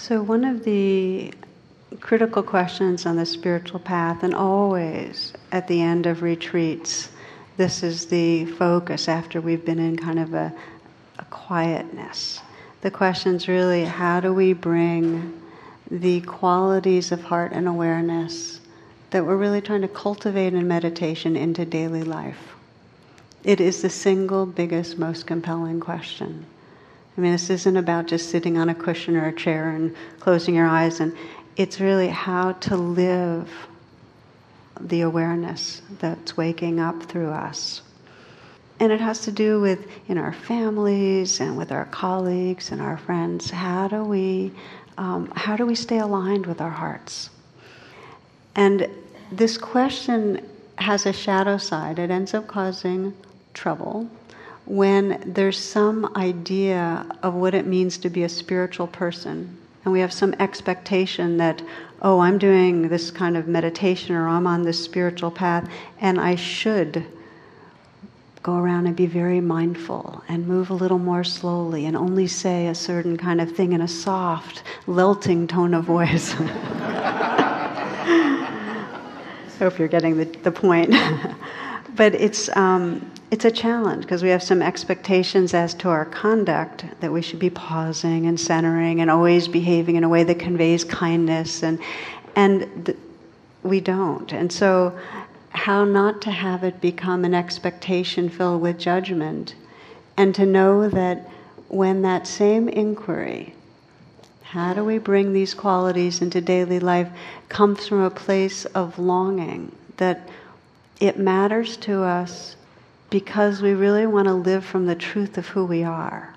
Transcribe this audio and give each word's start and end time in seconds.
So, 0.00 0.22
one 0.22 0.46
of 0.46 0.64
the 0.64 1.34
critical 2.00 2.42
questions 2.42 3.04
on 3.04 3.16
the 3.16 3.26
spiritual 3.26 3.80
path, 3.80 4.22
and 4.22 4.34
always 4.34 5.34
at 5.52 5.68
the 5.68 5.82
end 5.82 6.06
of 6.06 6.22
retreats, 6.22 7.10
this 7.58 7.82
is 7.82 8.06
the 8.06 8.46
focus 8.46 9.10
after 9.10 9.42
we've 9.42 9.62
been 9.62 9.78
in 9.78 9.98
kind 9.98 10.18
of 10.18 10.32
a, 10.32 10.54
a 11.18 11.24
quietness. 11.26 12.40
The 12.80 12.90
question 12.90 13.34
is 13.34 13.46
really 13.46 13.84
how 13.84 14.20
do 14.20 14.32
we 14.32 14.54
bring 14.54 15.38
the 15.90 16.22
qualities 16.22 17.12
of 17.12 17.22
heart 17.22 17.52
and 17.52 17.68
awareness 17.68 18.58
that 19.10 19.26
we're 19.26 19.36
really 19.36 19.60
trying 19.60 19.82
to 19.82 19.88
cultivate 19.88 20.54
in 20.54 20.66
meditation 20.66 21.36
into 21.36 21.66
daily 21.66 22.04
life? 22.04 22.54
It 23.44 23.60
is 23.60 23.82
the 23.82 23.90
single 23.90 24.46
biggest, 24.46 24.96
most 24.96 25.26
compelling 25.26 25.78
question. 25.78 26.46
I 27.20 27.22
mean, 27.22 27.32
this 27.32 27.50
isn't 27.50 27.76
about 27.76 28.06
just 28.06 28.30
sitting 28.30 28.56
on 28.56 28.70
a 28.70 28.74
cushion 28.74 29.14
or 29.14 29.26
a 29.26 29.32
chair 29.34 29.68
and 29.68 29.94
closing 30.20 30.54
your 30.54 30.66
eyes, 30.66 31.00
and 31.00 31.14
it's 31.54 31.78
really 31.78 32.08
how 32.08 32.52
to 32.52 32.78
live 32.78 33.52
the 34.80 35.02
awareness 35.02 35.82
that's 35.98 36.38
waking 36.38 36.80
up 36.80 37.02
through 37.02 37.28
us. 37.28 37.82
And 38.80 38.90
it 38.90 39.02
has 39.02 39.20
to 39.24 39.32
do 39.32 39.60
with 39.60 39.86
in 40.08 40.16
our 40.16 40.32
families 40.32 41.40
and 41.40 41.58
with 41.58 41.70
our 41.72 41.84
colleagues 41.84 42.72
and 42.72 42.80
our 42.80 42.96
friends. 42.96 43.50
How 43.50 43.86
do 43.86 44.02
we, 44.02 44.52
um, 44.96 45.30
how 45.36 45.56
do 45.56 45.66
we 45.66 45.74
stay 45.74 45.98
aligned 45.98 46.46
with 46.46 46.62
our 46.62 46.70
hearts? 46.70 47.28
And 48.56 48.88
this 49.30 49.58
question 49.58 50.48
has 50.78 51.04
a 51.04 51.12
shadow 51.12 51.58
side. 51.58 51.98
It 51.98 52.10
ends 52.10 52.32
up 52.32 52.46
causing 52.46 53.12
trouble 53.52 54.08
when 54.66 55.22
there's 55.26 55.58
some 55.58 56.12
idea 56.16 57.06
of 57.22 57.34
what 57.34 57.54
it 57.54 57.66
means 57.66 57.98
to 57.98 58.10
be 58.10 58.22
a 58.22 58.28
spiritual 58.28 58.86
person, 58.86 59.56
and 59.84 59.92
we 59.92 60.00
have 60.00 60.12
some 60.12 60.34
expectation 60.38 61.38
that, 61.38 61.62
oh, 62.02 62.20
I'm 62.20 62.38
doing 62.38 62.88
this 62.88 63.10
kind 63.10 63.36
of 63.36 63.48
meditation 63.48 64.14
or 64.14 64.28
I'm 64.28 64.46
on 64.46 64.62
this 64.62 64.82
spiritual 64.82 65.30
path, 65.30 65.68
and 66.00 66.20
I 66.20 66.34
should 66.34 67.04
go 68.42 68.56
around 68.56 68.86
and 68.86 68.96
be 68.96 69.06
very 69.06 69.40
mindful 69.40 70.22
and 70.28 70.46
move 70.46 70.70
a 70.70 70.74
little 70.74 70.98
more 70.98 71.22
slowly 71.24 71.84
and 71.84 71.94
only 71.96 72.26
say 72.26 72.68
a 72.68 72.74
certain 72.74 73.16
kind 73.18 73.40
of 73.40 73.54
thing 73.54 73.72
in 73.72 73.82
a 73.82 73.88
soft, 73.88 74.62
lilting 74.86 75.46
tone 75.46 75.74
of 75.74 75.84
voice. 75.84 76.34
I 76.38 76.46
hope 79.58 79.78
you're 79.78 79.88
getting 79.88 80.16
the, 80.16 80.24
the 80.24 80.52
point. 80.52 80.90
but 81.96 82.14
it's, 82.14 82.48
um, 82.56 83.10
it's 83.30 83.44
a 83.44 83.50
challenge 83.50 84.02
because 84.02 84.22
we 84.22 84.28
have 84.28 84.42
some 84.42 84.60
expectations 84.60 85.54
as 85.54 85.72
to 85.74 85.88
our 85.88 86.04
conduct 86.04 86.84
that 87.00 87.12
we 87.12 87.22
should 87.22 87.38
be 87.38 87.50
pausing 87.50 88.26
and 88.26 88.38
centering 88.38 89.00
and 89.00 89.10
always 89.10 89.46
behaving 89.46 89.96
in 89.96 90.04
a 90.04 90.08
way 90.08 90.24
that 90.24 90.38
conveys 90.38 90.84
kindness 90.84 91.62
and 91.62 91.78
and 92.36 92.86
th- 92.86 92.98
we 93.62 93.80
don't. 93.80 94.32
And 94.32 94.50
so 94.52 94.98
how 95.50 95.84
not 95.84 96.22
to 96.22 96.30
have 96.30 96.64
it 96.64 96.80
become 96.80 97.24
an 97.24 97.34
expectation 97.34 98.28
filled 98.28 98.62
with 98.62 98.78
judgment 98.78 99.54
and 100.16 100.34
to 100.34 100.46
know 100.46 100.88
that 100.88 101.28
when 101.68 102.02
that 102.02 102.26
same 102.26 102.68
inquiry 102.68 103.54
how 104.42 104.74
do 104.74 104.84
we 104.84 104.98
bring 104.98 105.32
these 105.32 105.54
qualities 105.54 106.20
into 106.20 106.40
daily 106.40 106.80
life 106.80 107.08
comes 107.48 107.86
from 107.86 108.00
a 108.00 108.10
place 108.10 108.64
of 108.66 108.98
longing 108.98 109.70
that 109.96 110.28
it 110.98 111.16
matters 111.16 111.76
to 111.76 112.02
us 112.02 112.56
because 113.10 113.60
we 113.60 113.74
really 113.74 114.06
want 114.06 114.28
to 114.28 114.34
live 114.34 114.64
from 114.64 114.86
the 114.86 114.94
truth 114.94 115.36
of 115.36 115.48
who 115.48 115.64
we 115.64 115.82
are. 115.82 116.34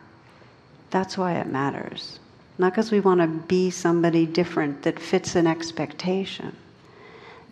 That's 0.89 1.17
why 1.17 1.33
it 1.33 1.47
matters. 1.47 2.19
Not 2.57 2.71
because 2.71 2.91
we 2.91 2.99
want 2.99 3.21
to 3.21 3.27
be 3.27 3.69
somebody 3.69 4.25
different 4.25 4.83
that 4.83 4.99
fits 4.99 5.35
an 5.35 5.47
expectation. 5.47 6.55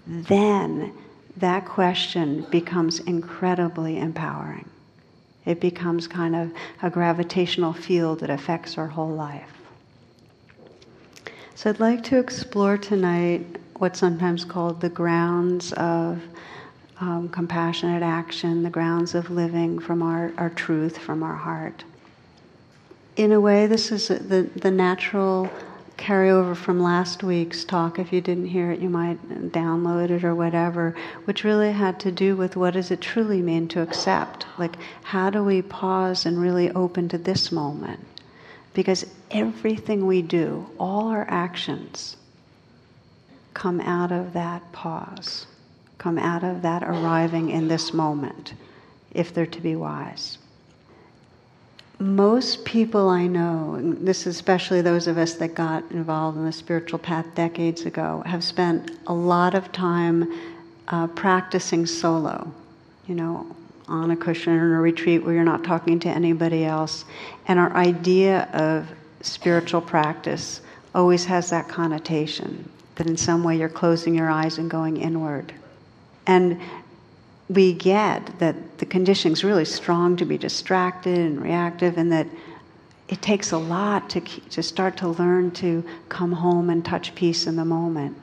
Then 0.05 0.93
that 1.37 1.65
question 1.65 2.45
becomes 2.51 2.99
incredibly 2.99 3.97
empowering. 3.97 4.69
It 5.45 5.59
becomes 5.59 6.07
kind 6.07 6.35
of 6.35 6.51
a 6.83 6.89
gravitational 6.89 7.73
field 7.73 8.19
that 8.19 8.29
affects 8.29 8.77
our 8.77 8.87
whole 8.87 9.09
life. 9.09 9.49
So 11.55 11.69
I'd 11.69 11.79
like 11.79 12.03
to 12.05 12.19
explore 12.19 12.77
tonight 12.77 13.45
what's 13.77 13.99
sometimes 13.99 14.45
called 14.45 14.81
the 14.81 14.89
grounds 14.89 15.73
of 15.73 16.21
um, 17.01 17.27
compassionate 17.29 18.03
action, 18.03 18.61
the 18.61 18.69
grounds 18.69 19.15
of 19.15 19.31
living 19.31 19.79
from 19.79 20.03
our, 20.03 20.31
our 20.37 20.51
truth, 20.51 20.99
from 20.99 21.23
our 21.23 21.35
heart. 21.35 21.83
In 23.15 23.31
a 23.31 23.41
way, 23.41 23.65
this 23.65 23.91
is 23.91 24.07
the, 24.07 24.49
the 24.55 24.69
natural 24.69 25.49
carryover 25.97 26.55
from 26.55 26.79
last 26.79 27.23
week's 27.23 27.65
talk. 27.65 27.97
If 27.97 28.13
you 28.13 28.21
didn't 28.21 28.47
hear 28.47 28.71
it, 28.71 28.79
you 28.79 28.89
might 28.89 29.51
download 29.51 30.11
it 30.11 30.23
or 30.23 30.35
whatever, 30.35 30.95
which 31.25 31.43
really 31.43 31.71
had 31.71 31.99
to 32.01 32.11
do 32.11 32.35
with 32.35 32.55
what 32.55 32.75
does 32.75 32.91
it 32.91 33.01
truly 33.01 33.41
mean 33.41 33.67
to 33.69 33.81
accept? 33.81 34.45
Like, 34.59 34.75
how 35.03 35.31
do 35.31 35.43
we 35.43 35.61
pause 35.63 36.25
and 36.25 36.39
really 36.39 36.69
open 36.71 37.09
to 37.09 37.17
this 37.17 37.51
moment? 37.51 37.99
Because 38.73 39.05
everything 39.31 40.05
we 40.05 40.21
do, 40.21 40.69
all 40.79 41.07
our 41.07 41.25
actions, 41.29 42.15
come 43.53 43.81
out 43.81 44.11
of 44.11 44.33
that 44.33 44.71
pause 44.71 45.47
come 46.01 46.17
out 46.17 46.43
of 46.43 46.63
that 46.63 46.81
arriving 46.81 47.51
in 47.51 47.67
this 47.67 47.93
moment, 47.93 48.55
if 49.11 49.31
they're 49.31 49.45
to 49.45 49.61
be 49.61 49.75
wise. 49.75 50.39
Most 51.99 52.65
people 52.65 53.07
I 53.07 53.27
know, 53.27 53.75
and 53.75 54.07
this 54.07 54.25
is 54.25 54.35
especially 54.35 54.81
those 54.81 55.05
of 55.05 55.19
us 55.19 55.35
that 55.35 55.53
got 55.53 55.83
involved 55.91 56.39
in 56.39 56.45
the 56.45 56.51
spiritual 56.51 56.97
path 56.97 57.27
decades 57.35 57.85
ago, 57.85 58.23
have 58.25 58.43
spent 58.43 58.97
a 59.05 59.13
lot 59.13 59.53
of 59.53 59.71
time 59.71 60.33
uh, 60.87 61.05
practicing 61.05 61.85
solo, 61.85 62.51
you 63.05 63.13
know, 63.13 63.55
on 63.87 64.09
a 64.09 64.17
cushion 64.17 64.53
or 64.53 64.71
in 64.71 64.73
a 64.73 64.81
retreat 64.81 65.23
where 65.23 65.35
you're 65.35 65.43
not 65.43 65.63
talking 65.63 65.99
to 65.99 66.09
anybody 66.09 66.65
else. 66.65 67.05
And 67.47 67.59
our 67.59 67.71
idea 67.73 68.49
of 68.53 68.89
spiritual 69.21 69.81
practice 69.81 70.61
always 70.95 71.25
has 71.25 71.51
that 71.51 71.67
connotation 71.67 72.67
that 72.95 73.05
in 73.05 73.17
some 73.17 73.43
way 73.43 73.55
you're 73.55 73.69
closing 73.69 74.15
your 74.15 74.31
eyes 74.31 74.57
and 74.57 74.67
going 74.67 74.97
inward. 74.97 75.53
And 76.31 76.61
we 77.49 77.73
get 77.73 78.39
that 78.39 78.55
the 78.77 78.85
conditioning's 78.85 79.43
really 79.43 79.65
strong 79.65 80.15
to 80.15 80.23
be 80.23 80.37
distracted 80.37 81.17
and 81.17 81.41
reactive, 81.41 81.97
and 81.97 82.09
that 82.13 82.27
it 83.09 83.21
takes 83.21 83.51
a 83.51 83.57
lot 83.57 84.09
to, 84.11 84.21
to 84.21 84.63
start 84.63 84.95
to 84.97 85.09
learn 85.09 85.51
to 85.51 85.83
come 86.07 86.31
home 86.31 86.69
and 86.69 86.85
touch 86.85 87.13
peace 87.15 87.47
in 87.47 87.57
the 87.57 87.65
moment. 87.65 88.15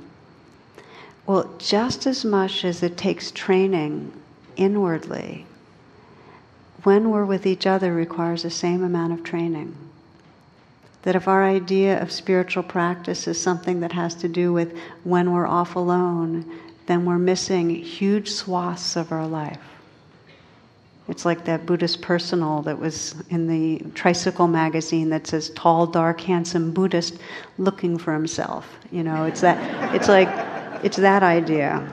Well, 1.27 1.55
just 1.59 2.07
as 2.07 2.25
much 2.25 2.65
as 2.65 2.83
it 2.83 2.97
takes 2.97 3.31
training 3.31 4.11
inwardly, 4.57 5.45
when 6.85 7.11
we're 7.11 7.27
with 7.27 7.45
each 7.45 7.67
other 7.67 7.93
requires 7.93 8.43
the 8.43 8.51
same 8.51 8.83
amount 8.83 9.13
of 9.13 9.23
training. 9.23 9.77
That 11.03 11.15
if 11.15 11.29
our 11.29 11.45
idea 11.45 12.01
of 12.01 12.11
spiritual 12.11 12.63
practice 12.63 13.29
is 13.29 13.39
something 13.39 13.81
that 13.81 13.93
has 13.93 14.15
to 14.15 14.29
do 14.29 14.55
with 14.55 14.75
when 15.05 15.31
we're 15.31 15.47
off 15.47 15.77
alone, 15.77 16.51
then 16.89 17.05
we're 17.05 17.19
missing 17.19 17.71
huge 17.71 18.31
swaths 18.31 18.97
of 18.97 19.13
our 19.13 19.27
life. 19.27 19.61
It's 21.07 21.25
like 21.25 21.45
that 21.45 21.65
Buddhist 21.65 22.03
personal 22.03 22.63
that 22.63 22.79
was 22.79 23.15
in 23.31 23.47
the 23.47 23.79
Tricycle 23.95 24.47
magazine 24.47 25.11
that 25.11 25.27
says 25.27 25.51
tall, 25.51 25.87
dark, 25.87 26.21
handsome 26.21 26.73
Buddhist 26.73 27.19
looking 27.57 27.97
for 27.97 28.13
himself. 28.13 28.67
You 28.91 29.03
know, 29.03 29.25
it's 29.25 29.43
that 29.43 29.95
it's 29.95 30.09
like 30.09 30.29
it's 30.83 30.97
that 30.97 31.23
idea. 31.23 31.87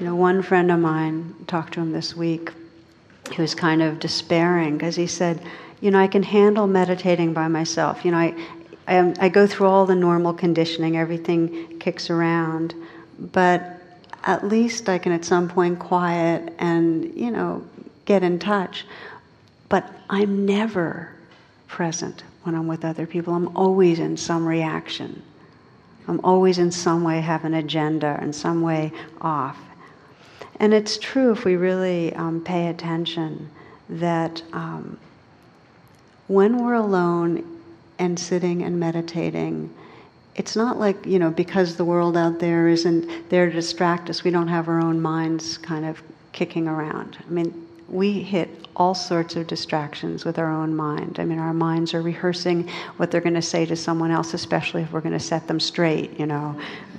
You 0.00 0.06
know, 0.06 0.16
one 0.16 0.42
friend 0.42 0.70
of 0.70 0.80
mine 0.80 1.34
talked 1.46 1.74
to 1.74 1.80
him 1.80 1.92
this 1.92 2.16
week. 2.16 2.52
He 3.30 3.40
was 3.40 3.54
kind 3.54 3.80
of 3.80 4.00
despairing 4.00 4.76
because 4.76 4.96
he 4.96 5.06
said, 5.06 5.40
you 5.80 5.90
know, 5.90 5.98
I 5.98 6.06
can 6.06 6.22
handle 6.22 6.66
meditating 6.66 7.32
by 7.32 7.48
myself. 7.48 8.04
You 8.04 8.10
know, 8.10 8.18
I, 8.18 8.34
I, 8.86 9.14
I 9.18 9.28
go 9.28 9.46
through 9.46 9.66
all 9.66 9.86
the 9.86 9.94
normal 9.94 10.34
conditioning, 10.34 10.96
everything 10.96 11.78
kicks 11.78 12.10
around, 12.10 12.74
but 13.18 13.80
at 14.24 14.46
least 14.46 14.88
I 14.88 14.98
can 14.98 15.12
at 15.12 15.24
some 15.24 15.48
point 15.48 15.78
quiet 15.78 16.54
and, 16.58 17.14
you 17.14 17.30
know, 17.30 17.64
get 18.04 18.22
in 18.22 18.38
touch. 18.38 18.86
But 19.68 19.90
I'm 20.10 20.46
never 20.46 21.10
present 21.68 22.24
when 22.42 22.54
I'm 22.54 22.66
with 22.66 22.84
other 22.84 23.06
people. 23.06 23.34
I'm 23.34 23.54
always 23.56 23.98
in 23.98 24.16
some 24.16 24.46
reaction. 24.46 25.22
I'm 26.06 26.20
always 26.22 26.58
in 26.58 26.70
some 26.70 27.02
way 27.02 27.20
have 27.20 27.44
an 27.44 27.54
agenda, 27.54 28.18
in 28.22 28.32
some 28.32 28.62
way 28.62 28.92
off. 29.20 29.58
And 30.60 30.72
it's 30.72 30.98
true 30.98 31.32
if 31.32 31.44
we 31.44 31.56
really 31.56 32.14
um, 32.14 32.42
pay 32.42 32.68
attention 32.68 33.50
that 33.88 34.42
um, 34.52 34.98
when 36.28 36.62
we're 36.62 36.74
alone 36.74 37.53
and 37.98 38.18
sitting 38.18 38.62
and 38.62 38.78
meditating, 38.78 39.72
it's 40.34 40.56
not 40.56 40.78
like, 40.78 41.06
you 41.06 41.18
know, 41.18 41.30
because 41.30 41.76
the 41.76 41.84
world 41.84 42.16
out 42.16 42.40
there 42.40 42.68
isn't 42.68 43.30
there 43.30 43.46
to 43.46 43.52
distract 43.52 44.10
us, 44.10 44.24
we 44.24 44.30
don't 44.30 44.48
have 44.48 44.68
our 44.68 44.80
own 44.80 45.00
minds 45.00 45.58
kind 45.58 45.84
of 45.84 46.02
kicking 46.32 46.66
around. 46.66 47.16
I 47.24 47.30
mean, 47.30 47.66
we 47.88 48.20
hit 48.20 48.48
all 48.76 48.94
sorts 48.94 49.36
of 49.36 49.46
distractions 49.46 50.24
with 50.24 50.38
our 50.38 50.50
own 50.50 50.74
mind. 50.74 51.20
I 51.20 51.24
mean, 51.24 51.38
our 51.38 51.52
minds 51.52 51.94
are 51.94 52.02
rehearsing 52.02 52.68
what 52.96 53.10
they're 53.10 53.20
going 53.20 53.34
to 53.34 53.42
say 53.42 53.66
to 53.66 53.76
someone 53.76 54.10
else, 54.10 54.34
especially 54.34 54.82
if 54.82 54.92
we're 54.92 55.00
going 55.00 55.12
to 55.12 55.20
set 55.20 55.46
them 55.46 55.60
straight, 55.60 56.18
you 56.18 56.26
know. 56.26 56.58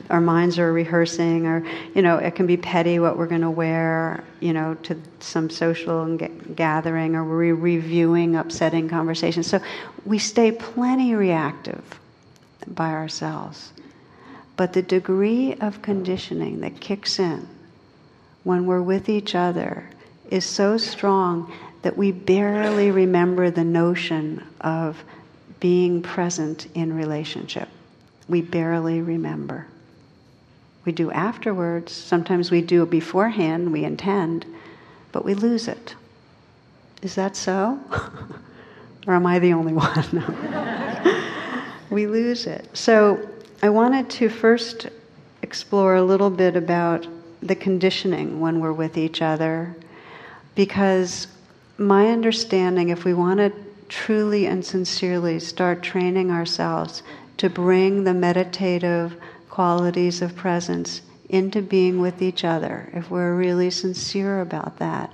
Our 0.10 0.22
minds 0.22 0.60
are 0.60 0.72
rehearsing, 0.72 1.48
or, 1.48 1.66
you 1.96 2.02
know, 2.02 2.18
it 2.18 2.36
can 2.36 2.46
be 2.46 2.58
petty 2.58 3.00
what 3.00 3.18
we're 3.18 3.28
going 3.28 3.42
to 3.42 3.50
wear, 3.50 4.24
you 4.40 4.54
know, 4.54 4.76
to 4.84 4.98
some 5.20 5.50
social 5.50 6.18
gathering, 6.56 7.16
or 7.16 7.24
we're 7.26 7.56
reviewing 7.56 8.36
upsetting 8.36 8.88
conversations. 8.88 9.48
So 9.48 9.60
we 10.06 10.20
stay 10.20 10.52
plenty 10.52 11.16
reactive 11.16 12.00
by 12.68 12.92
ourselves. 12.92 13.74
But 14.56 14.74
the 14.74 14.82
degree 14.82 15.56
of 15.56 15.82
conditioning 15.82 16.62
that 16.62 16.80
kicks 16.80 17.20
in 17.20 17.48
when 18.44 18.66
we're 18.66 18.82
with 18.82 19.10
each 19.10 19.36
other 19.36 19.90
is 20.30 20.46
so 20.46 20.78
strong 20.78 21.52
that 21.82 21.96
we 21.96 22.12
barely 22.12 22.92
remember 22.92 23.52
the 23.52 23.64
notion 23.64 24.44
of 24.62 25.04
being 25.60 26.02
present 26.02 26.68
in 26.74 26.96
relationship. 26.96 27.70
We 28.28 28.42
barely 28.42 29.02
remember. 29.02 29.68
We 30.84 30.92
do 30.92 31.12
afterwards. 31.12 31.92
Sometimes 31.92 32.52
we 32.52 32.62
do 32.62 32.86
beforehand, 32.86 33.72
we 33.72 33.84
intend, 33.84 34.46
but 35.12 35.26
we 35.26 35.34
lose 35.34 35.68
it. 35.68 35.96
Is 37.02 37.16
that 37.16 37.36
so? 37.36 37.80
or 39.08 39.14
am 39.14 39.26
I 39.26 39.40
the 39.40 39.54
only 39.54 39.74
one? 39.74 40.24
we 41.90 42.08
lose 42.08 42.48
it. 42.48 42.76
So 42.76 43.28
I 43.62 43.70
wanted 43.70 44.10
to 44.12 44.30
first 44.30 44.88
explore 45.42 45.96
a 45.96 46.04
little 46.04 46.30
bit 46.30 46.56
about 46.56 47.08
the 47.42 47.56
conditioning 47.56 48.40
when 48.40 48.60
we're 48.60 48.74
with 48.74 48.98
each 48.98 49.22
other, 49.22 49.76
because 50.56 51.28
my 51.78 52.08
understanding, 52.08 52.90
if 52.90 53.04
we 53.04 53.14
want 53.14 53.40
to 53.40 53.52
truly 53.90 54.48
and 54.48 54.66
sincerely 54.66 55.40
start 55.40 55.84
training 55.84 56.32
ourselves 56.32 57.04
to 57.38 57.50
bring 57.50 58.04
the 58.04 58.14
meditative 58.14 59.16
qualities 59.50 60.22
of 60.22 60.36
presence 60.36 61.02
into 61.30 61.62
being 61.62 62.00
with 62.00 62.22
each 62.22 62.44
other, 62.44 62.90
if 62.94 63.12
we're 63.12 63.36
really 63.36 63.70
sincere 63.70 64.42
about 64.42 64.80
that, 64.80 65.12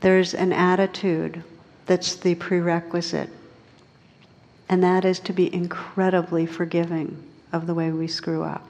there's 0.00 0.34
an 0.34 0.52
attitude 0.52 1.42
that's 1.86 2.16
the 2.16 2.34
prerequisite, 2.34 3.30
and 4.68 4.82
that 4.84 5.04
is 5.04 5.18
to 5.20 5.32
be 5.32 5.52
incredibly 5.52 6.44
forgiving 6.44 7.22
of 7.52 7.66
the 7.66 7.74
way 7.74 7.90
we 7.90 8.06
screw 8.06 8.42
up. 8.42 8.66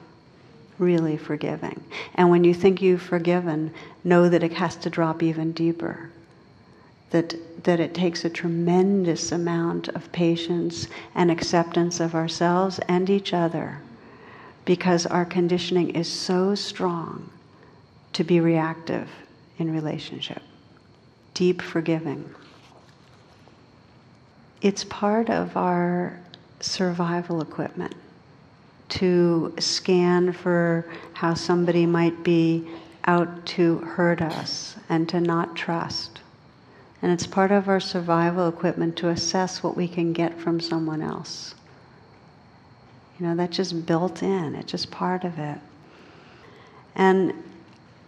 Really 0.79 1.17
forgiving. 1.17 1.83
And 2.15 2.29
when 2.29 2.45
you 2.45 2.53
think 2.53 2.81
you've 2.81 3.01
forgiven, 3.01 3.73
know 4.03 4.29
that 4.29 4.43
it 4.43 4.53
has 4.53 4.77
to 4.77 4.89
drop 4.89 5.21
even 5.21 5.51
deeper. 5.51 6.09
That, 7.11 7.35
that 7.65 7.79
it 7.79 7.93
takes 7.93 8.23
a 8.23 8.29
tremendous 8.29 9.31
amount 9.31 9.89
of 9.89 10.11
patience 10.11 10.87
and 11.15 11.29
acceptance 11.29 11.99
of 11.99 12.15
ourselves 12.15 12.79
and 12.87 13.09
each 13.09 13.33
other 13.33 13.79
because 14.63 15.05
our 15.05 15.25
conditioning 15.25 15.89
is 15.89 16.07
so 16.07 16.55
strong 16.55 17.29
to 18.13 18.23
be 18.23 18.39
reactive 18.39 19.09
in 19.57 19.73
relationship. 19.73 20.41
Deep 21.33 21.61
forgiving. 21.61 22.29
It's 24.61 24.83
part 24.83 25.29
of 25.29 25.57
our 25.57 26.19
survival 26.59 27.41
equipment 27.41 27.95
to 28.89 29.53
scan 29.59 30.33
for 30.33 30.85
how 31.13 31.33
somebody 31.33 31.85
might 31.85 32.23
be 32.23 32.67
out 33.05 33.45
to 33.45 33.77
hurt 33.79 34.21
us 34.21 34.75
and 34.89 35.07
to 35.09 35.19
not 35.19 35.55
trust. 35.55 36.19
And 37.01 37.11
it's 37.11 37.25
part 37.25 37.51
of 37.51 37.69
our 37.69 37.79
survival 37.79 38.47
equipment 38.47 38.97
to 38.97 39.09
assess 39.09 39.63
what 39.63 39.77
we 39.77 39.87
can 39.87 40.11
get 40.11 40.39
from 40.39 40.59
someone 40.59 41.01
else. 41.01 41.55
You 43.17 43.27
know, 43.27 43.35
that's 43.35 43.55
just 43.55 43.85
built 43.85 44.21
in, 44.23 44.55
it's 44.55 44.71
just 44.71 44.91
part 44.91 45.23
of 45.23 45.37
it. 45.39 45.57
And 46.95 47.33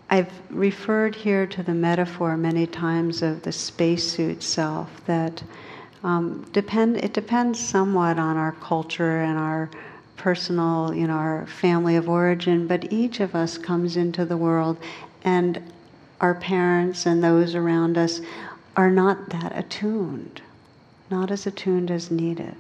I've 0.10 0.32
referred 0.50 1.16
here 1.16 1.48
to 1.48 1.64
the 1.64 1.74
metaphor 1.74 2.36
many 2.36 2.68
times 2.68 3.22
of 3.22 3.44
the 3.44 3.52
spacesuit 3.52 4.44
self 4.44 4.90
that 5.06 5.42
um, 6.04 6.46
depend, 6.52 6.98
it 6.98 7.14
depends 7.14 7.60
somewhat 7.60 8.20
on 8.20 8.36
our 8.36 8.52
culture 8.54 9.22
and 9.22 9.38
our 9.38 9.70
personal, 10.22 10.94
you 10.94 11.08
know, 11.08 11.16
our 11.16 11.48
family 11.48 11.96
of 11.96 12.08
origin, 12.08 12.68
but 12.68 12.94
each 12.94 13.20
of 13.20 13.34
us 13.34 13.58
comes 13.58 13.98
into 13.98 14.24
the 14.24 14.38
world 14.38 14.78
and 15.24 15.60
our 16.22 16.36
parents 16.36 17.08
and 17.08 17.24
those 17.24 17.56
around 17.56 17.98
us 17.98 18.22
are 18.78 18.92
not 18.92 19.30
that 19.30 19.52
attuned, 19.58 20.40
not 21.10 21.32
as 21.32 21.48
attuned 21.48 21.90
as 21.90 22.12
needed. 22.12 22.56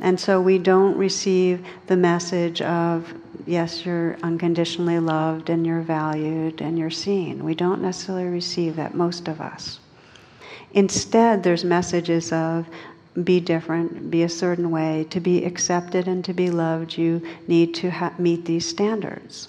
And 0.00 0.18
so 0.18 0.40
we 0.40 0.56
don't 0.56 0.96
receive 0.96 1.62
the 1.88 1.96
message 1.96 2.62
of, 2.62 3.12
yes, 3.46 3.84
you're 3.84 4.16
unconditionally 4.22 4.98
loved 4.98 5.50
and 5.50 5.66
you're 5.66 5.82
valued 5.82 6.62
and 6.62 6.78
you're 6.78 6.88
seen. 6.88 7.44
We 7.44 7.54
don't 7.54 7.82
necessarily 7.82 8.28
receive 8.28 8.76
that, 8.76 8.94
most 8.94 9.28
of 9.28 9.42
us. 9.42 9.78
Instead, 10.72 11.42
there's 11.42 11.64
messages 11.64 12.32
of, 12.32 12.66
be 13.24 13.40
different, 13.40 14.10
be 14.10 14.22
a 14.22 14.28
certain 14.28 14.70
way. 14.70 15.06
To 15.10 15.20
be 15.20 15.44
accepted 15.44 16.06
and 16.08 16.24
to 16.24 16.32
be 16.32 16.50
loved, 16.50 16.96
you 16.96 17.22
need 17.46 17.74
to 17.76 17.90
ha- 17.90 18.14
meet 18.18 18.44
these 18.44 18.68
standards. 18.68 19.48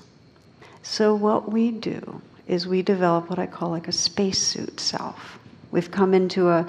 So, 0.82 1.14
what 1.14 1.52
we 1.52 1.72
do 1.72 2.22
is 2.48 2.66
we 2.66 2.82
develop 2.82 3.30
what 3.30 3.40
I 3.40 3.46
call 3.46 3.70
like 3.70 3.88
a 3.88 3.92
spacesuit 3.92 4.80
self. 4.80 5.38
We've 5.72 5.92
come 5.92 6.14
into 6.14 6.50
a 6.50 6.66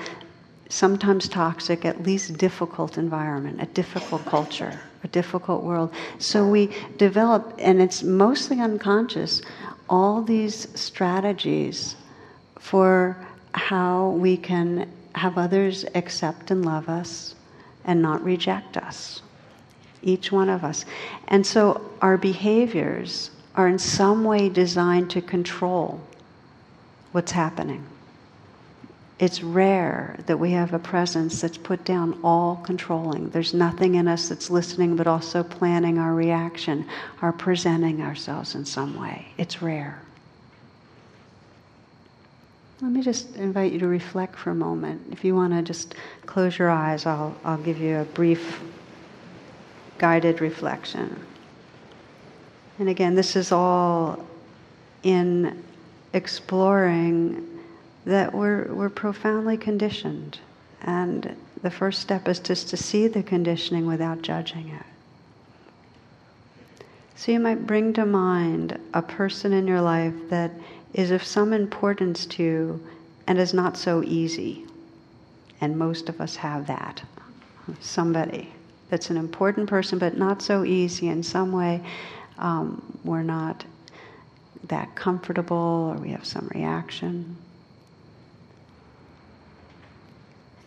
sometimes 0.69 1.29
toxic, 1.29 1.85
at 1.85 2.03
least 2.03 2.37
difficult 2.37 2.99
environment, 2.99 3.63
a 3.63 3.67
difficult 3.67 4.25
culture, 4.27 4.81
a 5.05 5.09
difficult 5.09 5.63
world. 5.63 5.93
So 6.19 6.47
we 6.47 6.71
develop, 6.99 7.55
and 7.59 7.81
it's 7.81 8.03
mostly 8.03 8.61
unconscious, 8.61 9.41
all 9.89 10.23
these 10.23 10.69
strategies 10.79 11.97
for 12.59 13.17
how 13.53 14.11
we 14.11 14.37
can 14.37 14.91
have 15.15 15.39
others 15.39 15.85
accept 15.95 16.51
and 16.51 16.65
love 16.65 16.89
us 16.89 17.35
and 17.85 18.03
not 18.03 18.23
reject 18.23 18.77
us. 18.77 19.23
Each 20.03 20.31
one 20.31 20.49
of 20.49 20.65
us. 20.65 20.85
And 21.29 21.47
so 21.47 21.91
our 22.01 22.17
behaviors 22.17 23.31
are 23.55 23.69
in 23.69 23.79
some 23.79 24.25
way 24.25 24.49
designed 24.49 25.11
to 25.11 25.21
control 25.21 26.01
what's 27.13 27.33
happening. 27.33 27.85
It's 29.19 29.43
rare 29.43 30.17
that 30.27 30.39
we 30.39 30.53
have 30.53 30.73
a 30.73 30.79
presence 30.79 31.41
that's 31.41 31.59
put 31.59 31.85
down 31.85 32.21
all 32.23 32.57
controlling. 32.63 33.31
There's 33.31 33.53
nothing 33.53 33.97
in 33.97 34.07
us 34.07 34.29
that's 34.29 34.49
listening, 34.49 34.95
but 34.95 35.09
also 35.09 35.43
planning 35.43 35.99
our 35.99 36.15
reaction, 36.15 36.87
our 37.21 37.33
presenting 37.33 38.01
ourselves 38.01 38.55
in 38.55 38.65
some 38.65 39.01
way. 39.01 39.27
It's 39.37 39.61
rare. 39.61 40.01
Let 42.81 42.93
me 42.93 43.03
just 43.03 43.35
invite 43.35 43.73
you 43.73 43.81
to 43.81 43.89
reflect 43.89 44.37
for 44.37 44.51
a 44.51 44.55
moment. 44.55 45.03
If 45.11 45.25
you 45.25 45.35
want 45.35 45.53
to 45.53 45.63
just 45.63 45.97
close 46.27 46.59
your 46.59 46.71
eyes, 46.71 47.07
I'll, 47.07 47.37
I'll 47.45 47.59
give 47.59 47.79
you 47.79 47.97
a 47.99 48.05
brief 48.05 48.61
guided 49.99 50.41
reflection. 50.41 51.25
And 52.79 52.89
again, 52.89 53.17
this 53.17 53.35
is 53.35 53.51
all 53.51 54.25
in 55.03 55.65
exploring 56.13 57.45
that 58.05 58.33
we're, 58.33 58.73
we're 58.73 58.89
profoundly 58.89 59.57
conditioned. 59.57 60.39
And 60.83 61.37
the 61.63 61.71
first 61.71 62.01
step 62.01 62.29
is 62.29 62.39
just 62.39 62.69
to 62.69 62.77
see 62.77 63.09
the 63.09 63.25
conditioning 63.25 63.87
without 63.87 64.23
judging 64.23 64.69
it. 64.69 64.87
So 67.17 67.33
you 67.33 67.41
might 67.41 67.67
bring 67.67 67.93
to 67.95 68.07
mind 68.07 68.79
a 68.95 69.03
person 69.03 69.53
in 69.53 69.67
your 69.67 69.81
life 69.81 70.15
that 70.31 70.53
is 70.95 71.11
of 71.11 71.23
some 71.23 71.53
importance 71.53 72.27
to 72.27 72.43
you 72.43 72.87
and 73.27 73.39
is 73.39 73.53
not 73.53 73.77
so 73.77 74.03
easy. 74.03 74.65
And 75.61 75.79
most 75.79 76.09
of 76.09 76.21
us 76.21 76.37
have 76.37 76.67
that. 76.67 77.03
Somebody 77.81 78.53
that's 78.89 79.11
an 79.11 79.17
important 79.17 79.69
person 79.69 79.99
but 79.99 80.17
not 80.17 80.43
so 80.43 80.65
easy 80.65 81.09
in 81.09 81.23
some 81.23 81.53
way. 81.53 81.83
Um, 82.39 82.99
we're 83.05 83.23
not 83.23 83.65
that 84.69 84.95
comfortable 84.95 85.93
or 85.93 85.95
we 85.97 86.11
have 86.11 86.25
some 86.25 86.49
reaction. 86.55 87.37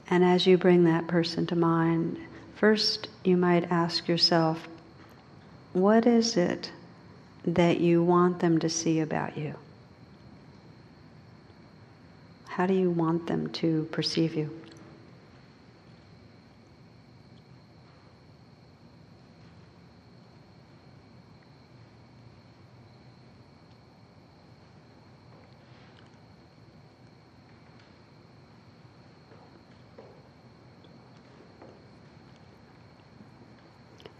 And 0.09 0.23
as 0.23 0.45
you 0.45 0.57
bring 0.57 0.83
that 0.83 1.07
person 1.07 1.47
to 1.47 1.55
mind, 1.55 2.19
first 2.55 3.07
you 3.23 3.37
might 3.37 3.71
ask 3.71 4.07
yourself, 4.07 4.67
what 5.73 6.05
is 6.05 6.35
it 6.35 6.71
that 7.45 7.79
you 7.79 8.03
want 8.03 8.39
them 8.39 8.59
to 8.59 8.69
see 8.69 8.99
about 8.99 9.37
you? 9.37 9.55
How 12.55 12.65
do 12.65 12.73
you 12.73 12.91
want 12.91 13.27
them 13.27 13.49
to 13.53 13.87
perceive 13.93 14.35
you? 14.35 14.49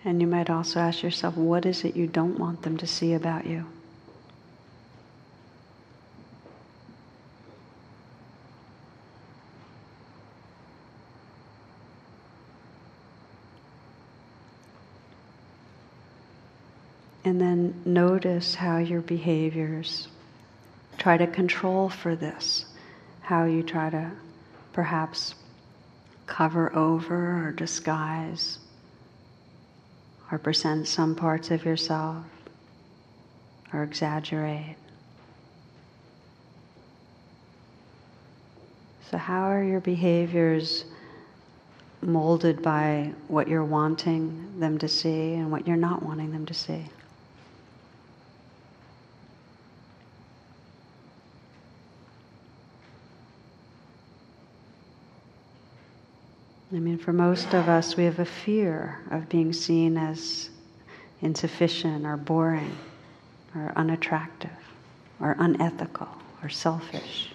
And 0.05 0.21
you 0.21 0.27
might 0.27 0.49
also 0.49 0.79
ask 0.79 1.03
yourself, 1.03 1.35
what 1.35 1.65
is 1.65 1.83
it 1.83 1.97
you 1.97 2.07
don't 2.07 2.39
want 2.39 2.61
them 2.61 2.77
to 2.77 2.87
see 2.87 3.13
about 3.13 3.45
you? 3.45 3.65
Notice 18.23 18.53
how 18.53 18.77
your 18.77 19.01
behaviors 19.01 20.07
try 20.99 21.17
to 21.17 21.25
control 21.25 21.89
for 21.89 22.15
this, 22.15 22.65
how 23.21 23.45
you 23.45 23.63
try 23.63 23.89
to 23.89 24.11
perhaps 24.73 25.33
cover 26.27 26.71
over 26.75 27.47
or 27.47 27.51
disguise 27.51 28.59
or 30.31 30.37
present 30.37 30.87
some 30.87 31.15
parts 31.15 31.49
of 31.49 31.65
yourself 31.65 32.23
or 33.73 33.81
exaggerate. 33.81 34.75
So, 39.09 39.17
how 39.17 39.49
are 39.49 39.63
your 39.63 39.79
behaviors 39.79 40.85
molded 42.01 42.61
by 42.61 43.13
what 43.27 43.47
you're 43.47 43.65
wanting 43.65 44.59
them 44.59 44.77
to 44.77 44.87
see 44.87 45.33
and 45.33 45.51
what 45.51 45.67
you're 45.67 45.75
not 45.75 46.03
wanting 46.03 46.31
them 46.31 46.45
to 46.45 46.53
see? 46.53 46.85
I 56.73 56.79
mean, 56.79 56.97
for 56.97 57.11
most 57.11 57.53
of 57.53 57.67
us, 57.67 57.97
we 57.97 58.05
have 58.05 58.19
a 58.19 58.25
fear 58.25 58.99
of 59.11 59.27
being 59.27 59.51
seen 59.51 59.97
as 59.97 60.49
insufficient 61.21 62.05
or 62.05 62.15
boring 62.15 62.77
or 63.53 63.73
unattractive 63.75 64.51
or 65.19 65.35
unethical 65.37 66.07
or 66.41 66.47
selfish. 66.47 67.29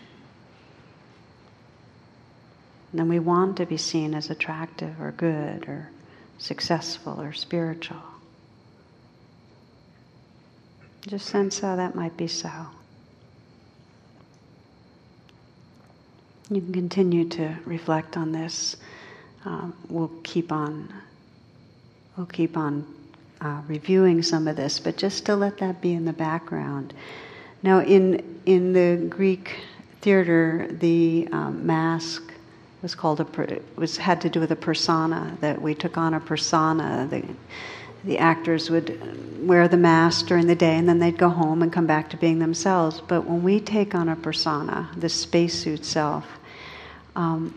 And 2.90 3.00
then 3.00 3.08
we 3.10 3.18
want 3.18 3.58
to 3.58 3.66
be 3.66 3.76
seen 3.76 4.14
as 4.14 4.30
attractive 4.30 4.98
or 5.00 5.12
good 5.12 5.68
or 5.68 5.90
successful 6.38 7.20
or 7.20 7.34
spiritual. 7.34 8.02
Just 11.06 11.26
sense 11.26 11.60
how 11.60 11.76
that 11.76 11.94
might 11.94 12.16
be 12.16 12.26
so. 12.26 12.50
You 16.48 16.62
can 16.62 16.72
continue 16.72 17.28
to 17.30 17.56
reflect 17.66 18.16
on 18.16 18.32
this 18.32 18.76
um, 19.46 19.74
we'll 19.88 20.12
keep 20.22 20.52
on 20.52 20.92
we'll 22.16 22.26
keep 22.26 22.56
on 22.56 22.86
uh, 23.40 23.60
reviewing 23.68 24.22
some 24.22 24.48
of 24.48 24.56
this, 24.56 24.80
but 24.80 24.96
just 24.96 25.26
to 25.26 25.36
let 25.36 25.58
that 25.58 25.80
be 25.80 25.92
in 25.92 26.04
the 26.04 26.12
background. 26.12 26.92
Now, 27.62 27.80
in 27.80 28.40
in 28.46 28.72
the 28.72 29.06
Greek 29.08 29.60
theater, 30.00 30.68
the 30.70 31.28
um, 31.32 31.66
mask 31.66 32.32
was 32.82 32.94
called 32.94 33.20
a 33.20 33.60
was 33.76 33.96
had 33.96 34.20
to 34.22 34.28
do 34.28 34.40
with 34.40 34.50
a 34.50 34.56
persona 34.56 35.36
that 35.40 35.60
we 35.60 35.74
took 35.74 35.96
on 35.96 36.14
a 36.14 36.20
persona. 36.20 37.06
The, 37.08 37.24
the 38.04 38.18
actors 38.18 38.70
would 38.70 39.46
wear 39.46 39.66
the 39.66 39.76
mask 39.76 40.26
during 40.26 40.46
the 40.46 40.54
day 40.54 40.76
and 40.76 40.88
then 40.88 41.00
they'd 41.00 41.18
go 41.18 41.28
home 41.28 41.62
and 41.62 41.72
come 41.72 41.86
back 41.86 42.08
to 42.10 42.16
being 42.16 42.38
themselves. 42.38 43.00
But 43.00 43.26
when 43.26 43.42
we 43.42 43.58
take 43.58 43.96
on 43.96 44.08
a 44.08 44.14
persona, 44.14 44.88
the 44.96 45.08
spacesuit 45.08 45.84
self, 45.84 46.24
um, 47.16 47.52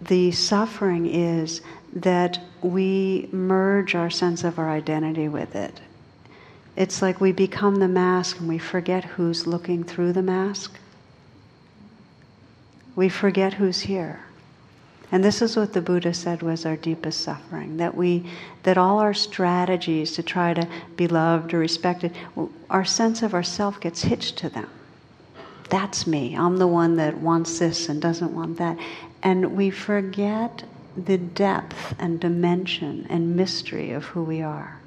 the 0.00 0.30
suffering 0.32 1.06
is 1.06 1.62
that 1.92 2.38
we 2.62 3.28
merge 3.32 3.94
our 3.94 4.10
sense 4.10 4.44
of 4.44 4.58
our 4.58 4.70
identity 4.70 5.28
with 5.28 5.54
it. 5.54 5.80
It's 6.76 7.00
like 7.00 7.20
we 7.20 7.32
become 7.32 7.76
the 7.76 7.88
mask 7.88 8.38
and 8.38 8.48
we 8.48 8.58
forget 8.58 9.04
who's 9.04 9.46
looking 9.46 9.82
through 9.82 10.12
the 10.12 10.22
mask. 10.22 10.78
We 12.94 13.08
forget 13.08 13.54
who's 13.54 13.80
here. 13.80 14.20
And 15.12 15.22
this 15.24 15.40
is 15.40 15.56
what 15.56 15.72
the 15.72 15.80
Buddha 15.80 16.12
said 16.12 16.42
was 16.42 16.66
our 16.66 16.76
deepest 16.76 17.20
suffering 17.20 17.76
that 17.76 17.94
we 17.94 18.28
that 18.64 18.76
all 18.76 18.98
our 18.98 19.14
strategies 19.14 20.12
to 20.12 20.22
try 20.22 20.52
to 20.52 20.68
be 20.96 21.06
loved 21.06 21.54
or 21.54 21.58
respected 21.58 22.12
our 22.68 22.84
sense 22.84 23.22
of 23.22 23.32
ourself 23.32 23.80
gets 23.80 24.02
hitched 24.02 24.36
to 24.38 24.48
them. 24.48 24.68
That's 25.70 26.06
me. 26.06 26.36
I'm 26.36 26.56
the 26.58 26.66
one 26.66 26.96
that 26.96 27.18
wants 27.18 27.58
this 27.58 27.88
and 27.88 28.02
doesn't 28.02 28.34
want 28.34 28.58
that. 28.58 28.78
And 29.22 29.56
we 29.56 29.70
forget 29.70 30.64
the 30.96 31.18
depth 31.18 31.94
and 31.98 32.20
dimension 32.20 33.06
and 33.08 33.36
mystery 33.36 33.92
of 33.92 34.04
who 34.04 34.22
we 34.22 34.42
are. 34.42 34.78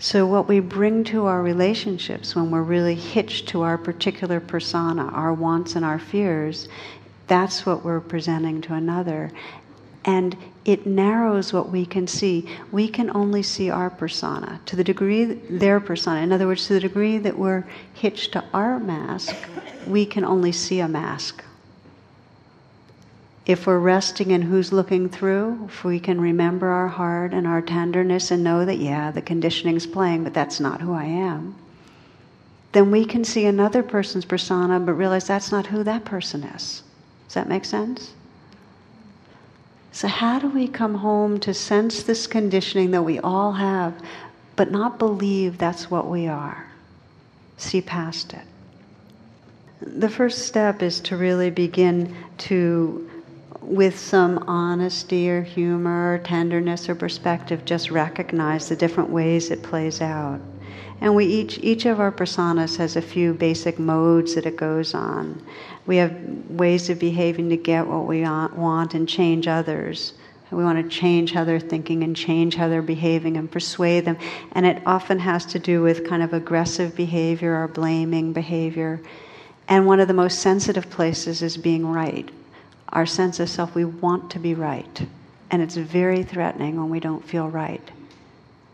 So, 0.00 0.26
what 0.26 0.46
we 0.46 0.60
bring 0.60 1.02
to 1.04 1.26
our 1.26 1.42
relationships 1.42 2.36
when 2.36 2.52
we're 2.52 2.62
really 2.62 2.94
hitched 2.94 3.48
to 3.48 3.62
our 3.62 3.76
particular 3.76 4.38
persona, 4.38 5.06
our 5.06 5.32
wants 5.32 5.74
and 5.74 5.84
our 5.84 5.98
fears, 5.98 6.68
that's 7.26 7.66
what 7.66 7.84
we're 7.84 8.00
presenting 8.00 8.60
to 8.62 8.74
another. 8.74 9.32
And 10.04 10.36
it 10.64 10.86
narrows 10.86 11.52
what 11.52 11.70
we 11.70 11.84
can 11.84 12.06
see. 12.06 12.48
We 12.70 12.88
can 12.88 13.10
only 13.16 13.42
see 13.42 13.70
our 13.70 13.90
persona 13.90 14.60
to 14.66 14.76
the 14.76 14.84
degree 14.84 15.24
their 15.24 15.80
persona. 15.80 16.20
In 16.20 16.32
other 16.32 16.46
words, 16.46 16.66
to 16.68 16.74
the 16.74 16.80
degree 16.80 17.18
that 17.18 17.36
we're 17.36 17.64
hitched 17.94 18.32
to 18.32 18.44
our 18.54 18.78
mask, 18.78 19.34
we 19.86 20.06
can 20.06 20.24
only 20.24 20.52
see 20.52 20.78
a 20.78 20.88
mask. 20.88 21.42
If 23.48 23.66
we're 23.66 23.78
resting 23.78 24.30
in 24.30 24.42
who's 24.42 24.74
looking 24.74 25.08
through, 25.08 25.64
if 25.64 25.82
we 25.82 25.98
can 25.98 26.20
remember 26.20 26.68
our 26.68 26.86
heart 26.86 27.32
and 27.32 27.46
our 27.46 27.62
tenderness 27.62 28.30
and 28.30 28.44
know 28.44 28.66
that, 28.66 28.76
yeah, 28.76 29.10
the 29.10 29.22
conditioning's 29.22 29.86
playing, 29.86 30.22
but 30.22 30.34
that's 30.34 30.60
not 30.60 30.82
who 30.82 30.92
I 30.92 31.04
am, 31.04 31.56
then 32.72 32.90
we 32.90 33.06
can 33.06 33.24
see 33.24 33.46
another 33.46 33.82
person's 33.82 34.26
persona 34.26 34.78
but 34.78 34.92
realize 34.92 35.26
that's 35.26 35.50
not 35.50 35.66
who 35.66 35.82
that 35.84 36.04
person 36.04 36.44
is. 36.44 36.82
Does 37.26 37.34
that 37.34 37.48
make 37.48 37.64
sense? 37.64 38.12
So, 39.92 40.08
how 40.08 40.38
do 40.38 40.48
we 40.50 40.68
come 40.68 40.96
home 40.96 41.40
to 41.40 41.54
sense 41.54 42.02
this 42.02 42.26
conditioning 42.26 42.90
that 42.90 43.02
we 43.02 43.18
all 43.18 43.52
have, 43.52 43.94
but 44.56 44.70
not 44.70 44.98
believe 44.98 45.56
that's 45.56 45.90
what 45.90 46.06
we 46.06 46.26
are? 46.26 46.66
See 47.56 47.80
past 47.80 48.34
it. 48.34 48.44
The 49.80 50.10
first 50.10 50.46
step 50.46 50.82
is 50.82 51.00
to 51.00 51.16
really 51.16 51.48
begin 51.48 52.14
to 52.38 53.08
with 53.68 53.98
some 53.98 54.38
honesty 54.48 55.28
or 55.28 55.42
humor 55.42 56.14
or 56.14 56.18
tenderness 56.18 56.88
or 56.88 56.94
perspective, 56.94 57.64
just 57.64 57.90
recognize 57.90 58.68
the 58.68 58.76
different 58.76 59.10
ways 59.10 59.50
it 59.50 59.62
plays 59.62 60.00
out. 60.00 60.40
And 61.00 61.14
we 61.14 61.26
each 61.26 61.58
each 61.58 61.86
of 61.86 62.00
our 62.00 62.10
personas 62.10 62.76
has 62.78 62.96
a 62.96 63.02
few 63.02 63.34
basic 63.34 63.78
modes 63.78 64.34
that 64.34 64.46
it 64.46 64.56
goes 64.56 64.94
on. 64.94 65.40
We 65.86 65.96
have 65.98 66.12
ways 66.48 66.90
of 66.90 66.98
behaving 66.98 67.50
to 67.50 67.56
get 67.56 67.86
what 67.86 68.06
we 68.06 68.22
want 68.22 68.94
and 68.94 69.08
change 69.08 69.46
others. 69.46 70.14
We 70.50 70.64
want 70.64 70.82
to 70.82 70.88
change 70.88 71.32
how 71.32 71.44
they're 71.44 71.60
thinking 71.60 72.02
and 72.02 72.16
change 72.16 72.54
how 72.54 72.68
they're 72.68 72.80
behaving 72.80 73.36
and 73.36 73.50
persuade 73.50 74.06
them. 74.06 74.16
And 74.52 74.64
it 74.64 74.82
often 74.86 75.18
has 75.18 75.44
to 75.46 75.58
do 75.58 75.82
with 75.82 76.08
kind 76.08 76.22
of 76.22 76.32
aggressive 76.32 76.96
behavior 76.96 77.54
or 77.54 77.68
blaming 77.68 78.32
behavior. 78.32 79.02
And 79.68 79.86
one 79.86 80.00
of 80.00 80.08
the 80.08 80.14
most 80.14 80.38
sensitive 80.38 80.88
places 80.88 81.42
is 81.42 81.58
being 81.58 81.86
right 81.86 82.30
our 82.92 83.06
sense 83.06 83.40
of 83.40 83.50
self, 83.50 83.74
we 83.74 83.84
want 83.84 84.30
to 84.30 84.38
be 84.38 84.54
right. 84.54 85.06
And 85.50 85.62
it's 85.62 85.76
very 85.76 86.22
threatening 86.22 86.76
when 86.76 86.90
we 86.90 87.00
don't 87.00 87.24
feel 87.24 87.48
right. 87.48 87.90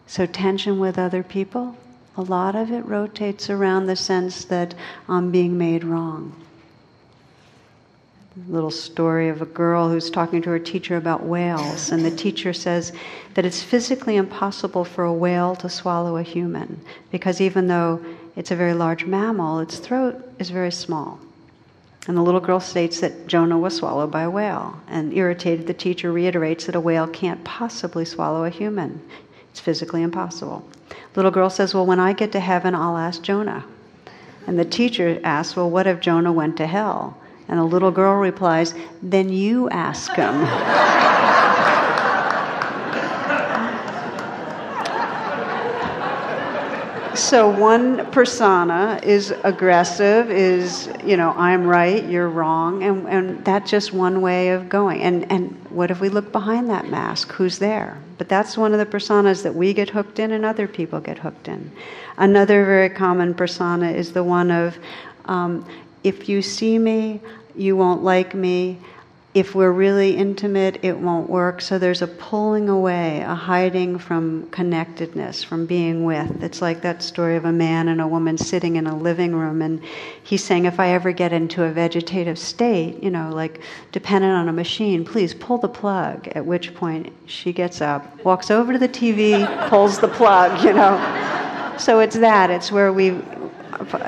So, 0.07 0.27
tension 0.27 0.79
with 0.79 0.99
other 0.99 1.23
people, 1.23 1.77
a 2.17 2.23
lot 2.23 2.55
of 2.55 2.71
it 2.71 2.85
rotates 2.85 3.51
around 3.51 3.87
the 3.87 3.97
sense 3.97 4.45
that 4.47 4.75
I'm 5.09 5.31
being 5.31 5.59
made 5.59 5.83
wrong. 5.83 6.33
A 8.37 8.53
little 8.53 8.71
story 8.71 9.29
of 9.29 9.43
a 9.43 9.47
girl 9.47 9.89
who's 9.89 10.11
talking 10.11 10.43
to 10.43 10.51
her 10.51 10.59
teacher 10.59 10.97
about 10.97 11.25
whales, 11.25 11.93
and 11.93 12.05
the 12.05 12.11
teacher 12.11 12.53
says 12.53 12.93
that 13.35 13.45
it's 13.45 13.63
physically 13.63 14.17
impossible 14.17 14.85
for 14.85 15.05
a 15.05 15.13
whale 15.13 15.55
to 15.57 15.69
swallow 15.69 16.17
a 16.17 16.23
human 16.23 16.81
because 17.11 17.41
even 17.41 17.69
though 17.69 18.05
it's 18.37 18.51
a 18.51 18.57
very 18.57 18.75
large 18.75 19.05
mammal, 19.05 19.61
its 19.61 19.79
throat 19.79 20.21
is 20.39 20.51
very 20.51 20.73
small. 20.73 21.21
And 22.07 22.17
the 22.17 22.23
little 22.23 22.41
girl 22.41 22.61
states 22.61 23.01
that 23.01 23.27
Jonah 23.27 23.59
was 23.59 23.77
swallowed 23.77 24.11
by 24.11 24.23
a 24.23 24.31
whale. 24.31 24.79
And 24.89 25.13
irritated, 25.13 25.67
the 25.67 25.75
teacher 25.75 26.13
reiterates 26.13 26.67
that 26.67 26.75
a 26.75 26.81
whale 26.81 27.07
can't 27.07 27.43
possibly 27.45 28.05
swallow 28.05 28.45
a 28.45 28.51
human. 28.51 29.01
It's 29.51 29.61
physically 29.61 30.03
impossible. 30.03 30.69
Little 31.17 31.31
girl 31.31 31.49
says, 31.49 31.73
Well, 31.73 31.87
when 31.87 32.01
I 32.01 32.13
get 32.13 32.33
to 32.33 32.41
heaven, 32.41 32.75
I'll 32.75 32.99
ask 32.99 33.23
Jonah. 33.23 33.65
And 34.47 34.59
the 34.59 34.65
teacher 34.65 35.19
asks, 35.25 35.57
Well, 35.57 35.71
what 35.71 35.87
if 35.87 36.01
Jonah 36.01 36.33
went 36.33 36.59
to 36.59 36.67
hell? 36.67 37.17
And 37.49 37.59
the 37.59 37.65
little 37.65 37.91
girl 37.91 38.17
replies, 38.17 38.75
Then 39.03 39.31
you 39.31 39.71
ask 39.71 40.13
him. 40.13 41.41
so 47.15 47.49
one 47.49 48.11
persona 48.11 49.01
is 49.03 49.33
aggressive, 49.45 50.31
is, 50.31 50.89
you 51.05 51.17
know, 51.17 51.33
I'm 51.37 51.67
right, 51.67 52.05
you're 52.05 52.29
wrong, 52.29 52.83
and, 52.83 53.09
and 53.09 53.45
that's 53.45 53.71
just 53.71 53.93
one 53.93 54.21
way 54.21 54.51
of 54.51 54.69
going. 54.69 55.03
And, 55.03 55.31
and 55.31 55.51
what 55.71 55.91
if 55.91 56.01
we 56.01 56.09
look 56.09 56.33
behind 56.33 56.69
that 56.71 56.89
mask? 56.89 57.33
Who's 57.33 57.59
there? 57.59 57.99
But 58.19 58.29
that's 58.29 58.57
one 58.57 58.73
of 58.73 58.79
the 58.79 58.87
personas 58.87 59.43
that 59.43 59.55
we 59.55 59.73
get 59.75 59.91
hooked 59.91 60.19
in 60.19 60.33
and 60.33 60.45
other 60.45 60.69
people 60.69 61.01
get 61.01 61.19
hooked 61.19 61.49
in. 61.49 61.71
Another 62.17 62.65
very 62.65 62.91
common 62.91 63.35
persona 63.35 63.91
is 63.91 64.13
the 64.13 64.23
one 64.23 64.51
of, 64.51 64.79
um, 65.27 65.67
if 66.03 66.29
you 66.29 66.43
see 66.43 66.79
me, 66.79 67.21
you 67.57 67.77
won't 67.77 68.03
like 68.03 68.35
me, 68.35 68.79
if 69.35 69.53
we're 69.53 69.73
really 69.73 70.17
intimate, 70.17 70.79
it 70.83 70.97
won't 70.97 71.29
work. 71.29 71.61
So 71.61 71.77
there's 71.77 72.03
a 72.03 72.07
pulling 72.07 72.69
away, 72.69 73.21
a 73.21 73.35
hiding 73.35 73.99
from 73.99 74.49
connectedness, 74.51 75.43
from 75.43 75.67
being 75.67 76.05
with. 76.05 76.41
It's 76.41 76.63
like 76.63 76.83
that 76.83 77.03
story 77.03 77.35
of 77.35 77.45
a 77.45 77.51
man 77.51 77.89
and 77.89 78.01
a 78.01 78.07
woman 78.07 78.39
sitting 78.39 78.77
in 78.77 78.87
a 78.87 78.97
living 78.97 79.35
room, 79.35 79.61
and 79.61 79.83
he's 80.23 80.45
saying, 80.45 80.67
If 80.67 80.79
I 80.79 80.91
ever 80.91 81.11
get 81.11 81.33
into 81.33 81.65
a 81.65 81.71
vegetative 81.73 82.39
state, 82.39 83.03
you 83.03 83.11
know, 83.11 83.31
like 83.35 83.61
dependent 83.91 84.35
on 84.35 84.49
a 84.49 84.53
machine, 84.53 85.05
please 85.05 85.35
pull 85.35 85.59
the 85.59 85.69
plug. 85.69 86.29
At 86.29 86.47
which 86.47 86.73
point 86.73 87.13
she 87.27 87.53
gets 87.53 87.81
up, 87.81 88.25
walks 88.25 88.53
over 88.53 88.73
to 88.73 88.79
the 88.79 88.89
TV, 88.89 89.69
pulls 89.69 89.99
the 89.99 90.09
plug, 90.09 90.63
you 90.65 90.73
know. 90.73 91.75
So 91.77 91.99
it's 91.99 92.17
that. 92.17 92.51
It's 92.51 92.71
where 92.71 92.93
we 92.93 93.11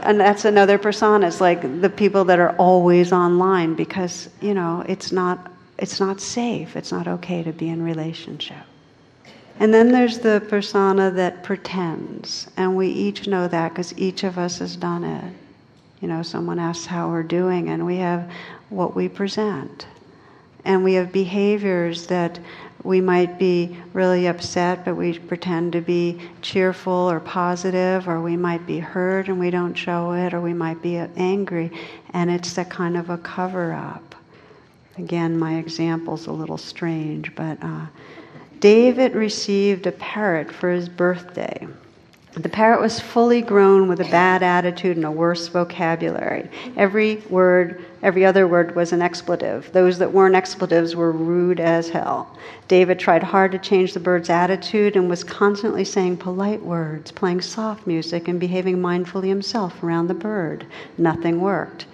and 0.02 0.20
that's 0.20 0.44
another 0.44 0.78
persona. 0.78 1.26
It's 1.26 1.40
like 1.40 1.80
the 1.80 1.90
people 1.90 2.24
that 2.24 2.38
are 2.38 2.54
always 2.56 3.12
online 3.12 3.74
because 3.74 4.28
you 4.40 4.54
know 4.54 4.84
it's 4.88 5.12
not 5.12 5.50
it's 5.78 6.00
not 6.00 6.20
safe. 6.20 6.76
It's 6.76 6.92
not 6.92 7.06
okay 7.06 7.42
to 7.42 7.52
be 7.52 7.68
in 7.68 7.82
relationship. 7.82 8.64
And 9.58 9.72
then 9.72 9.90
there's 9.90 10.18
the 10.18 10.42
persona 10.48 11.10
that 11.12 11.42
pretends, 11.42 12.48
and 12.56 12.76
we 12.76 12.88
each 12.88 13.26
know 13.26 13.48
that 13.48 13.70
because 13.70 13.96
each 13.98 14.22
of 14.22 14.38
us 14.38 14.58
has 14.58 14.76
done 14.76 15.02
it. 15.04 15.32
You 16.00 16.08
know, 16.08 16.22
someone 16.22 16.58
asks 16.58 16.84
how 16.84 17.08
we're 17.08 17.22
doing, 17.22 17.70
and 17.70 17.86
we 17.86 17.96
have 17.96 18.30
what 18.68 18.94
we 18.94 19.08
present, 19.08 19.86
and 20.64 20.84
we 20.84 20.94
have 20.94 21.10
behaviors 21.10 22.06
that 22.08 22.38
we 22.86 23.00
might 23.00 23.38
be 23.38 23.76
really 23.92 24.26
upset, 24.26 24.84
but 24.84 24.94
we 24.94 25.18
pretend 25.18 25.72
to 25.72 25.80
be 25.80 26.20
cheerful 26.40 26.92
or 26.92 27.20
positive, 27.20 28.08
or 28.08 28.20
we 28.20 28.36
might 28.36 28.66
be 28.66 28.78
hurt 28.78 29.28
and 29.28 29.38
we 29.38 29.50
don't 29.50 29.74
show 29.74 30.12
it, 30.12 30.32
or 30.32 30.40
we 30.40 30.54
might 30.54 30.80
be 30.80 30.96
angry, 30.96 31.70
and 32.10 32.30
it's 32.30 32.54
that 32.54 32.70
kind 32.70 32.96
of 32.96 33.10
a 33.10 33.18
cover 33.18 33.72
up. 33.72 34.14
Again, 34.98 35.38
my 35.38 35.56
example's 35.56 36.26
a 36.26 36.32
little 36.32 36.56
strange, 36.56 37.34
but 37.34 37.58
uh, 37.62 37.86
David 38.60 39.14
received 39.14 39.86
a 39.86 39.92
parrot 39.92 40.50
for 40.50 40.70
his 40.70 40.88
birthday. 40.88 41.66
The 42.36 42.50
parrot 42.50 42.82
was 42.82 43.00
fully 43.00 43.40
grown 43.40 43.88
with 43.88 44.00
a 44.00 44.10
bad 44.10 44.42
attitude 44.42 44.98
and 44.98 45.06
a 45.06 45.10
worse 45.10 45.48
vocabulary. 45.48 46.50
Every 46.76 47.16
word, 47.30 47.85
every 48.06 48.24
other 48.24 48.46
word 48.46 48.76
was 48.76 48.92
an 48.92 49.02
expletive. 49.02 49.68
Those 49.72 49.98
that 49.98 50.12
weren't 50.12 50.36
expletives 50.36 50.94
were 50.94 51.10
rude 51.10 51.58
as 51.58 51.88
hell. 51.88 52.38
David 52.68 53.00
tried 53.00 53.24
hard 53.24 53.50
to 53.50 53.58
change 53.58 53.94
the 53.94 54.00
bird's 54.00 54.30
attitude 54.30 54.94
and 54.94 55.10
was 55.10 55.24
constantly 55.24 55.84
saying 55.84 56.18
polite 56.18 56.62
words, 56.62 57.10
playing 57.10 57.40
soft 57.40 57.84
music, 57.84 58.28
and 58.28 58.38
behaving 58.38 58.76
mindfully 58.76 59.26
himself 59.26 59.82
around 59.82 60.06
the 60.06 60.14
bird. 60.14 60.64
Nothing 60.96 61.40
worked. 61.40 61.86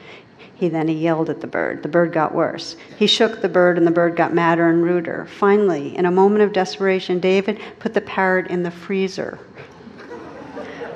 He 0.54 0.68
then 0.68 0.86
he 0.86 0.94
yelled 0.94 1.30
at 1.30 1.40
the 1.40 1.46
bird. 1.46 1.82
The 1.82 1.88
bird 1.88 2.12
got 2.12 2.34
worse. 2.34 2.76
He 2.98 3.06
shook 3.06 3.40
the 3.40 3.48
bird, 3.48 3.78
and 3.78 3.86
the 3.86 3.90
bird 3.90 4.14
got 4.14 4.34
madder 4.34 4.68
and 4.68 4.84
ruder. 4.84 5.26
Finally, 5.38 5.96
in 5.96 6.04
a 6.04 6.10
moment 6.10 6.44
of 6.44 6.52
desperation, 6.52 7.20
David 7.20 7.58
put 7.78 7.94
the 7.94 8.02
parrot 8.02 8.48
in 8.48 8.64
the 8.64 8.70
freezer 8.70 9.38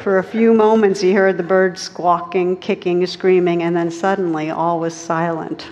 for 0.06 0.20
a 0.20 0.22
few 0.22 0.54
moments, 0.54 1.00
he 1.00 1.12
heard 1.12 1.36
the 1.36 1.42
bird 1.42 1.76
squawking, 1.76 2.56
kicking, 2.58 3.04
screaming, 3.08 3.64
and 3.64 3.74
then 3.76 3.90
suddenly 3.90 4.50
all 4.50 4.78
was 4.78 4.94
silent. 4.94 5.66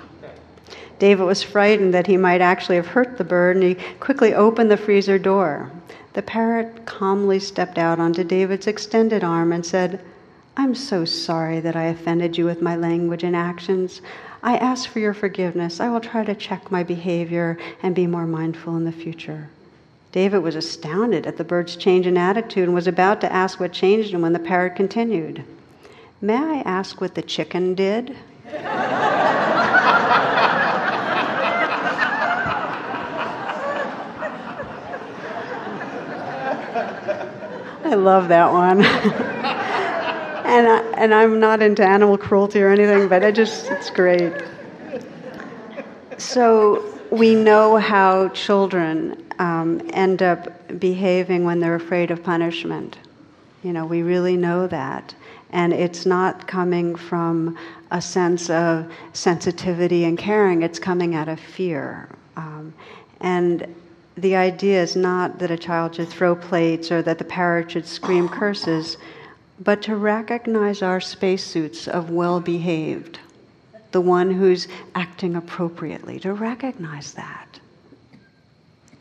David 0.99 1.23
was 1.23 1.41
frightened 1.41 1.95
that 1.95 2.09
he 2.09 2.17
might 2.17 2.41
actually 2.41 2.75
have 2.75 2.88
hurt 2.88 3.17
the 3.17 3.23
bird, 3.23 3.55
and 3.55 3.64
he 3.64 3.76
quickly 4.00 4.35
opened 4.35 4.73
the 4.73 4.76
freezer 4.76 5.21
door. 5.21 5.70
The 6.14 6.23
parrot 6.23 6.85
calmly 6.85 7.38
stepped 7.38 7.79
out 7.79 8.01
onto 8.01 8.25
David's 8.25 8.66
extended 8.66 9.23
arm 9.23 9.53
and 9.53 9.64
said, 9.64 10.01
I'm 10.57 10.75
so 10.75 11.05
sorry 11.05 11.61
that 11.61 11.77
I 11.77 11.85
offended 11.85 12.37
you 12.37 12.44
with 12.44 12.61
my 12.61 12.75
language 12.75 13.23
and 13.23 13.37
actions. 13.37 14.03
I 14.42 14.57
ask 14.57 14.90
for 14.90 14.99
your 14.99 15.14
forgiveness. 15.14 15.79
I 15.79 15.90
will 15.90 16.01
try 16.01 16.25
to 16.25 16.35
check 16.35 16.73
my 16.73 16.83
behavior 16.83 17.57
and 17.85 17.94
be 17.94 18.09
more 18.09 18.27
mindful 18.27 18.77
in 18.77 18.85
the 18.85 18.90
future. 18.90 19.49
David 20.14 20.44
was 20.44 20.55
astounded 20.55 21.27
at 21.27 21.37
the 21.38 21.42
bird's 21.42 21.74
change 21.74 22.07
in 22.07 22.16
attitude 22.16 22.62
and 22.62 22.72
was 22.72 22.87
about 22.87 23.20
to 23.22 23.33
ask 23.33 23.59
what 23.59 23.72
changed 23.72 24.12
him 24.12 24.22
when 24.22 24.33
the 24.33 24.38
parrot 24.38 24.77
continued. 24.77 25.42
May 26.20 26.37
I 26.37 26.62
ask 26.64 27.00
what 27.00 27.16
the 27.16 27.22
chicken 27.22 27.74
did? 27.74 28.16
I 37.85 37.94
love 37.96 38.29
that 38.29 38.53
one. 38.53 38.85
and, 38.85 40.68
I, 40.68 40.81
and 40.96 41.12
I'm 41.12 41.40
not 41.40 41.61
into 41.61 41.85
animal 41.85 42.16
cruelty 42.16 42.62
or 42.62 42.70
anything, 42.70 43.09
but 43.09 43.24
I 43.24 43.33
just, 43.33 43.68
it's 43.72 43.90
great. 43.90 44.33
So 46.18 46.93
we 47.14 47.35
know 47.35 47.77
how 47.77 48.29
children 48.31 49.24
um, 49.38 49.88
end 49.92 50.22
up 50.22 50.79
behaving 50.81 51.44
when 51.44 51.61
they're 51.61 51.77
afraid 51.77 52.11
of 52.11 52.22
punishment. 52.22 52.98
You 53.62 53.72
know, 53.72 53.87
we 53.87 54.03
really 54.03 54.37
know 54.37 54.66
that. 54.66 55.14
And 55.50 55.72
it's 55.72 56.05
not 56.05 56.48
coming 56.48 56.96
from 56.96 57.57
a 57.92 58.03
sense 58.03 58.50
of 58.50 58.90
sensitivity 59.12 60.05
and 60.05 60.18
caring, 60.18 60.62
it's 60.62 60.81
coming 60.81 61.14
out 61.14 61.29
of 61.29 61.38
fear. 61.38 62.09
Um, 62.37 62.74
and 63.20 63.72
the 64.16 64.35
idea 64.35 64.83
is 64.83 64.96
not 64.96 65.38
that 65.38 65.53
a 65.53 65.57
child 65.57 65.94
should 65.94 66.09
throw 66.09 66.35
plates 66.35 66.90
or 66.90 67.03
that 67.03 67.18
the 67.18 67.24
parrot 67.24 67.70
should 67.70 67.87
scream 67.87 68.29
curses, 68.29 68.96
but 69.61 69.81
to 69.83 69.94
recognize 69.94 70.83
our 70.83 71.00
spacesuits 71.00 71.87
of 71.87 72.11
well 72.11 72.40
behaved, 72.40 73.20
the 73.94 74.00
one 74.00 74.30
who's 74.30 74.68
acting 74.94 75.37
appropriately, 75.37 76.20
to 76.20 76.35
recognize 76.35 77.14
that 77.14 77.44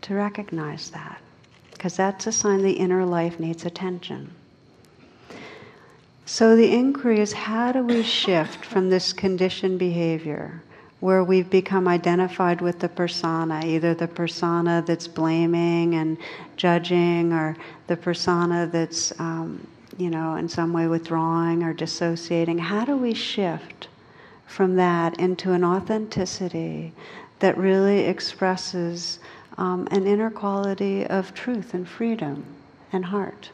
to 0.03 0.13
recognize 0.13 0.89
that, 0.91 1.19
because 1.71 1.95
that's 1.95 2.27
a 2.27 2.31
sign 2.31 2.61
the 2.61 2.71
inner 2.71 3.05
life 3.05 3.39
needs 3.39 3.65
attention. 3.65 4.29
So 6.25 6.55
the 6.55 6.71
inquiry 6.71 7.19
is 7.19 7.33
how 7.33 7.71
do 7.71 7.83
we 7.83 8.03
shift 8.03 8.65
from 8.65 8.89
this 8.89 9.13
conditioned 9.13 9.79
behavior 9.79 10.61
where 10.99 11.23
we've 11.23 11.49
become 11.49 11.87
identified 11.87 12.61
with 12.61 12.79
the 12.79 12.87
persona, 12.87 13.61
either 13.65 13.93
the 13.93 14.07
persona 14.07 14.83
that's 14.85 15.07
blaming 15.07 15.95
and 15.95 16.17
judging, 16.55 17.33
or 17.33 17.57
the 17.87 17.97
persona 17.97 18.69
that's, 18.71 19.17
um, 19.19 19.65
you 19.97 20.09
know, 20.09 20.35
in 20.35 20.47
some 20.47 20.71
way 20.71 20.87
withdrawing 20.87 21.61
or 21.61 21.73
dissociating. 21.73 22.57
How 22.57 22.85
do 22.85 22.95
we 22.95 23.13
shift 23.13 23.87
from 24.47 24.75
that 24.75 25.19
into 25.19 25.51
an 25.53 25.63
authenticity 25.63 26.93
that 27.39 27.57
really 27.57 28.01
expresses 28.05 29.19
um, 29.57 29.87
an 29.91 30.07
inner 30.07 30.29
quality 30.29 31.05
of 31.05 31.33
truth 31.33 31.73
and 31.73 31.87
freedom 31.87 32.45
and 32.91 33.05
heart. 33.05 33.51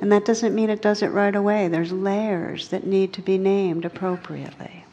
And 0.00 0.12
that 0.12 0.24
doesn't 0.24 0.54
mean 0.54 0.68
it 0.68 0.82
does 0.82 1.02
it 1.02 1.08
right 1.08 1.34
away. 1.34 1.68
There's 1.68 1.92
layers 1.92 2.68
that 2.68 2.86
need 2.86 3.12
to 3.14 3.22
be 3.22 3.38
named 3.38 3.84
appropriately. 3.84 4.84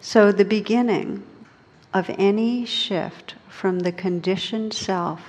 So, 0.00 0.32
the 0.32 0.44
beginning 0.44 1.22
of 1.94 2.10
any 2.18 2.64
shift 2.64 3.34
from 3.48 3.80
the 3.80 3.92
conditioned 3.92 4.72
self 4.72 5.20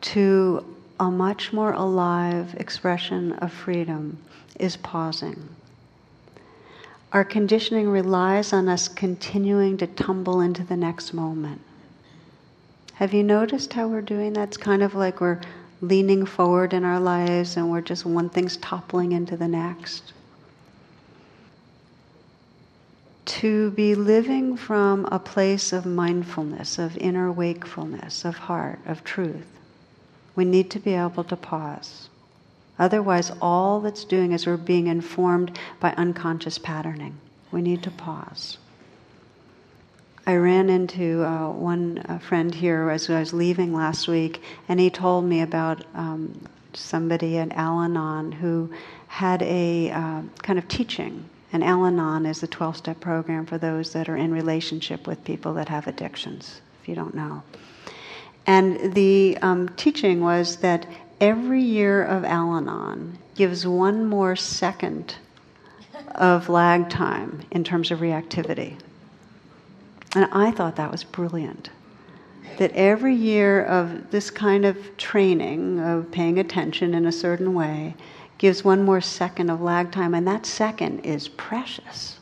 to 0.00 0.64
a 0.98 1.10
much 1.10 1.52
more 1.52 1.72
alive 1.72 2.54
expression 2.58 3.32
of 3.34 3.52
freedom 3.52 4.18
is 4.58 4.76
pausing. 4.78 5.55
Our 7.16 7.24
conditioning 7.24 7.88
relies 7.88 8.52
on 8.52 8.68
us 8.68 8.88
continuing 8.88 9.78
to 9.78 9.86
tumble 9.86 10.42
into 10.42 10.62
the 10.62 10.76
next 10.76 11.14
moment. 11.14 11.62
Have 12.96 13.14
you 13.14 13.22
noticed 13.22 13.72
how 13.72 13.88
we're 13.88 14.02
doing 14.02 14.34
that? 14.34 14.48
It's 14.48 14.58
kind 14.58 14.82
of 14.82 14.94
like 14.94 15.18
we're 15.22 15.40
leaning 15.80 16.26
forward 16.26 16.74
in 16.74 16.84
our 16.84 17.00
lives 17.00 17.56
and 17.56 17.70
we're 17.70 17.80
just 17.80 18.04
one 18.04 18.28
thing's 18.28 18.58
toppling 18.58 19.12
into 19.12 19.34
the 19.34 19.48
next. 19.48 20.12
To 23.24 23.70
be 23.70 23.94
living 23.94 24.54
from 24.54 25.06
a 25.10 25.18
place 25.18 25.72
of 25.72 25.86
mindfulness, 25.86 26.78
of 26.78 26.98
inner 26.98 27.32
wakefulness, 27.32 28.26
of 28.26 28.36
heart, 28.36 28.80
of 28.84 29.04
truth, 29.04 29.58
we 30.34 30.44
need 30.44 30.70
to 30.72 30.78
be 30.78 30.92
able 30.92 31.24
to 31.24 31.36
pause. 31.36 32.05
Otherwise, 32.78 33.32
all 33.40 33.80
that's 33.80 34.04
doing 34.04 34.32
is 34.32 34.46
we're 34.46 34.56
being 34.56 34.86
informed 34.86 35.58
by 35.80 35.92
unconscious 35.92 36.58
patterning. 36.58 37.16
We 37.50 37.62
need 37.62 37.82
to 37.84 37.90
pause. 37.90 38.58
I 40.26 40.34
ran 40.36 40.68
into 40.68 41.22
uh, 41.24 41.50
one 41.50 41.98
uh, 42.08 42.18
friend 42.18 42.52
here 42.52 42.90
as 42.90 43.08
I 43.08 43.20
was 43.20 43.32
leaving 43.32 43.72
last 43.72 44.08
week, 44.08 44.42
and 44.68 44.80
he 44.80 44.90
told 44.90 45.24
me 45.24 45.40
about 45.40 45.84
um, 45.94 46.48
somebody 46.74 47.38
at 47.38 47.52
Al 47.52 47.80
Anon 47.80 48.32
who 48.32 48.70
had 49.06 49.40
a 49.42 49.90
uh, 49.90 50.22
kind 50.42 50.58
of 50.58 50.66
teaching. 50.66 51.28
And 51.52 51.62
Al 51.62 51.86
Anon 51.86 52.26
is 52.26 52.40
the 52.40 52.48
12 52.48 52.76
step 52.76 53.00
program 53.00 53.46
for 53.46 53.56
those 53.56 53.92
that 53.92 54.08
are 54.08 54.16
in 54.16 54.32
relationship 54.32 55.06
with 55.06 55.22
people 55.24 55.54
that 55.54 55.68
have 55.68 55.86
addictions, 55.86 56.60
if 56.82 56.88
you 56.88 56.96
don't 56.96 57.14
know. 57.14 57.42
And 58.46 58.94
the 58.94 59.38
um, 59.42 59.68
teaching 59.76 60.20
was 60.20 60.56
that 60.56 60.86
every 61.20 61.62
year 61.62 62.04
of 62.04 62.24
Al 62.24 62.56
Anon 62.56 63.18
gives 63.34 63.66
one 63.66 64.06
more 64.06 64.36
second 64.36 65.16
of 66.14 66.48
lag 66.48 66.88
time 66.88 67.42
in 67.50 67.64
terms 67.64 67.90
of 67.90 68.00
reactivity. 68.00 68.78
And 70.14 70.26
I 70.32 70.50
thought 70.50 70.76
that 70.76 70.90
was 70.90 71.04
brilliant. 71.04 71.70
That 72.58 72.72
every 72.72 73.14
year 73.14 73.64
of 73.64 74.10
this 74.10 74.30
kind 74.30 74.64
of 74.64 74.96
training, 74.96 75.78
of 75.80 76.10
paying 76.10 76.38
attention 76.38 76.94
in 76.94 77.04
a 77.04 77.12
certain 77.12 77.52
way, 77.54 77.94
gives 78.38 78.64
one 78.64 78.82
more 78.82 79.00
second 79.00 79.50
of 79.50 79.60
lag 79.60 79.92
time, 79.92 80.14
and 80.14 80.26
that 80.26 80.46
second 80.46 81.00
is 81.00 81.28
precious. 81.28 82.18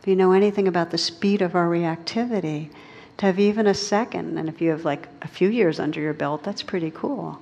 If 0.00 0.08
you 0.08 0.16
know 0.16 0.32
anything 0.32 0.68
about 0.68 0.90
the 0.90 0.98
speed 0.98 1.42
of 1.42 1.54
our 1.54 1.68
reactivity, 1.68 2.70
to 3.18 3.26
have 3.26 3.38
even 3.38 3.66
a 3.66 3.74
second, 3.74 4.38
and 4.38 4.48
if 4.48 4.60
you 4.60 4.70
have 4.70 4.84
like 4.84 5.08
a 5.22 5.28
few 5.28 5.48
years 5.48 5.80
under 5.80 6.00
your 6.00 6.12
belt, 6.12 6.42
that's 6.42 6.62
pretty 6.62 6.90
cool. 6.90 7.40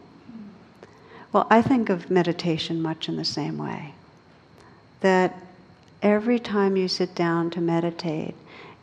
Well, 1.35 1.49
I 1.51 1.63
think 1.63 1.91
of 1.91 2.13
meditation 2.13 2.81
much 2.81 3.09
in 3.09 3.17
the 3.17 3.25
same 3.25 3.59
way. 3.59 3.93
That 5.01 5.35
every 6.01 6.39
time 6.39 6.77
you 6.77 6.87
sit 6.87 7.17
down 7.17 7.51
to 7.51 7.61
meditate, 7.61 8.37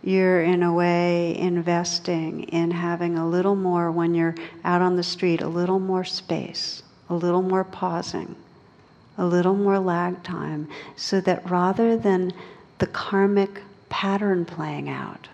you're 0.04 0.44
in 0.44 0.62
a 0.62 0.74
way 0.74 1.34
investing 1.38 2.44
in 2.44 2.72
having 2.72 3.18
a 3.18 3.26
little 3.26 3.56
more, 3.56 3.90
when 3.90 4.14
you're 4.14 4.36
out 4.66 4.82
on 4.82 4.98
the 4.98 5.04
street, 5.04 5.40
a 5.40 5.48
little 5.48 5.80
more 5.80 6.04
space, 6.04 6.84
a 7.10 7.16
little 7.16 7.42
more 7.42 7.64
pausing, 7.64 8.36
a 9.18 9.26
little 9.26 9.56
more 9.56 9.80
lag 9.80 10.22
time, 10.22 10.68
so 10.98 11.22
that 11.22 11.50
rather 11.50 11.96
than 11.96 12.34
the 12.80 12.88
karmic 12.88 13.62
pattern 13.88 14.44
playing 14.44 14.90
out, 14.90 15.30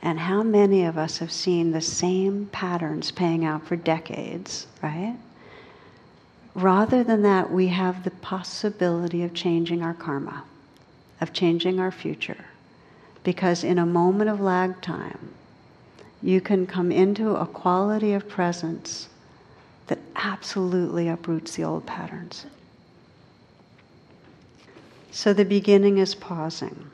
and 0.00 0.20
how 0.20 0.44
many 0.44 0.84
of 0.84 0.96
us 0.96 1.18
have 1.18 1.32
seen 1.32 1.72
the 1.72 1.80
same 1.80 2.46
patterns 2.52 3.10
playing 3.10 3.44
out 3.44 3.66
for 3.66 3.74
decades, 3.74 4.68
right? 4.80 5.16
Rather 6.58 7.04
than 7.04 7.22
that, 7.22 7.52
we 7.52 7.68
have 7.68 8.02
the 8.02 8.10
possibility 8.10 9.22
of 9.22 9.32
changing 9.32 9.80
our 9.80 9.94
karma, 9.94 10.42
of 11.20 11.32
changing 11.32 11.78
our 11.78 11.92
future. 11.92 12.46
Because 13.22 13.62
in 13.62 13.78
a 13.78 13.86
moment 13.86 14.28
of 14.28 14.40
lag 14.40 14.80
time, 14.82 15.30
you 16.20 16.40
can 16.40 16.66
come 16.66 16.90
into 16.90 17.36
a 17.36 17.46
quality 17.46 18.12
of 18.12 18.28
presence 18.28 19.08
that 19.86 20.00
absolutely 20.16 21.06
uproots 21.06 21.54
the 21.54 21.62
old 21.62 21.86
patterns. 21.86 22.44
So 25.12 25.32
the 25.32 25.44
beginning 25.44 25.98
is 25.98 26.16
pausing. 26.16 26.90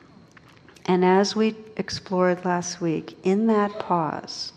And 0.85 1.03
as 1.03 1.35
we 1.35 1.55
explored 1.75 2.45
last 2.45 2.81
week, 2.81 3.17
in 3.23 3.47
that 3.47 3.79
pause, 3.79 4.53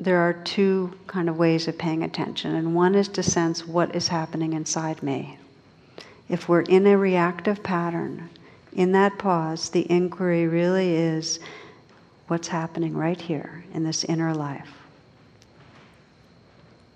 there 0.00 0.18
are 0.18 0.32
two 0.32 0.92
kind 1.06 1.28
of 1.28 1.36
ways 1.36 1.66
of 1.66 1.76
paying 1.76 2.02
attention. 2.02 2.54
And 2.54 2.74
one 2.74 2.94
is 2.94 3.08
to 3.08 3.22
sense 3.22 3.66
what 3.66 3.94
is 3.94 4.08
happening 4.08 4.52
inside 4.52 5.02
me. 5.02 5.38
If 6.28 6.48
we're 6.48 6.62
in 6.62 6.86
a 6.86 6.96
reactive 6.96 7.62
pattern, 7.62 8.28
in 8.72 8.92
that 8.92 9.18
pause, 9.18 9.70
the 9.70 9.90
inquiry 9.90 10.46
really 10.46 10.94
is 10.94 11.40
what's 12.28 12.48
happening 12.48 12.94
right 12.94 13.20
here 13.20 13.64
in 13.74 13.82
this 13.82 14.04
inner 14.04 14.34
life. 14.34 14.70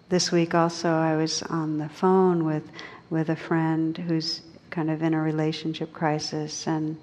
This 0.09 0.31
week 0.31 0.55
also, 0.55 0.91
I 0.91 1.17
was 1.17 1.43
on 1.45 1.79
the 1.79 1.89
phone 1.89 2.45
with, 2.45 2.71
with 3.09 3.31
a 3.31 3.37
friend 3.37 3.97
who's 3.97 4.43
kind 4.71 4.91
of 4.91 5.03
in 5.03 5.15
a 5.15 5.21
relationship 5.21 5.93
crisis, 5.93 6.67
and 6.67 6.99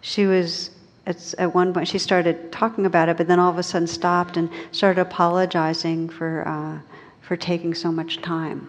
she 0.00 0.26
was 0.26 0.70
at 1.08 1.54
one 1.54 1.72
point 1.72 1.88
she 1.88 1.98
started 1.98 2.52
talking 2.52 2.84
about 2.84 3.08
it, 3.08 3.16
but 3.16 3.26
then 3.26 3.40
all 3.40 3.50
of 3.50 3.58
a 3.58 3.62
sudden 3.62 3.88
stopped 3.88 4.36
and 4.36 4.50
started 4.72 5.00
apologizing 5.00 6.08
for 6.10 6.46
uh, 6.46 6.78
for 7.22 7.36
taking 7.36 7.74
so 7.74 7.90
much 7.90 8.20
time. 8.20 8.68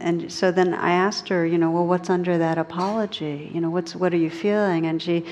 And 0.00 0.30
so 0.32 0.52
then 0.52 0.74
I 0.74 0.92
asked 0.92 1.28
her, 1.28 1.44
you 1.46 1.58
know, 1.58 1.70
well, 1.70 1.86
what's 1.86 2.10
under 2.10 2.38
that 2.38 2.58
apology? 2.58 3.50
You 3.54 3.60
know, 3.60 3.70
what's 3.70 3.94
what 3.94 4.12
are 4.12 4.18
you 4.18 4.30
feeling? 4.30 4.86
And 4.86 5.00
she 5.00 5.24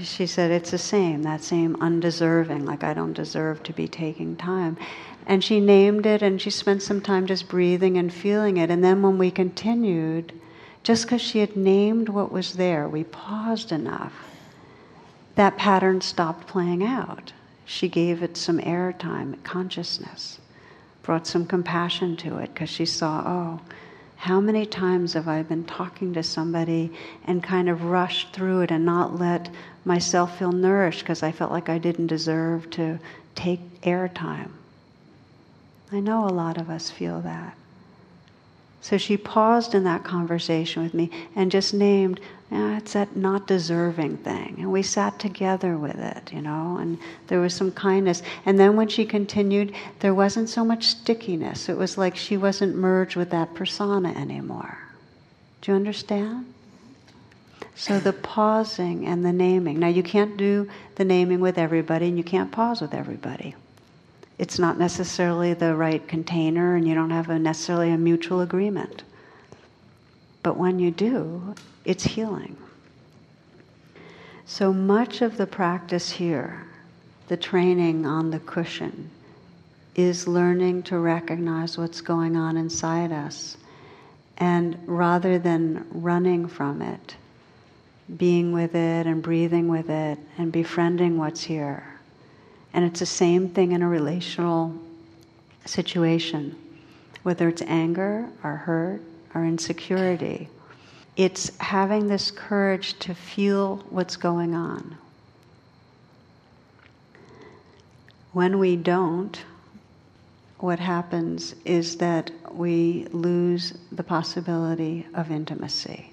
she 0.00 0.26
said 0.26 0.52
it's 0.52 0.70
the 0.70 0.78
same, 0.78 1.24
that 1.24 1.42
same 1.42 1.76
undeserving, 1.80 2.64
like 2.64 2.84
I 2.84 2.94
don't 2.94 3.12
deserve 3.12 3.64
to 3.64 3.72
be 3.72 3.88
taking 3.88 4.36
time. 4.36 4.76
And 5.26 5.42
she 5.42 5.58
named 5.60 6.06
it, 6.06 6.22
and 6.22 6.40
she 6.40 6.50
spent 6.50 6.82
some 6.82 7.00
time 7.00 7.26
just 7.26 7.48
breathing 7.48 7.98
and 7.98 8.12
feeling 8.12 8.58
it. 8.58 8.70
And 8.70 8.82
then 8.82 9.02
when 9.02 9.18
we 9.18 9.30
continued, 9.32 10.32
just 10.84 11.02
because 11.02 11.20
she 11.20 11.40
had 11.40 11.56
named 11.56 12.08
what 12.08 12.30
was 12.30 12.54
there, 12.54 12.88
we 12.88 13.04
paused 13.04 13.72
enough 13.72 14.27
that 15.38 15.56
pattern 15.56 16.00
stopped 16.00 16.48
playing 16.48 16.82
out. 16.82 17.32
She 17.64 17.88
gave 17.88 18.24
it 18.24 18.36
some 18.36 18.58
airtime, 18.58 19.40
consciousness, 19.44 20.40
brought 21.04 21.28
some 21.28 21.46
compassion 21.46 22.16
to 22.16 22.38
it 22.38 22.52
because 22.52 22.68
she 22.68 22.84
saw, 22.84 23.22
oh, 23.24 23.60
how 24.16 24.40
many 24.40 24.66
times 24.66 25.12
have 25.12 25.28
I 25.28 25.44
been 25.44 25.62
talking 25.62 26.12
to 26.14 26.24
somebody 26.24 26.92
and 27.24 27.40
kind 27.40 27.68
of 27.68 27.84
rushed 27.84 28.32
through 28.32 28.62
it 28.62 28.72
and 28.72 28.84
not 28.84 29.20
let 29.20 29.48
myself 29.84 30.36
feel 30.40 30.50
nourished 30.50 31.04
because 31.04 31.22
I 31.22 31.30
felt 31.30 31.52
like 31.52 31.68
I 31.68 31.78
didn't 31.78 32.08
deserve 32.08 32.68
to 32.70 32.98
take 33.36 33.60
airtime? 33.82 34.50
I 35.92 36.00
know 36.00 36.24
a 36.24 36.34
lot 36.34 36.58
of 36.58 36.68
us 36.68 36.90
feel 36.90 37.20
that. 37.20 37.56
So 38.80 38.98
she 38.98 39.16
paused 39.16 39.72
in 39.72 39.84
that 39.84 40.02
conversation 40.02 40.82
with 40.82 40.94
me 40.94 41.10
and 41.36 41.52
just 41.52 41.72
named, 41.72 42.18
yeah, 42.50 42.78
it's 42.78 42.94
that 42.94 43.14
not 43.14 43.46
deserving 43.46 44.18
thing. 44.18 44.56
And 44.58 44.72
we 44.72 44.82
sat 44.82 45.18
together 45.18 45.76
with 45.76 45.96
it, 45.96 46.32
you 46.32 46.40
know, 46.40 46.78
and 46.78 46.98
there 47.26 47.40
was 47.40 47.54
some 47.54 47.70
kindness. 47.72 48.22
And 48.46 48.58
then 48.58 48.76
when 48.76 48.88
she 48.88 49.04
continued, 49.04 49.74
there 50.00 50.14
wasn't 50.14 50.48
so 50.48 50.64
much 50.64 50.84
stickiness. 50.84 51.68
It 51.68 51.76
was 51.76 51.98
like 51.98 52.16
she 52.16 52.36
wasn't 52.36 52.76
merged 52.76 53.16
with 53.16 53.30
that 53.30 53.54
persona 53.54 54.10
anymore. 54.10 54.78
Do 55.60 55.72
you 55.72 55.76
understand? 55.76 56.52
So 57.74 58.00
the 58.00 58.12
pausing 58.14 59.06
and 59.06 59.24
the 59.24 59.32
naming. 59.32 59.78
Now, 59.78 59.88
you 59.88 60.02
can't 60.02 60.36
do 60.36 60.68
the 60.96 61.04
naming 61.04 61.40
with 61.40 61.58
everybody, 61.58 62.08
and 62.08 62.16
you 62.16 62.24
can't 62.24 62.50
pause 62.50 62.80
with 62.80 62.94
everybody 62.94 63.54
it's 64.38 64.58
not 64.58 64.78
necessarily 64.78 65.52
the 65.52 65.74
right 65.74 66.06
container 66.06 66.76
and 66.76 66.86
you 66.86 66.94
don't 66.94 67.10
have 67.10 67.28
a 67.28 67.38
necessarily 67.38 67.90
a 67.90 67.98
mutual 67.98 68.40
agreement. 68.40 69.02
But 70.42 70.56
when 70.56 70.78
you 70.78 70.90
do, 70.90 71.54
it's 71.84 72.04
healing. 72.04 72.56
So 74.46 74.72
much 74.72 75.22
of 75.22 75.36
the 75.36 75.46
practice 75.46 76.10
here, 76.10 76.64
the 77.28 77.36
training 77.36 78.06
on 78.06 78.30
the 78.30 78.40
cushion, 78.40 79.10
is 79.94 80.28
learning 80.28 80.84
to 80.84 80.98
recognize 80.98 81.76
what's 81.76 82.00
going 82.00 82.36
on 82.36 82.56
inside 82.56 83.12
us. 83.12 83.56
And 84.38 84.78
rather 84.86 85.38
than 85.38 85.86
running 85.90 86.46
from 86.46 86.80
it, 86.80 87.16
being 88.16 88.52
with 88.52 88.74
it 88.74 89.06
and 89.06 89.22
breathing 89.22 89.68
with 89.68 89.90
it 89.90 90.18
and 90.38 90.50
befriending 90.50 91.18
what's 91.18 91.42
here 91.42 91.98
and 92.72 92.84
it's 92.84 93.00
the 93.00 93.06
same 93.06 93.48
thing 93.48 93.72
in 93.72 93.82
a 93.82 93.88
relational 93.88 94.74
situation, 95.64 96.56
whether 97.22 97.48
it's 97.48 97.62
anger 97.62 98.28
or 98.44 98.56
hurt 98.56 99.02
or 99.34 99.44
insecurity. 99.44 100.48
It's 101.18 101.50
having 101.58 102.06
this 102.06 102.30
courage 102.30 102.96
to 103.00 103.12
feel 103.12 103.78
what's 103.90 104.16
going 104.16 104.54
on. 104.54 104.96
When 108.32 108.60
we 108.60 108.76
don't, 108.76 109.36
what 110.58 110.78
happens 110.78 111.56
is 111.64 111.96
that 111.96 112.30
we 112.52 113.08
lose 113.10 113.76
the 113.90 114.04
possibility 114.04 115.08
of 115.12 115.32
intimacy. 115.32 116.12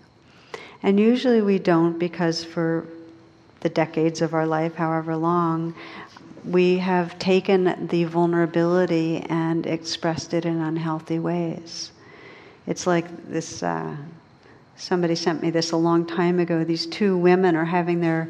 And 0.81 0.99
usually 0.99 1.41
we 1.41 1.59
don't 1.59 1.99
because 1.99 2.43
for 2.43 2.87
the 3.59 3.69
decades 3.69 4.23
of 4.23 4.33
our 4.33 4.47
life, 4.47 4.73
however 4.73 5.15
long, 5.15 5.75
we 6.43 6.79
have 6.79 7.19
taken 7.19 7.87
the 7.89 8.05
vulnerability 8.05 9.17
and 9.29 9.67
expressed 9.67 10.33
it 10.33 10.45
in 10.45 10.59
unhealthy 10.61 11.19
ways. 11.19 11.91
It's 12.65 12.87
like 12.87 13.29
this. 13.29 13.61
Uh, 13.61 13.95
somebody 14.77 15.15
sent 15.15 15.41
me 15.41 15.49
this 15.49 15.71
a 15.71 15.77
long 15.77 16.05
time 16.05 16.39
ago. 16.39 16.63
These 16.63 16.85
two 16.87 17.17
women 17.17 17.55
are 17.55 17.65
having 17.65 18.01
their 18.01 18.29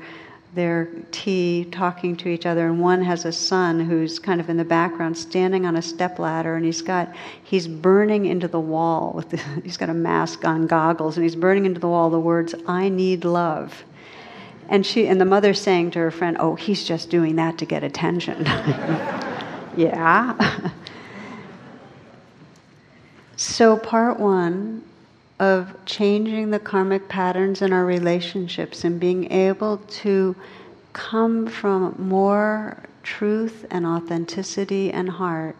their 0.54 0.88
tea, 1.12 1.68
talking 1.70 2.16
to 2.16 2.30
each 2.30 2.46
other, 2.46 2.68
and 2.68 2.80
one 2.80 3.02
has 3.02 3.26
a 3.26 3.32
son 3.32 3.78
who's 3.78 4.20
kind 4.20 4.40
of 4.40 4.50
in 4.50 4.56
the 4.56 4.64
background, 4.64 5.18
standing 5.18 5.66
on 5.66 5.76
a 5.76 5.82
stepladder, 5.82 6.56
and 6.56 6.66
he's 6.66 6.82
got 6.82 7.14
he's 7.44 7.68
burning 7.68 8.26
into 8.26 8.48
the 8.48 8.60
wall 8.60 9.12
with 9.14 9.30
the, 9.32 9.38
he's 9.64 9.76
got 9.76 9.90
a 9.90 9.94
mask 9.94 10.46
on, 10.46 10.66
goggles, 10.66 11.18
and 11.18 11.26
he's 11.26 11.36
burning 11.36 11.66
into 11.66 11.80
the 11.82 11.90
wall 11.90 12.10
the 12.10 12.20
words 12.20 12.56
"I 12.68 12.90
need 12.90 13.26
love." 13.26 13.84
And 14.70 14.86
she 14.86 15.08
and 15.08 15.20
the 15.22 15.26
mother 15.26 15.54
saying 15.54 15.92
to 15.92 16.00
her 16.00 16.12
friend, 16.12 16.38
"Oh, 16.40 16.56
he's 16.56 16.86
just 16.86 17.10
doing 17.10 17.36
that 17.36 17.58
to 17.58 17.66
get 17.66 17.84
attention." 17.84 18.46
yeah. 19.78 20.72
So, 23.38 23.76
part 23.76 24.18
one 24.18 24.82
of 25.40 25.76
changing 25.86 26.50
the 26.50 26.60
karmic 26.60 27.10
patterns 27.10 27.62
in 27.62 27.74
our 27.74 27.86
relationships 27.86 28.84
and 28.84 29.00
being 29.00 29.32
able 29.32 29.78
to 29.78 30.36
come 30.94 31.46
from 31.46 31.94
more 31.98 32.82
truth 33.04 33.66
and 33.70 33.86
authenticity 33.86 34.92
and 34.92 35.10
heart 35.10 35.56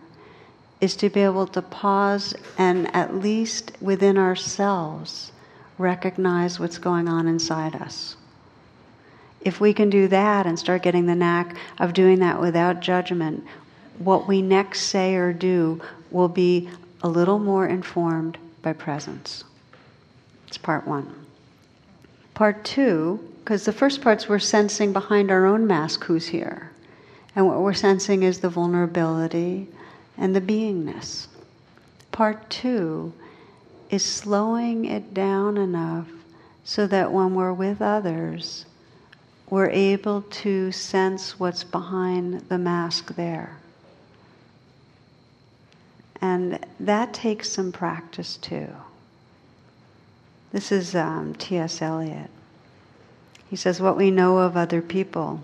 is 0.80 0.96
to 0.96 1.10
be 1.10 1.22
able 1.22 1.46
to 1.48 1.62
pause 1.62 2.34
and 2.58 2.94
at 2.96 3.16
least 3.16 3.74
within 3.82 4.18
ourselves 4.18 5.32
recognize 5.78 6.60
what's 6.60 6.78
going 6.78 7.08
on 7.08 7.28
inside 7.28 7.76
us. 7.76 8.16
If 9.42 9.60
we 9.60 9.74
can 9.74 9.90
do 9.90 10.08
that 10.08 10.46
and 10.46 10.58
start 10.58 10.84
getting 10.84 11.06
the 11.06 11.16
knack 11.16 11.56
of 11.80 11.94
doing 11.94 12.20
that 12.20 12.40
without 12.40 12.80
judgment, 12.80 13.44
what 14.00 14.28
we 14.28 14.42
next 14.42 14.84
say 14.84 15.16
or 15.16 15.34
do 15.34 15.82
will 16.12 16.30
be 16.30 16.70
a 17.02 17.10
little 17.10 17.40
more 17.40 17.68
informed 17.68 18.38
by 18.62 18.74
presence. 18.74 19.44
Part 20.58 20.88
one. 20.88 21.26
Part 22.34 22.66
two, 22.66 23.34
because 23.40 23.66
the 23.66 23.72
first 23.72 24.02
parts 24.02 24.28
we're 24.28 24.40
sensing 24.40 24.92
behind 24.92 25.32
our 25.32 25.46
own 25.46 25.68
mask 25.68 26.04
who's 26.04 26.28
here. 26.28 26.72
And 27.36 27.48
what 27.48 27.62
we're 27.62 27.74
sensing 27.74 28.24
is 28.24 28.40
the 28.40 28.50
vulnerability 28.50 29.68
and 30.18 30.36
the 30.36 30.42
beingness. 30.42 31.28
Part 32.12 32.50
two 32.50 33.14
is 33.90 34.04
slowing 34.04 34.86
it 34.86 35.14
down 35.14 35.58
enough 35.58 36.08
so 36.64 36.88
that 36.88 37.12
when 37.12 37.36
we're 37.36 37.54
with 37.54 37.82
others, 37.82 38.66
we're 39.50 39.70
able 39.70 40.24
to 40.24 40.72
sense 40.72 41.40
what's 41.40 41.64
behind 41.64 42.42
the 42.50 42.58
mask 42.58 43.16
there. 43.16 43.58
And 46.22 46.66
that 46.80 47.14
takes 47.14 47.50
some 47.50 47.72
practice 47.72 48.38
too. 48.38 48.68
This 50.56 50.72
is 50.72 50.96
um, 50.96 51.36
T.S. 51.36 51.82
Eliot. 51.82 52.30
He 53.50 53.58
says, 53.58 53.82
What 53.82 53.98
we 53.98 54.10
know 54.10 54.38
of 54.38 54.56
other 54.56 54.82
people 54.82 55.44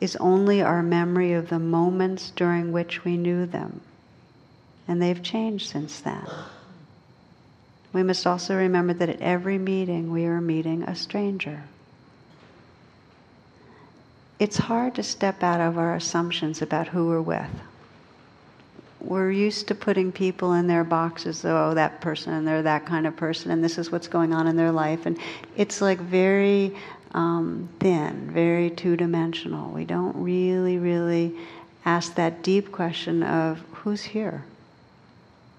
is 0.00 0.16
only 0.16 0.60
our 0.60 0.82
memory 0.82 1.32
of 1.32 1.48
the 1.48 1.58
moments 1.58 2.28
during 2.36 2.70
which 2.70 3.06
we 3.06 3.16
knew 3.16 3.46
them. 3.46 3.80
And 4.86 5.00
they've 5.00 5.22
changed 5.22 5.70
since 5.70 5.98
then. 5.98 6.26
We 7.94 8.02
must 8.02 8.26
also 8.26 8.54
remember 8.54 8.92
that 8.92 9.08
at 9.08 9.22
every 9.22 9.56
meeting 9.56 10.12
we 10.12 10.26
are 10.26 10.42
meeting 10.42 10.82
a 10.82 10.94
stranger. 10.94 11.62
It's 14.38 14.58
hard 14.58 14.94
to 14.96 15.02
step 15.02 15.42
out 15.42 15.62
of 15.62 15.78
our 15.78 15.94
assumptions 15.94 16.60
about 16.60 16.88
who 16.88 17.06
we're 17.06 17.22
with. 17.22 17.48
We're 19.04 19.30
used 19.30 19.68
to 19.68 19.74
putting 19.74 20.10
people 20.10 20.54
in 20.54 20.66
their 20.66 20.84
boxes, 20.84 21.44
oh, 21.44 21.74
that 21.74 22.00
person, 22.00 22.32
and 22.32 22.46
they're 22.46 22.62
that 22.62 22.86
kind 22.86 23.06
of 23.06 23.14
person, 23.16 23.50
and 23.50 23.62
this 23.62 23.76
is 23.76 23.92
what's 23.92 24.08
going 24.08 24.32
on 24.32 24.46
in 24.46 24.56
their 24.56 24.72
life. 24.72 25.04
And 25.04 25.18
it's 25.56 25.80
like 25.80 26.00
very 26.00 26.74
um, 27.12 27.68
thin, 27.80 28.30
very 28.32 28.70
two 28.70 28.96
dimensional. 28.96 29.70
We 29.70 29.84
don't 29.84 30.16
really, 30.16 30.78
really 30.78 31.36
ask 31.84 32.14
that 32.14 32.42
deep 32.42 32.72
question 32.72 33.22
of 33.22 33.60
who's 33.72 34.02
here? 34.02 34.44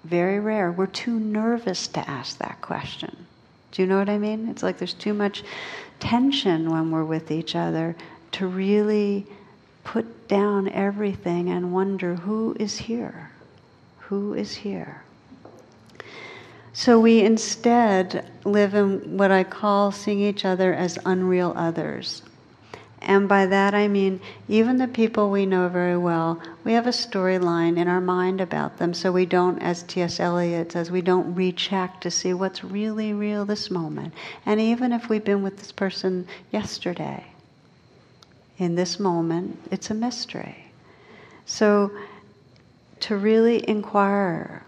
Very 0.03 0.39
rare. 0.39 0.71
We're 0.71 0.87
too 0.87 1.19
nervous 1.19 1.87
to 1.89 2.09
ask 2.09 2.39
that 2.39 2.61
question. 2.61 3.25
Do 3.71 3.81
you 3.81 3.87
know 3.87 3.99
what 3.99 4.09
I 4.09 4.17
mean? 4.17 4.49
It's 4.49 4.63
like 4.63 4.77
there's 4.77 4.93
too 4.93 5.13
much 5.13 5.43
tension 5.99 6.71
when 6.71 6.91
we're 6.91 7.03
with 7.03 7.31
each 7.31 7.55
other 7.55 7.95
to 8.33 8.47
really 8.47 9.25
put 9.83 10.27
down 10.27 10.67
everything 10.69 11.49
and 11.49 11.73
wonder 11.73 12.15
who 12.15 12.55
is 12.59 12.77
here? 12.77 13.31
Who 14.09 14.33
is 14.33 14.55
here? 14.55 15.03
So 16.73 16.99
we 16.99 17.21
instead 17.21 18.29
live 18.43 18.75
in 18.75 19.17
what 19.17 19.31
I 19.31 19.43
call 19.43 19.91
seeing 19.91 20.19
each 20.19 20.43
other 20.43 20.73
as 20.73 20.99
unreal 21.05 21.53
others. 21.55 22.21
And 23.01 23.29
by 23.29 23.45
that 23.45 23.73
I 23.73 23.87
mean, 23.87 24.19
even 24.47 24.77
the 24.77 24.87
people 24.87 25.29
we 25.29 25.45
know 25.45 25.69
very 25.69 25.97
well, 25.97 26.41
we 26.63 26.73
have 26.73 26.87
a 26.87 26.91
storyline 26.91 27.77
in 27.77 27.87
our 27.87 28.01
mind 28.01 28.41
about 28.41 28.77
them, 28.77 28.93
so 28.93 29.11
we 29.11 29.25
don't, 29.25 29.59
as 29.59 29.83
T.S. 29.83 30.19
Eliot 30.19 30.71
says, 30.71 30.91
we 30.91 31.01
don't 31.01 31.33
recheck 31.35 32.01
to 32.01 32.11
see 32.11 32.33
what's 32.33 32.63
really 32.63 33.13
real 33.13 33.45
this 33.45 33.69
moment. 33.69 34.13
And 34.45 34.59
even 34.59 34.91
if 34.91 35.07
we've 35.07 35.23
been 35.23 35.43
with 35.43 35.57
this 35.57 35.71
person 35.71 36.27
yesterday, 36.51 37.23
in 38.57 38.75
this 38.75 38.99
moment, 38.99 39.59
it's 39.71 39.91
a 39.91 39.93
mystery. 39.93 40.65
So 41.45 41.91
to 43.01 43.17
really 43.17 43.67
inquire 43.69 44.63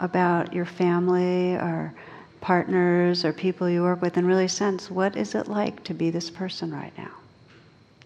about 0.00 0.52
your 0.52 0.64
family 0.64 1.54
or 1.54 1.94
partners 2.40 3.24
or 3.24 3.32
people 3.32 3.68
you 3.68 3.82
work 3.82 4.00
with 4.00 4.16
and 4.16 4.26
really 4.26 4.48
sense 4.48 4.90
what 4.90 5.16
is 5.16 5.34
it 5.34 5.46
like 5.46 5.84
to 5.84 5.94
be 5.94 6.10
this 6.10 6.30
person 6.30 6.72
right 6.72 6.96
now. 6.96 7.10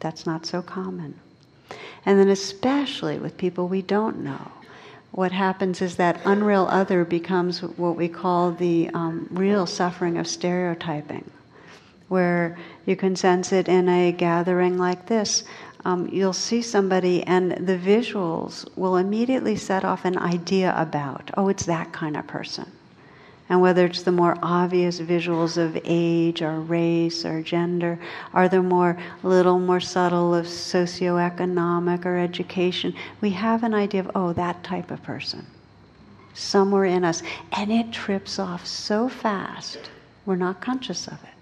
That's 0.00 0.26
not 0.26 0.44
so 0.44 0.60
common. 0.60 1.18
And 2.04 2.18
then, 2.18 2.28
especially 2.28 3.18
with 3.18 3.38
people 3.38 3.68
we 3.68 3.80
don't 3.80 4.18
know, 4.18 4.50
what 5.12 5.32
happens 5.32 5.80
is 5.80 5.96
that 5.96 6.20
unreal 6.24 6.66
other 6.68 7.04
becomes 7.04 7.62
what 7.62 7.96
we 7.96 8.08
call 8.08 8.50
the 8.50 8.90
um, 8.94 9.28
real 9.30 9.64
suffering 9.64 10.18
of 10.18 10.26
stereotyping, 10.26 11.30
where 12.08 12.58
you 12.84 12.96
can 12.96 13.14
sense 13.14 13.52
it 13.52 13.68
in 13.68 13.88
a 13.88 14.12
gathering 14.12 14.76
like 14.76 15.06
this 15.06 15.44
um, 15.84 16.08
you'll 16.10 16.32
see 16.32 16.62
somebody 16.62 17.22
and 17.24 17.52
the 17.52 17.78
visuals 17.78 18.66
will 18.76 18.96
immediately 18.96 19.56
set 19.56 19.84
off 19.84 20.04
an 20.04 20.18
idea 20.18 20.74
about, 20.76 21.30
oh, 21.36 21.48
it's 21.48 21.66
that 21.66 21.92
kind 21.92 22.16
of 22.16 22.26
person. 22.26 22.70
And 23.50 23.60
whether 23.60 23.84
it's 23.84 24.02
the 24.02 24.12
more 24.12 24.38
obvious 24.42 25.00
visuals 25.00 25.58
of 25.58 25.78
age 25.84 26.40
or 26.40 26.60
race 26.60 27.26
or 27.26 27.42
gender, 27.42 27.98
or 28.32 28.48
the 28.48 28.62
more 28.62 28.96
little 29.22 29.58
more 29.58 29.80
subtle 29.80 30.34
of 30.34 30.46
socioeconomic 30.46 32.06
or 32.06 32.16
education, 32.16 32.94
we 33.20 33.30
have 33.30 33.62
an 33.62 33.74
idea 33.74 34.00
of, 34.00 34.10
oh, 34.14 34.32
that 34.32 34.64
type 34.64 34.90
of 34.90 35.02
person 35.02 35.46
somewhere 36.34 36.84
in 36.84 37.04
us. 37.04 37.22
And 37.52 37.70
it 37.70 37.92
trips 37.92 38.38
off 38.38 38.66
so 38.66 39.08
fast, 39.08 39.90
we're 40.26 40.36
not 40.36 40.60
conscious 40.60 41.06
of 41.06 41.22
it. 41.22 41.33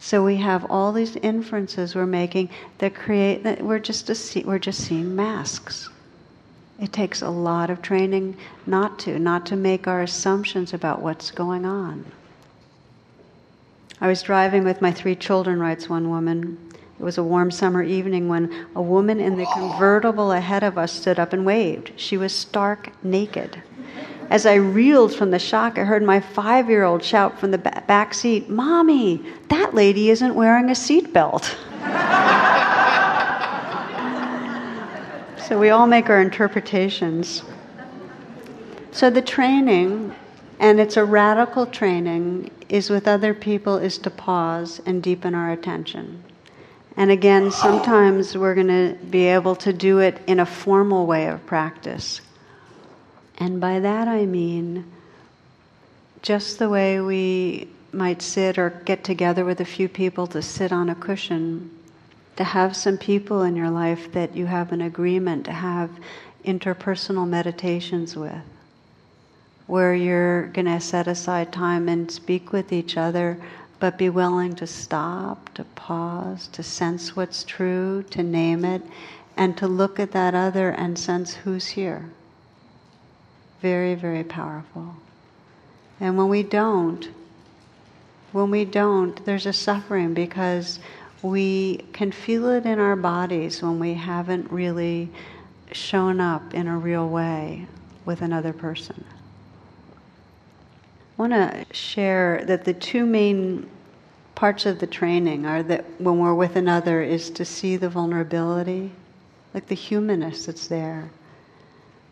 So 0.00 0.24
we 0.24 0.36
have 0.36 0.66
all 0.70 0.92
these 0.92 1.16
inferences 1.16 1.94
we're 1.94 2.06
making 2.06 2.48
that 2.78 2.94
create 2.94 3.44
that 3.44 3.62
we're 3.62 3.78
just 3.78 4.08
a, 4.08 4.42
we're 4.44 4.58
just 4.58 4.80
seeing 4.80 5.14
masks. 5.14 5.90
It 6.80 6.90
takes 6.90 7.20
a 7.20 7.28
lot 7.28 7.68
of 7.68 7.82
training 7.82 8.38
not 8.66 8.98
to, 9.00 9.18
not 9.18 9.44
to 9.46 9.56
make 9.56 9.86
our 9.86 10.00
assumptions 10.00 10.72
about 10.72 11.02
what's 11.02 11.30
going 11.30 11.66
on. 11.66 12.06
I 14.00 14.08
was 14.08 14.22
driving 14.22 14.64
with 14.64 14.80
my 14.80 14.90
three 14.90 15.14
children, 15.14 15.60
writes 15.60 15.90
one 15.90 16.08
woman. 16.08 16.56
It 16.98 17.02
was 17.02 17.18
a 17.18 17.22
warm 17.22 17.50
summer 17.50 17.82
evening 17.82 18.28
when 18.28 18.66
a 18.74 18.80
woman 18.80 19.20
in 19.20 19.36
the 19.36 19.46
convertible 19.52 20.32
ahead 20.32 20.62
of 20.62 20.78
us 20.78 20.92
stood 20.92 21.18
up 21.18 21.34
and 21.34 21.44
waved. 21.44 21.92
She 21.96 22.16
was 22.16 22.34
stark 22.34 22.90
naked. 23.04 23.62
As 24.30 24.46
I 24.46 24.54
reeled 24.54 25.14
from 25.14 25.30
the 25.30 25.38
shock, 25.38 25.76
I 25.76 25.84
heard 25.84 26.02
my 26.02 26.20
five 26.20 26.70
year 26.70 26.84
old 26.84 27.04
shout 27.04 27.38
from 27.38 27.50
the 27.50 27.58
back 27.90 28.14
seat, 28.14 28.48
Mommy, 28.48 29.20
that 29.48 29.74
lady 29.74 30.10
isn't 30.10 30.36
wearing 30.36 30.70
a 30.70 30.74
seatbelt. 30.74 31.42
so 35.48 35.58
we 35.58 35.70
all 35.70 35.88
make 35.88 36.08
our 36.08 36.20
interpretations. 36.20 37.42
So 38.92 39.10
the 39.10 39.20
training, 39.20 40.14
and 40.60 40.78
it's 40.78 40.96
a 40.96 41.04
radical 41.04 41.66
training, 41.66 42.52
is 42.68 42.90
with 42.90 43.08
other 43.08 43.34
people, 43.34 43.78
is 43.78 43.98
to 43.98 44.10
pause 44.10 44.80
and 44.86 45.02
deepen 45.02 45.34
our 45.34 45.50
attention. 45.50 46.22
And 46.96 47.10
again, 47.10 47.50
sometimes 47.50 48.38
we're 48.38 48.54
going 48.54 48.68
to 48.68 48.96
be 49.06 49.24
able 49.24 49.56
to 49.56 49.72
do 49.72 49.98
it 49.98 50.20
in 50.28 50.38
a 50.38 50.46
formal 50.46 51.06
way 51.06 51.26
of 51.26 51.44
practice. 51.44 52.20
And 53.38 53.60
by 53.60 53.80
that 53.80 54.06
I 54.06 54.26
mean 54.26 54.92
just 56.22 56.60
the 56.60 56.68
way 56.68 57.00
we 57.00 57.66
might 57.92 58.22
sit 58.22 58.58
or 58.58 58.70
get 58.84 59.04
together 59.04 59.44
with 59.44 59.60
a 59.60 59.64
few 59.64 59.88
people 59.88 60.26
to 60.28 60.42
sit 60.42 60.72
on 60.72 60.88
a 60.88 60.94
cushion, 60.94 61.70
to 62.36 62.44
have 62.44 62.76
some 62.76 62.96
people 62.96 63.42
in 63.42 63.56
your 63.56 63.70
life 63.70 64.12
that 64.12 64.36
you 64.36 64.46
have 64.46 64.72
an 64.72 64.80
agreement 64.80 65.44
to 65.44 65.52
have 65.52 65.90
interpersonal 66.44 67.28
meditations 67.28 68.16
with, 68.16 68.42
where 69.66 69.94
you're 69.94 70.48
going 70.48 70.66
to 70.66 70.80
set 70.80 71.06
aside 71.06 71.52
time 71.52 71.88
and 71.88 72.10
speak 72.10 72.52
with 72.52 72.72
each 72.72 72.96
other, 72.96 73.38
but 73.78 73.98
be 73.98 74.08
willing 74.08 74.54
to 74.54 74.66
stop, 74.66 75.52
to 75.54 75.64
pause, 75.64 76.46
to 76.48 76.62
sense 76.62 77.16
what's 77.16 77.44
true, 77.44 78.02
to 78.10 78.22
name 78.22 78.64
it, 78.64 78.82
and 79.36 79.56
to 79.56 79.66
look 79.66 79.98
at 79.98 80.12
that 80.12 80.34
other 80.34 80.70
and 80.70 80.98
sense 80.98 81.34
who's 81.34 81.66
here 81.66 82.10
very, 83.60 83.94
very 83.94 84.24
powerful. 84.24 84.94
And 86.00 86.16
when 86.16 86.28
we 86.28 86.42
don't, 86.42 87.08
when 88.32 88.50
we 88.50 88.64
don't, 88.64 89.24
there's 89.24 89.46
a 89.46 89.52
suffering 89.52 90.14
because 90.14 90.78
we 91.22 91.78
can 91.92 92.12
feel 92.12 92.48
it 92.48 92.64
in 92.64 92.78
our 92.78 92.96
bodies 92.96 93.62
when 93.62 93.78
we 93.78 93.94
haven't 93.94 94.50
really 94.50 95.10
shown 95.72 96.20
up 96.20 96.54
in 96.54 96.66
a 96.66 96.76
real 96.76 97.08
way 97.08 97.66
with 98.04 98.22
another 98.22 98.52
person. 98.52 99.04
I 101.18 101.22
want 101.22 101.32
to 101.32 101.66
share 101.74 102.44
that 102.46 102.64
the 102.64 102.72
two 102.72 103.04
main 103.04 103.68
parts 104.34 104.64
of 104.64 104.78
the 104.78 104.86
training 104.86 105.44
are 105.44 105.62
that 105.64 105.84
when 106.00 106.18
we're 106.18 106.34
with 106.34 106.56
another 106.56 107.02
is 107.02 107.28
to 107.30 107.44
see 107.44 107.76
the 107.76 107.90
vulnerability, 107.90 108.90
like 109.52 109.66
the 109.66 109.74
humanness 109.74 110.46
that's 110.46 110.66
there, 110.68 111.10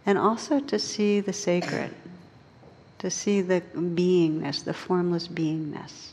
and 0.04 0.18
also 0.18 0.61
to 0.61 0.78
see 0.78 1.20
the 1.20 1.33
sacred, 1.33 1.94
to 2.98 3.11
see 3.11 3.40
the 3.40 3.61
beingness, 3.74 4.64
the 4.64 4.74
formless 4.74 5.28
beingness. 5.28 6.12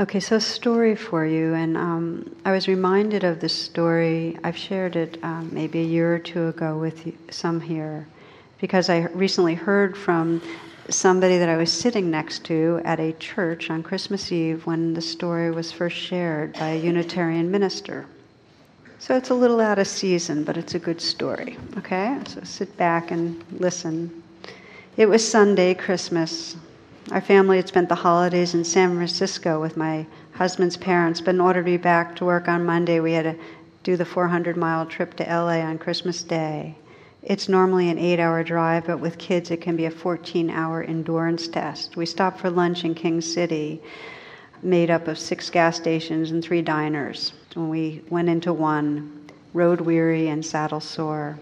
Okay, 0.00 0.18
so 0.18 0.40
story 0.40 0.96
for 0.96 1.24
you, 1.24 1.54
and 1.54 1.76
um, 1.76 2.36
I 2.44 2.50
was 2.50 2.66
reminded 2.66 3.22
of 3.22 3.38
this 3.38 3.54
story. 3.54 4.36
I've 4.42 4.56
shared 4.56 4.96
it 4.96 5.18
um, 5.22 5.50
maybe 5.52 5.80
a 5.80 5.84
year 5.84 6.12
or 6.12 6.18
two 6.18 6.48
ago 6.48 6.76
with 6.76 7.12
some 7.32 7.60
here, 7.60 8.08
because 8.60 8.90
I 8.90 9.02
recently 9.12 9.54
heard 9.54 9.96
from 9.96 10.42
somebody 10.88 11.38
that 11.38 11.48
I 11.48 11.56
was 11.56 11.72
sitting 11.72 12.10
next 12.10 12.44
to 12.46 12.80
at 12.84 12.98
a 12.98 13.12
church 13.12 13.70
on 13.70 13.84
Christmas 13.84 14.32
Eve 14.32 14.66
when 14.66 14.94
the 14.94 15.00
story 15.00 15.52
was 15.52 15.70
first 15.70 15.96
shared 15.96 16.54
by 16.54 16.70
a 16.70 16.76
Unitarian 16.76 17.52
minister. 17.52 18.04
So 18.98 19.16
it's 19.16 19.30
a 19.30 19.34
little 19.34 19.60
out 19.60 19.78
of 19.78 19.86
season, 19.86 20.42
but 20.42 20.56
it's 20.56 20.74
a 20.74 20.80
good 20.80 21.00
story, 21.00 21.56
okay? 21.78 22.18
So 22.26 22.40
sit 22.42 22.76
back 22.76 23.12
and 23.12 23.44
listen. 23.60 24.23
It 24.96 25.08
was 25.08 25.28
Sunday, 25.28 25.74
Christmas. 25.74 26.54
Our 27.10 27.20
family 27.20 27.56
had 27.56 27.66
spent 27.66 27.88
the 27.88 27.96
holidays 27.96 28.54
in 28.54 28.62
San 28.62 28.94
Francisco 28.94 29.60
with 29.60 29.76
my 29.76 30.06
husband's 30.34 30.76
parents, 30.76 31.20
but 31.20 31.34
in 31.34 31.40
order 31.40 31.62
to 31.62 31.64
be 31.64 31.76
back 31.76 32.14
to 32.16 32.24
work 32.24 32.46
on 32.46 32.64
Monday, 32.64 33.00
we 33.00 33.12
had 33.12 33.24
to 33.24 33.36
do 33.82 33.96
the 33.96 34.04
400 34.04 34.56
mile 34.56 34.86
trip 34.86 35.16
to 35.16 35.24
LA 35.24 35.58
on 35.58 35.78
Christmas 35.78 36.22
Day. 36.22 36.76
It's 37.24 37.48
normally 37.48 37.88
an 37.88 37.98
eight 37.98 38.20
hour 38.20 38.44
drive, 38.44 38.86
but 38.86 39.00
with 39.00 39.18
kids, 39.18 39.50
it 39.50 39.60
can 39.60 39.74
be 39.74 39.86
a 39.86 39.90
14 39.90 40.48
hour 40.48 40.84
endurance 40.84 41.48
test. 41.48 41.96
We 41.96 42.06
stopped 42.06 42.38
for 42.38 42.48
lunch 42.48 42.84
in 42.84 42.94
King 42.94 43.20
City, 43.20 43.82
made 44.62 44.90
up 44.90 45.08
of 45.08 45.18
six 45.18 45.50
gas 45.50 45.76
stations 45.76 46.30
and 46.30 46.40
three 46.40 46.62
diners. 46.62 47.32
When 47.54 47.68
we 47.68 48.02
went 48.10 48.28
into 48.28 48.52
one, 48.52 49.28
road 49.54 49.80
weary 49.80 50.28
and 50.28 50.46
saddle 50.46 50.78
sore. 50.78 51.36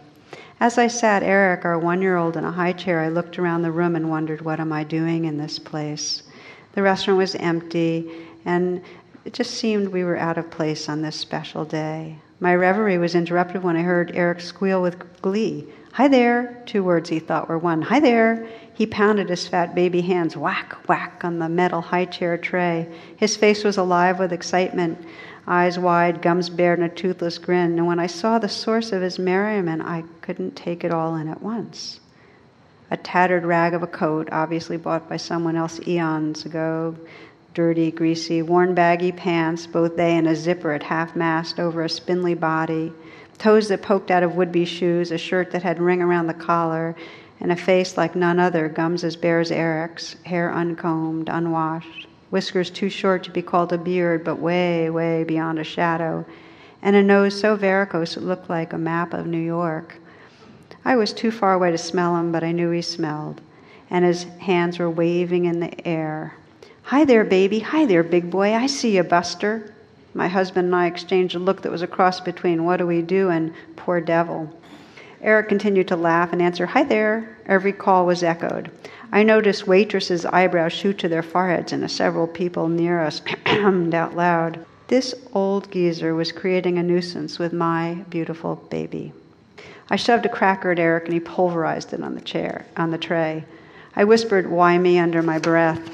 As 0.63 0.79
I 0.79 0.87
sat 0.87 1.25
Eric, 1.25 1.65
our 1.65 1.77
one 1.77 2.01
year 2.01 2.17
old, 2.17 2.37
in 2.37 2.45
a 2.45 2.53
high 2.53 2.73
chair, 2.73 3.01
I 3.01 3.09
looked 3.09 3.37
around 3.37 3.63
the 3.63 3.73
room 3.73 3.97
and 3.97 4.09
wondered, 4.09 4.43
what 4.43 4.61
am 4.61 4.73
I 4.73 4.85
doing 4.85 5.25
in 5.25 5.37
this 5.37 5.59
place? 5.59 6.23
The 6.75 6.83
restaurant 6.83 7.19
was 7.19 7.35
empty, 7.35 8.09
and 8.45 8.81
it 9.25 9.33
just 9.33 9.55
seemed 9.55 9.89
we 9.89 10.05
were 10.05 10.17
out 10.17 10.39
of 10.39 10.53
place 10.53 10.89
on 10.89 11.03
this 11.03 11.17
special 11.17 11.65
day. 11.65 12.17
My 12.39 12.55
reverie 12.55 12.97
was 12.97 13.17
interrupted 13.17 13.65
when 13.65 13.77
I 13.77 13.83
heard 13.83 14.13
Eric 14.15 14.41
squeal 14.41 14.81
with 14.81 15.21
glee. 15.21 15.67
Hi 15.95 16.07
there! 16.07 16.63
Two 16.65 16.85
words 16.85 17.09
he 17.09 17.19
thought 17.19 17.49
were 17.49 17.59
one. 17.59 17.83
Hi 17.83 17.99
there! 17.99 18.47
He 18.73 18.87
pounded 18.87 19.31
his 19.31 19.49
fat 19.49 19.75
baby 19.75 20.01
hands 20.01 20.37
whack, 20.37 20.89
whack 20.89 21.25
on 21.25 21.41
the 21.41 21.49
metal 21.49 21.81
high 21.81 22.05
chair 22.05 22.39
tray. 22.39 22.89
His 23.17 23.37
face 23.37 23.65
was 23.65 23.79
alive 23.79 24.21
with 24.21 24.33
excitement, 24.33 25.05
eyes 25.47 25.79
wide, 25.79 26.23
gums 26.23 26.49
bared, 26.49 26.79
and 26.79 26.91
a 26.91 26.95
toothless 26.95 27.39
grin. 27.39 27.79
And 27.79 27.87
when 27.87 27.99
I 27.99 28.07
saw 28.07 28.39
the 28.39 28.49
source 28.49 28.93
of 28.93 29.03
his 29.03 29.19
merriment, 29.19 29.83
I 29.83 30.05
couldn't 30.21 30.57
take 30.57 30.85
it 30.85 30.93
all 30.93 31.17
in 31.17 31.29
at 31.29 31.43
once. 31.43 32.01
A 32.91 32.97
tattered 32.97 33.45
rag 33.45 33.75
of 33.75 33.83
a 33.83 33.87
coat, 33.87 34.29
obviously 34.33 34.77
bought 34.77 35.09
by 35.09 35.17
someone 35.17 35.57
else 35.57 35.81
eons 35.87 36.45
ago, 36.45 36.97
dirty, 37.55 37.91
greasy, 37.91 38.43
worn 38.43 38.75
baggy 38.75 39.13
pants, 39.13 39.67
both 39.67 39.97
they 39.97 40.17
and 40.17 40.29
a 40.29 40.37
zipper 40.37 40.73
at 40.73 40.83
half 40.83 41.17
mast 41.17 41.59
over 41.59 41.83
a 41.83 41.89
spindly 41.89 42.35
body, 42.35 42.93
toes 43.39 43.69
that 43.69 43.83
poked 43.83 44.11
out 44.11 44.23
of 44.23 44.37
would 44.37 44.53
be 44.53 44.65
shoes, 44.65 45.11
a 45.11 45.19
shirt 45.19 45.51
that 45.51 45.63
had 45.63 45.81
ring 45.81 46.01
around 46.01 46.27
the 46.27 46.35
collar, 46.35 46.95
and 47.41 47.51
a 47.51 47.57
face 47.57 47.97
like 47.97 48.15
none 48.15 48.39
other, 48.39 48.69
gums 48.69 49.05
as 49.05 49.17
bare 49.17 49.41
as 49.41 49.51
Eric's, 49.51 50.15
hair 50.25 50.53
uncombed, 50.53 51.29
unwashed, 51.29 52.07
whiskers 52.33 52.71
too 52.71 52.89
short 52.89 53.23
to 53.23 53.31
be 53.31 53.43
called 53.43 53.75
a 53.75 53.79
beard, 53.79 54.25
but 54.25 54.39
way, 54.39 54.89
way 54.89 55.23
beyond 55.23 55.59
a 55.59 55.65
shadow, 55.65 56.25
and 56.81 56.97
a 56.97 57.03
nose 57.03 57.39
so 57.39 57.55
varicose 57.55 58.17
it 58.17 58.23
looked 58.23 58.49
like 58.49 58.73
a 58.73 58.79
map 58.79 59.13
of 59.13 59.27
New 59.27 59.37
York. 59.37 59.99
I 60.83 60.97
was 60.97 61.13
too 61.13 61.31
far 61.31 61.53
away 61.53 61.71
to 61.73 61.79
smell 61.79 62.17
him, 62.17 62.33
but 62.33 62.43
I 62.43 62.53
knew 62.53 62.71
he 62.71 62.81
smelled, 62.81 63.43
and 63.91 64.03
his 64.03 64.25
hands 64.41 64.79
were 64.79 64.89
waving 64.89 65.45
in 65.45 65.61
the 65.61 65.87
air. 65.87 66.35
Hi 66.85 67.05
there, 67.05 67.23
baby. 67.23 67.59
Hi 67.59 67.85
there, 67.85 68.03
big 68.03 68.31
boy. 68.31 68.55
I 68.55 68.67
see 68.67 68.97
you, 68.97 69.03
Buster. 69.03 69.75
My 70.15 70.29
husband 70.29 70.67
and 70.67 70.75
I 70.75 70.87
exchanged 70.87 71.35
a 71.35 71.39
look 71.39 71.61
that 71.61 71.71
was 71.71 71.83
a 71.83 71.87
cross 71.87 72.19
between 72.19 72.65
what 72.65 72.79
do 72.79 72.87
we 72.87 73.03
do 73.03 73.29
and 73.29 73.53
poor 73.77 74.01
devil. 74.01 74.51
Eric 75.21 75.51
continued 75.51 75.89
to 75.89 75.97
laugh 75.97 76.33
and 76.33 76.41
answer, 76.41 76.65
Hi 76.65 76.83
there. 76.83 77.37
Every 77.45 77.75
call 77.75 78.07
was 78.07 78.23
echoed. 78.23 78.71
I 79.15 79.23
noticed 79.23 79.67
waitresses' 79.67 80.25
eyebrows 80.25 80.73
shoot 80.73 80.97
to 80.99 81.09
their 81.09 81.23
foreheads, 81.23 81.73
and 81.73 81.89
several 81.91 82.27
people 82.27 82.69
near 82.69 83.01
us 83.01 83.21
hummed 83.47 83.95
out 83.95 84.17
loud. 84.17 84.65
This 84.89 85.15
old 85.35 85.71
geezer 85.71 86.15
was 86.15 86.33
creating 86.33 86.79
a 86.79 86.83
nuisance 86.83 87.39
with 87.39 87.53
my 87.53 88.05
beautiful 88.09 88.57
baby. 88.71 89.13
I 89.91 89.97
shoved 89.97 90.25
a 90.25 90.31
cracker 90.31 90.71
at 90.71 90.79
Eric, 90.79 91.05
and 91.05 91.13
he 91.13 91.21
pulverized 91.21 91.93
it 91.93 92.03
on 92.03 92.15
the 92.15 92.23
chair, 92.23 92.65
on 92.79 92.91
the 92.91 92.97
tray. 92.97 93.45
I 93.95 94.05
whispered, 94.05 94.51
Why 94.51 94.79
me, 94.79 94.99
under 94.99 95.23
my 95.23 95.39
breath. 95.39 95.91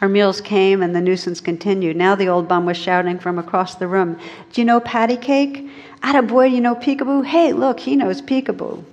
Our 0.00 0.08
meals 0.08 0.40
came 0.40 0.82
and 0.82 0.94
the 0.94 1.00
nuisance 1.00 1.40
continued. 1.40 1.96
Now 1.96 2.16
the 2.16 2.28
old 2.28 2.48
bum 2.48 2.66
was 2.66 2.76
shouting 2.76 3.18
from 3.20 3.38
across 3.38 3.76
the 3.76 3.86
room, 3.86 4.18
Do 4.52 4.60
you 4.60 4.64
know 4.64 4.80
patty 4.80 5.16
cake? 5.16 5.68
Atta 6.02 6.22
boy, 6.22 6.48
do 6.48 6.54
you 6.56 6.60
know 6.60 6.74
peekaboo? 6.74 7.24
Hey, 7.24 7.52
look, 7.52 7.80
he 7.80 7.94
knows 7.94 8.22
peekaboo. 8.22 8.84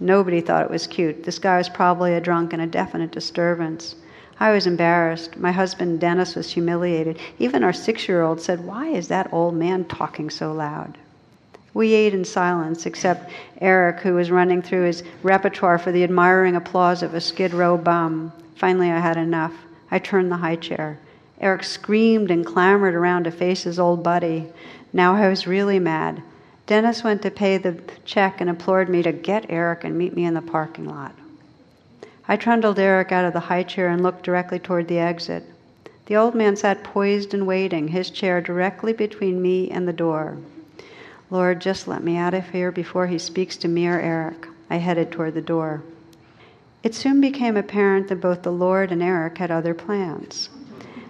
Nobody 0.00 0.40
thought 0.40 0.64
it 0.64 0.70
was 0.70 0.86
cute. 0.86 1.24
This 1.24 1.38
guy 1.38 1.58
was 1.58 1.68
probably 1.68 2.14
a 2.14 2.20
drunk 2.20 2.52
and 2.52 2.62
a 2.62 2.66
definite 2.66 3.10
disturbance. 3.10 3.96
I 4.40 4.52
was 4.52 4.66
embarrassed. 4.66 5.36
My 5.36 5.50
husband 5.50 6.00
Dennis 6.00 6.36
was 6.36 6.52
humiliated. 6.52 7.18
Even 7.38 7.64
our 7.64 7.72
six 7.72 8.08
year 8.08 8.22
old 8.22 8.40
said, 8.40 8.64
Why 8.64 8.88
is 8.88 9.08
that 9.08 9.32
old 9.32 9.54
man 9.54 9.84
talking 9.86 10.30
so 10.30 10.52
loud? 10.52 10.96
We 11.74 11.92
ate 11.92 12.14
in 12.14 12.24
silence, 12.24 12.86
except 12.86 13.30
Eric, 13.60 14.00
who 14.00 14.14
was 14.14 14.30
running 14.30 14.62
through 14.62 14.84
his 14.84 15.02
repertoire 15.22 15.78
for 15.78 15.92
the 15.92 16.04
admiring 16.04 16.56
applause 16.56 17.02
of 17.02 17.14
a 17.14 17.20
skid 17.20 17.52
row 17.52 17.76
bum. 17.76 18.32
Finally, 18.54 18.90
I 18.90 19.00
had 19.00 19.16
enough. 19.16 19.52
I 19.90 19.98
turned 19.98 20.30
the 20.30 20.36
high 20.36 20.56
chair. 20.56 20.98
Eric 21.40 21.64
screamed 21.64 22.30
and 22.30 22.44
clamored 22.44 22.94
around 22.94 23.24
to 23.24 23.30
face 23.30 23.64
his 23.64 23.78
old 23.78 24.02
buddy. 24.02 24.46
Now 24.92 25.14
I 25.14 25.28
was 25.28 25.46
really 25.46 25.78
mad. 25.78 26.22
Dennis 26.68 27.02
went 27.02 27.22
to 27.22 27.30
pay 27.30 27.56
the 27.56 27.80
check 28.04 28.42
and 28.42 28.50
implored 28.50 28.90
me 28.90 29.02
to 29.02 29.10
get 29.10 29.46
Eric 29.48 29.84
and 29.84 29.96
meet 29.96 30.14
me 30.14 30.26
in 30.26 30.34
the 30.34 30.42
parking 30.42 30.84
lot. 30.86 31.14
I 32.28 32.36
trundled 32.36 32.78
Eric 32.78 33.10
out 33.10 33.24
of 33.24 33.32
the 33.32 33.40
high 33.40 33.62
chair 33.62 33.88
and 33.88 34.02
looked 34.02 34.22
directly 34.22 34.58
toward 34.58 34.86
the 34.86 34.98
exit. 34.98 35.44
The 36.04 36.16
old 36.16 36.34
man 36.34 36.56
sat 36.56 36.84
poised 36.84 37.32
and 37.32 37.46
waiting, 37.46 37.88
his 37.88 38.10
chair 38.10 38.42
directly 38.42 38.92
between 38.92 39.40
me 39.40 39.70
and 39.70 39.88
the 39.88 39.94
door. 39.94 40.36
Lord, 41.30 41.62
just 41.62 41.88
let 41.88 42.04
me 42.04 42.18
out 42.18 42.34
of 42.34 42.50
here 42.50 42.70
before 42.70 43.06
he 43.06 43.18
speaks 43.18 43.56
to 43.56 43.68
me 43.68 43.88
or 43.88 43.98
Eric. 43.98 44.46
I 44.68 44.76
headed 44.76 45.10
toward 45.10 45.32
the 45.32 45.40
door. 45.40 45.82
It 46.82 46.94
soon 46.94 47.18
became 47.18 47.56
apparent 47.56 48.08
that 48.08 48.20
both 48.20 48.42
the 48.42 48.52
Lord 48.52 48.92
and 48.92 49.02
Eric 49.02 49.38
had 49.38 49.50
other 49.50 49.72
plans. 49.72 50.50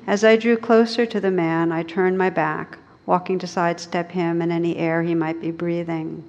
As 0.07 0.23
I 0.23 0.37
drew 0.37 0.57
closer 0.57 1.05
to 1.07 1.21
the 1.21 1.33
man, 1.33 1.73
I 1.73 1.83
turned 1.83 2.17
my 2.17 2.31
back, 2.31 2.79
walking 3.09 3.39
to 3.39 3.47
sidestep 3.47 4.11
him 4.11 4.43
and 4.43 4.53
any 4.53 4.77
air 4.77 5.03
he 5.03 5.15
might 5.15 5.41
be 5.41 5.51
breathing. 5.51 6.23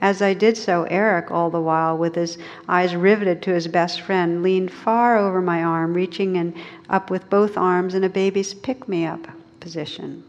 As 0.00 0.22
I 0.22 0.32
did 0.32 0.56
so, 0.56 0.84
Eric, 0.84 1.32
all 1.32 1.50
the 1.50 1.60
while, 1.60 1.98
with 1.98 2.14
his 2.14 2.38
eyes 2.68 2.94
riveted 2.94 3.42
to 3.42 3.52
his 3.52 3.66
best 3.66 4.00
friend, 4.00 4.40
leaned 4.40 4.70
far 4.70 5.18
over 5.18 5.42
my 5.42 5.64
arm, 5.64 5.92
reaching 5.92 6.36
and 6.36 6.54
up 6.88 7.10
with 7.10 7.28
both 7.28 7.58
arms 7.58 7.96
in 7.96 8.04
a 8.04 8.08
baby's 8.08 8.54
pick 8.54 8.88
me 8.88 9.04
up 9.04 9.26
position. 9.58 10.22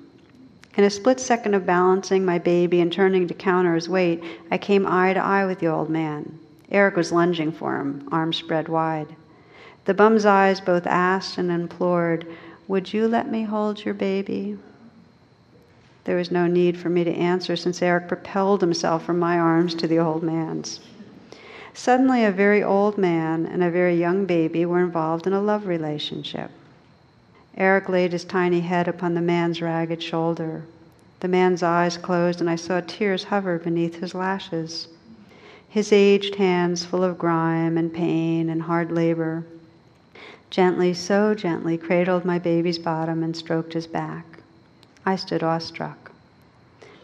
In 0.76 0.84
a 0.84 0.90
split 0.90 1.20
second 1.20 1.54
of 1.54 1.68
balancing 1.68 2.26
my 2.26 2.40
baby 2.40 2.82
and 2.82 2.92
turning 2.92 3.28
to 3.28 3.36
counter 3.36 3.76
his 3.76 3.88
weight, 3.88 4.24
I 4.50 4.58
came 4.58 4.88
eye 4.88 5.14
to 5.14 5.24
eye 5.24 5.46
with 5.46 5.60
the 5.60 5.68
old 5.68 5.92
man. 5.92 6.40
Eric 6.72 6.96
was 6.96 7.12
lunging 7.12 7.52
for 7.52 7.78
him, 7.78 8.10
arms 8.12 8.38
spread 8.38 8.68
wide. 8.68 9.16
The 9.86 9.94
bum's 9.94 10.26
eyes 10.26 10.62
both 10.62 10.88
asked 10.88 11.38
and 11.38 11.52
implored, 11.52 12.26
Would 12.68 12.92
you 12.92 13.08
let 13.08 13.30
me 13.30 13.44
hold 13.44 13.86
your 13.86 13.94
baby? 13.94 14.58
There 16.12 16.18
was 16.18 16.30
no 16.30 16.46
need 16.46 16.78
for 16.78 16.90
me 16.90 17.06
to 17.06 17.14
answer 17.14 17.56
since 17.56 17.82
Eric 17.82 18.10
propelled 18.10 18.60
himself 18.60 19.06
from 19.06 19.18
my 19.18 19.40
arms 19.40 19.74
to 19.76 19.88
the 19.88 20.00
old 20.00 20.24
man's. 20.24 20.82
Suddenly, 21.74 22.26
a 22.26 22.34
very 22.34 22.62
old 22.62 22.98
man 22.98 23.46
and 23.46 23.64
a 23.64 23.72
very 23.72 23.96
young 23.96 24.26
baby 24.26 24.66
were 24.66 24.82
involved 24.84 25.26
in 25.26 25.32
a 25.32 25.40
love 25.40 25.68
relationship. 25.68 26.52
Eric 27.56 27.88
laid 27.88 28.12
his 28.12 28.26
tiny 28.26 28.60
head 28.60 28.90
upon 28.90 29.14
the 29.14 29.22
man's 29.22 29.62
ragged 29.62 30.04
shoulder. 30.04 30.64
The 31.22 31.30
man's 31.30 31.64
eyes 31.64 31.96
closed, 31.96 32.42
and 32.42 32.50
I 32.50 32.58
saw 32.58 32.82
tears 32.82 33.24
hover 33.24 33.58
beneath 33.58 34.02
his 34.02 34.14
lashes 34.14 34.90
his 35.70 35.94
aged 35.94 36.36
hands 36.36 36.84
full 36.84 37.06
of 37.06 37.18
grime 37.18 37.78
and 37.78 37.94
pain 37.94 38.50
and 38.50 38.64
hard 38.64 38.92
labor, 38.92 39.46
gently, 40.50 40.94
so 40.94 41.34
gently, 41.34 41.78
cradled 41.78 42.26
my 42.26 42.38
baby's 42.38 42.80
bottom 42.80 43.24
and 43.24 43.34
stroked 43.34 43.72
his 43.72 43.88
back. 43.88 44.26
I 45.06 45.16
stood 45.16 45.42
awestruck. 45.42 46.01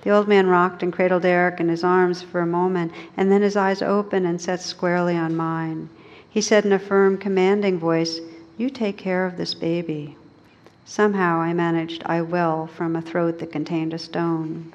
The 0.07 0.13
old 0.13 0.29
man 0.29 0.47
rocked 0.47 0.83
and 0.83 0.93
cradled 0.93 1.25
Eric 1.25 1.59
in 1.59 1.67
his 1.67 1.83
arms 1.83 2.21
for 2.21 2.39
a 2.39 2.45
moment, 2.45 2.93
and 3.17 3.29
then 3.29 3.41
his 3.41 3.57
eyes 3.57 3.81
opened 3.81 4.25
and 4.25 4.39
set 4.39 4.61
squarely 4.61 5.17
on 5.17 5.35
mine. 5.35 5.89
He 6.29 6.39
said 6.39 6.63
in 6.63 6.71
a 6.71 6.79
firm, 6.79 7.17
commanding 7.17 7.77
voice, 7.77 8.21
You 8.57 8.69
take 8.69 8.95
care 8.95 9.25
of 9.25 9.35
this 9.35 9.53
baby. 9.53 10.15
Somehow 10.85 11.41
I 11.41 11.51
managed, 11.51 12.03
I 12.05 12.21
will, 12.21 12.67
from 12.67 12.95
a 12.95 13.01
throat 13.01 13.39
that 13.39 13.51
contained 13.51 13.93
a 13.93 13.97
stone. 13.97 14.71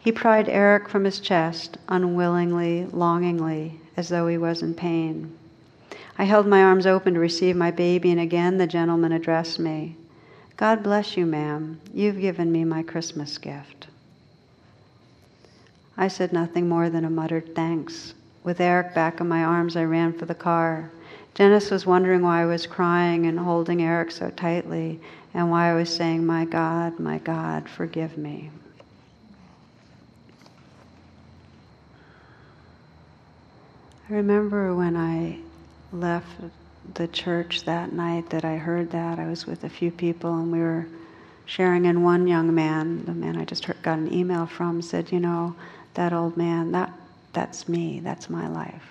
He 0.00 0.10
pried 0.10 0.48
Eric 0.48 0.88
from 0.88 1.04
his 1.04 1.20
chest, 1.20 1.78
unwillingly, 1.86 2.86
longingly, 2.86 3.78
as 3.96 4.08
though 4.08 4.26
he 4.26 4.36
was 4.36 4.62
in 4.62 4.74
pain. 4.74 5.32
I 6.18 6.24
held 6.24 6.48
my 6.48 6.64
arms 6.64 6.88
open 6.88 7.14
to 7.14 7.20
receive 7.20 7.54
my 7.54 7.70
baby, 7.70 8.10
and 8.10 8.18
again 8.18 8.58
the 8.58 8.66
gentleman 8.66 9.12
addressed 9.12 9.60
me. 9.60 9.94
God 10.56 10.82
bless 10.82 11.16
you, 11.16 11.24
ma'am. 11.24 11.78
You've 11.94 12.20
given 12.20 12.50
me 12.50 12.64
my 12.64 12.82
Christmas 12.82 13.38
gift. 13.38 13.86
I 15.96 16.08
said 16.08 16.32
nothing 16.32 16.68
more 16.68 16.90
than 16.90 17.04
a 17.04 17.10
muttered 17.10 17.54
thanks. 17.54 18.14
With 18.44 18.60
Eric 18.60 18.94
back 18.94 19.20
in 19.20 19.28
my 19.28 19.42
arms, 19.44 19.76
I 19.76 19.84
ran 19.84 20.12
for 20.12 20.26
the 20.26 20.34
car. 20.34 20.90
Dennis 21.34 21.70
was 21.70 21.86
wondering 21.86 22.22
why 22.22 22.42
I 22.42 22.46
was 22.46 22.66
crying 22.66 23.26
and 23.26 23.38
holding 23.38 23.82
Eric 23.82 24.10
so 24.10 24.30
tightly, 24.30 25.00
and 25.34 25.50
why 25.50 25.70
I 25.70 25.74
was 25.74 25.94
saying, 25.94 26.24
My 26.24 26.44
God, 26.44 26.98
my 26.98 27.18
God, 27.18 27.68
forgive 27.68 28.16
me. 28.16 28.50
I 34.08 34.14
remember 34.14 34.74
when 34.74 34.96
I 34.96 35.38
left 35.92 36.28
the 36.94 37.08
church 37.08 37.64
that 37.64 37.92
night 37.92 38.30
that 38.30 38.44
I 38.44 38.56
heard 38.56 38.90
that. 38.92 39.18
I 39.18 39.26
was 39.26 39.46
with 39.46 39.64
a 39.64 39.68
few 39.68 39.90
people 39.90 40.38
and 40.38 40.52
we 40.52 40.60
were 40.60 40.86
sharing, 41.46 41.86
and 41.86 42.04
one 42.04 42.26
young 42.26 42.54
man, 42.54 43.04
the 43.04 43.12
man 43.12 43.36
I 43.36 43.44
just 43.44 43.64
heard, 43.64 43.82
got 43.82 43.98
an 43.98 44.12
email 44.12 44.46
from, 44.46 44.82
said, 44.82 45.10
You 45.10 45.20
know, 45.20 45.56
that 45.96 46.12
old 46.12 46.36
man, 46.36 46.72
that, 46.72 46.92
that's 47.32 47.68
me, 47.68 48.00
that's 48.00 48.30
my 48.30 48.48
life. 48.48 48.84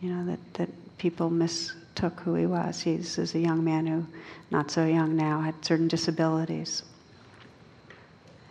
You 0.00 0.10
know, 0.10 0.26
that, 0.26 0.54
that 0.54 0.98
people 0.98 1.30
mistook 1.30 2.20
who 2.20 2.34
he 2.34 2.46
was. 2.46 2.80
He's 2.80 3.18
is 3.18 3.34
a 3.34 3.38
young 3.38 3.64
man 3.64 3.86
who, 3.86 4.06
not 4.50 4.70
so 4.70 4.84
young 4.84 5.16
now, 5.16 5.40
had 5.40 5.64
certain 5.64 5.88
disabilities. 5.88 6.82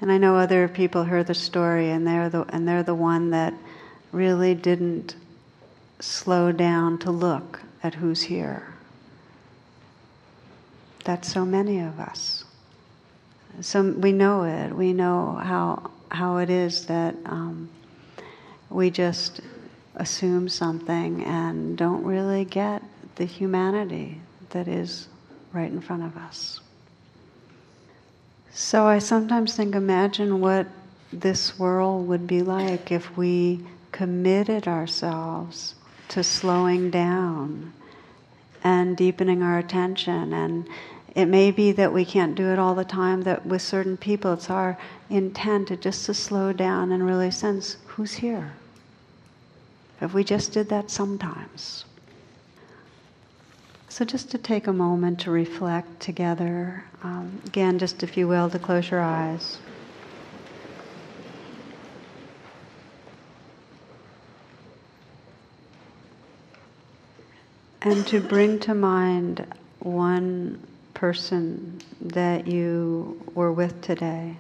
And 0.01 0.12
I 0.12 0.18
know 0.18 0.36
other 0.36 0.68
people 0.68 1.03
heard 1.03 1.28
the 1.28 1.36
story, 1.36 1.91
and 1.91 2.05
they're 2.05 2.30
the, 2.30 2.41
and 2.49 2.68
they're 2.68 2.84
the 2.84 2.95
one 2.95 3.30
that 3.30 3.53
really 4.12 4.55
didn't 4.55 5.16
slow 5.99 6.51
down 6.51 6.97
to 6.99 7.12
look 7.12 7.62
at 7.84 7.93
who's 7.93 8.24
here. 8.24 8.74
That's 11.03 11.32
so 11.32 11.45
many 11.45 11.80
of 11.80 11.99
us. 11.99 12.43
So 13.62 13.84
we 13.84 14.12
know 14.12 14.43
it. 14.43 14.76
We 14.76 14.93
know 14.93 15.39
how 15.43 15.91
how 16.12 16.38
it 16.38 16.49
is 16.49 16.86
that 16.86 17.16
um, 17.26 17.70
we 18.70 18.89
just 18.89 19.41
assume 19.95 20.47
something 20.47 21.24
and 21.26 21.78
don't 21.78 22.03
really 22.03 22.45
get 22.45 22.84
the 23.16 23.26
humanity 23.26 24.20
that 24.49 24.68
is 24.68 25.07
right 25.53 25.72
in 25.72 25.82
front 25.82 26.03
of 26.03 26.16
us. 26.18 26.59
So 28.51 28.86
I 28.86 28.99
sometimes 28.99 29.55
think, 29.55 29.76
imagine 29.76 30.41
what 30.41 30.68
this 31.14 31.57
world 31.57 32.07
would 32.07 32.28
be 32.28 32.41
like 32.41 32.91
if 32.91 33.18
we 33.18 33.62
committed 33.91 34.68
ourselves 34.68 35.76
to 36.09 36.24
slowing 36.24 36.89
down 36.89 37.74
and 38.64 38.95
deepening 38.95 39.41
our 39.41 39.57
attention. 39.57 40.34
And 40.34 40.68
it 41.14 41.26
may 41.26 41.51
be 41.51 41.74
that 41.74 41.91
we 41.91 42.05
can't 42.05 42.36
do 42.36 42.49
it 42.49 42.59
all 42.59 42.74
the 42.74 42.86
time, 42.86 43.24
that 43.24 43.45
with 43.45 43.62
certain 43.62 43.97
people 43.97 44.34
it's 44.34 44.49
our 44.49 44.78
intent 45.09 45.80
just 45.82 46.05
to 46.05 46.14
slow 46.14 46.53
down 46.53 46.91
and 46.91 47.05
really 47.05 47.32
sense 47.32 47.78
who's 47.86 48.14
here. 48.14 48.53
If 49.99 50.14
we 50.14 50.24
just 50.24 50.53
did 50.53 50.70
that 50.70 50.89
sometimes. 50.89 51.86
So, 53.89 54.05
just 54.05 54.32
to 54.32 54.38
take 54.38 54.68
a 54.68 54.74
moment 54.74 55.20
to 55.22 55.32
reflect 55.32 55.99
together, 55.99 56.86
um, 57.03 57.41
again, 57.45 57.78
just 57.78 58.03
if 58.03 58.16
you 58.16 58.26
will, 58.26 58.49
to 58.49 58.57
close 58.57 58.89
your 58.89 59.01
eyes. 59.01 59.59
And 67.82 68.07
to 68.07 68.22
bring 68.22 68.59
to 68.59 68.74
mind 68.74 69.45
one 69.80 70.66
person 70.93 71.81
that 72.01 72.47
you 72.47 73.21
were 73.33 73.51
with 73.51 73.81
today, 73.81 74.35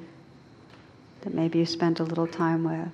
that 1.21 1.33
maybe 1.33 1.59
you 1.59 1.65
spent 1.65 1.99
a 1.99 2.03
little 2.03 2.27
time 2.27 2.63
with. 2.63 2.89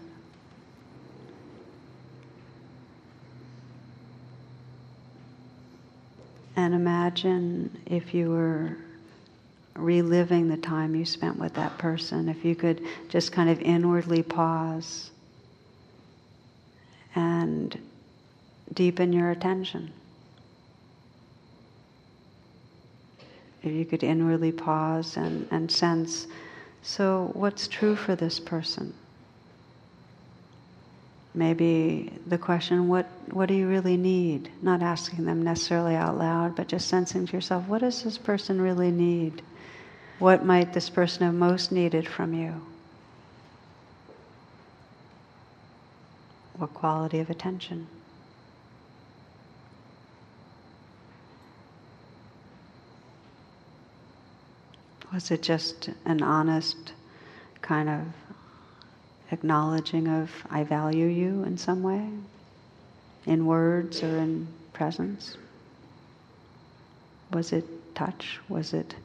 And 6.55 6.73
imagine 6.73 7.81
if 7.85 8.13
you 8.13 8.31
were 8.31 8.77
reliving 9.75 10.49
the 10.49 10.57
time 10.57 10.95
you 10.95 11.05
spent 11.05 11.37
with 11.37 11.53
that 11.53 11.77
person, 11.77 12.29
if 12.29 12.43
you 12.43 12.55
could 12.55 12.81
just 13.09 13.31
kind 13.31 13.49
of 13.49 13.61
inwardly 13.61 14.23
pause 14.23 15.11
and 17.15 17.79
deepen 18.73 19.13
your 19.13 19.29
attention. 19.29 19.91
If 23.63 23.71
you 23.71 23.85
could 23.85 24.03
inwardly 24.03 24.51
pause 24.51 25.17
and, 25.17 25.47
and 25.51 25.71
sense 25.71 26.27
so, 26.87 27.31
what's 27.33 27.67
true 27.67 27.97
for 27.97 28.15
this 28.15 28.39
person? 28.39 28.93
Maybe 31.33 32.13
the 32.25 32.37
question, 32.37 32.87
what, 32.87 33.05
what 33.29 33.47
do 33.47 33.55
you 33.55 33.67
really 33.67 33.97
need? 33.97 34.49
Not 34.61 34.81
asking 34.81 35.25
them 35.25 35.43
necessarily 35.43 35.95
out 35.95 36.17
loud, 36.17 36.55
but 36.55 36.69
just 36.69 36.87
sensing 36.87 37.27
to 37.27 37.33
yourself, 37.33 37.67
what 37.67 37.81
does 37.81 38.03
this 38.03 38.17
person 38.17 38.61
really 38.61 38.89
need? 38.89 39.41
What 40.17 40.45
might 40.45 40.73
this 40.73 40.89
person 40.89 41.25
have 41.25 41.35
most 41.35 41.73
needed 41.73 42.07
from 42.07 42.33
you? 42.33 42.53
What 46.55 46.73
quality 46.73 47.19
of 47.19 47.29
attention? 47.29 47.87
Was 55.13 55.31
it 55.31 55.41
just 55.41 55.89
an 56.05 56.21
honest 56.21 56.93
kind 57.61 57.87
of 57.87 58.01
acknowledging 59.31 60.07
of 60.07 60.29
I 60.49 60.63
value 60.63 61.07
you 61.07 61.43
in 61.43 61.57
some 61.57 61.81
way, 61.81 62.09
in 63.25 63.45
words 63.45 64.03
or 64.03 64.17
in 64.17 64.47
presence? 64.73 65.37
Was 67.31 67.53
it 67.53 67.65
touch? 67.95 68.39
Was 68.49 68.73
it 68.73 68.95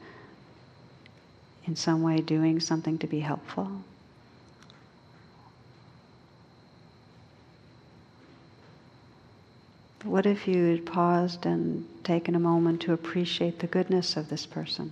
in 1.65 1.75
some 1.75 2.03
way 2.03 2.17
doing 2.17 2.59
something 2.59 2.97
to 2.99 3.07
be 3.07 3.21
helpful? 3.21 3.83
What 10.03 10.25
if 10.25 10.49
you 10.49 10.65
had 10.65 10.85
paused 10.85 11.45
and 11.45 11.87
taken 12.03 12.35
a 12.35 12.39
moment 12.39 12.81
to 12.81 12.93
appreciate 12.93 13.59
the 13.59 13.67
goodness 13.67 14.17
of 14.17 14.27
this 14.27 14.45
person? 14.45 14.91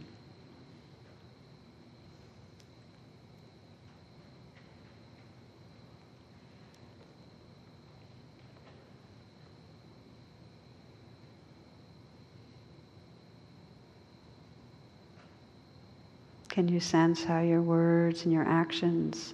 Can 16.62 16.72
you 16.72 16.80
sense 16.80 17.24
how 17.24 17.42
your 17.42 17.64
words 17.64 18.24
and 18.24 18.32
your 18.32 18.48
actions, 18.48 19.34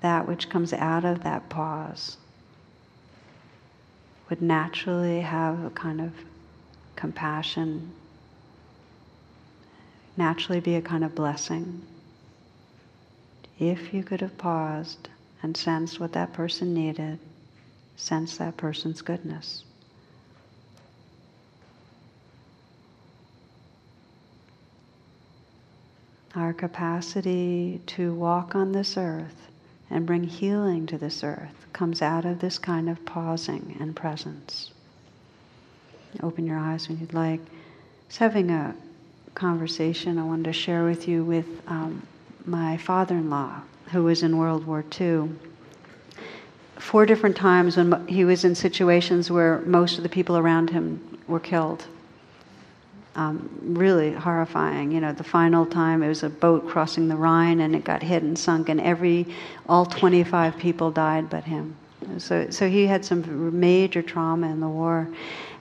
that 0.00 0.26
which 0.26 0.48
comes 0.48 0.72
out 0.72 1.04
of 1.04 1.22
that 1.24 1.50
pause, 1.50 2.16
would 4.30 4.40
naturally 4.40 5.20
have 5.20 5.62
a 5.62 5.68
kind 5.68 6.00
of 6.00 6.14
compassion, 6.96 7.92
naturally 10.16 10.60
be 10.60 10.76
a 10.76 10.80
kind 10.80 11.04
of 11.04 11.14
blessing? 11.14 11.82
If 13.58 13.92
you 13.92 14.02
could 14.02 14.22
have 14.22 14.38
paused 14.38 15.10
and 15.42 15.54
sensed 15.54 16.00
what 16.00 16.14
that 16.14 16.32
person 16.32 16.72
needed, 16.72 17.18
sense 17.96 18.38
that 18.38 18.56
person's 18.56 19.02
goodness. 19.02 19.64
Our 26.34 26.52
capacity 26.52 27.80
to 27.86 28.14
walk 28.14 28.54
on 28.54 28.72
this 28.72 28.96
earth 28.96 29.48
and 29.90 30.06
bring 30.06 30.22
healing 30.24 30.86
to 30.86 30.96
this 30.96 31.24
earth 31.24 31.66
comes 31.72 32.02
out 32.02 32.24
of 32.24 32.38
this 32.38 32.58
kind 32.58 32.88
of 32.88 33.04
pausing 33.04 33.76
and 33.80 33.96
presence. 33.96 34.70
Open 36.22 36.46
your 36.46 36.58
eyes 36.58 36.88
when 36.88 36.98
you'd 37.00 37.14
like. 37.14 37.40
I 37.40 38.06
was 38.06 38.16
having 38.16 38.50
a 38.50 38.74
conversation 39.34 40.18
I 40.18 40.24
wanted 40.24 40.44
to 40.44 40.52
share 40.52 40.84
with 40.84 41.08
you 41.08 41.24
with 41.24 41.46
um, 41.66 42.06
my 42.44 42.76
father 42.76 43.16
in 43.16 43.30
law, 43.30 43.60
who 43.92 44.04
was 44.04 44.22
in 44.22 44.36
World 44.36 44.66
War 44.66 44.84
II. 45.00 45.30
four 46.78 47.06
different 47.06 47.36
times 47.36 47.76
when 47.76 48.06
he 48.08 48.24
was 48.24 48.44
in 48.44 48.54
situations 48.54 49.30
where 49.30 49.60
most 49.60 49.96
of 49.96 50.02
the 50.02 50.08
people 50.08 50.36
around 50.36 50.70
him 50.70 51.18
were 51.28 51.40
killed. 51.40 51.86
Um, 53.16 53.50
really 53.62 54.12
horrifying. 54.12 54.92
You 54.92 55.00
know, 55.00 55.12
the 55.12 55.24
final 55.24 55.66
time 55.66 56.02
it 56.02 56.08
was 56.08 56.22
a 56.22 56.30
boat 56.30 56.68
crossing 56.68 57.08
the 57.08 57.16
Rhine 57.16 57.58
and 57.60 57.74
it 57.74 57.82
got 57.82 58.04
hit 58.04 58.22
and 58.22 58.38
sunk, 58.38 58.68
and 58.68 58.80
every 58.80 59.26
all 59.68 59.84
25 59.84 60.56
people 60.56 60.92
died 60.92 61.28
but 61.28 61.42
him. 61.42 61.76
So, 62.18 62.48
so 62.50 62.68
he 62.68 62.86
had 62.86 63.04
some 63.04 63.58
major 63.58 64.02
trauma 64.02 64.48
in 64.48 64.60
the 64.60 64.68
war. 64.68 65.08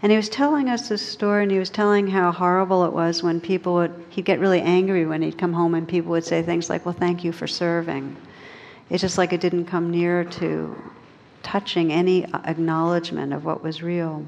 And 0.02 0.12
he 0.12 0.16
was 0.16 0.30
telling 0.30 0.70
us 0.70 0.88
this 0.88 1.06
story, 1.06 1.44
and 1.44 1.52
he 1.52 1.60
was 1.60 1.70
telling 1.70 2.08
how 2.08 2.32
horrible 2.32 2.86
it 2.86 2.94
was 2.94 3.22
when 3.22 3.42
people 3.42 3.74
would, 3.76 3.94
he'd 4.10 4.26
get 4.26 4.40
really 4.40 4.62
angry 4.62 5.06
when 5.06 5.22
he'd 5.22 5.38
come 5.38 5.52
home 5.52 5.76
and 5.76 5.88
people 5.88 6.12
would 6.12 6.24
say 6.24 6.42
things 6.42 6.70
like, 6.70 6.86
Well, 6.86 6.96
thank 6.98 7.24
you 7.24 7.32
for 7.32 7.48
serving. 7.48 8.16
It's 8.90 9.02
just 9.02 9.18
like 9.18 9.34
it 9.34 9.42
didn't 9.42 9.66
come 9.66 9.92
near 9.92 10.24
to 10.24 10.76
touching 11.44 11.92
any 11.92 12.26
acknowledgement 12.34 13.34
of 13.34 13.44
what 13.44 13.62
was 13.62 13.84
real. 13.84 14.26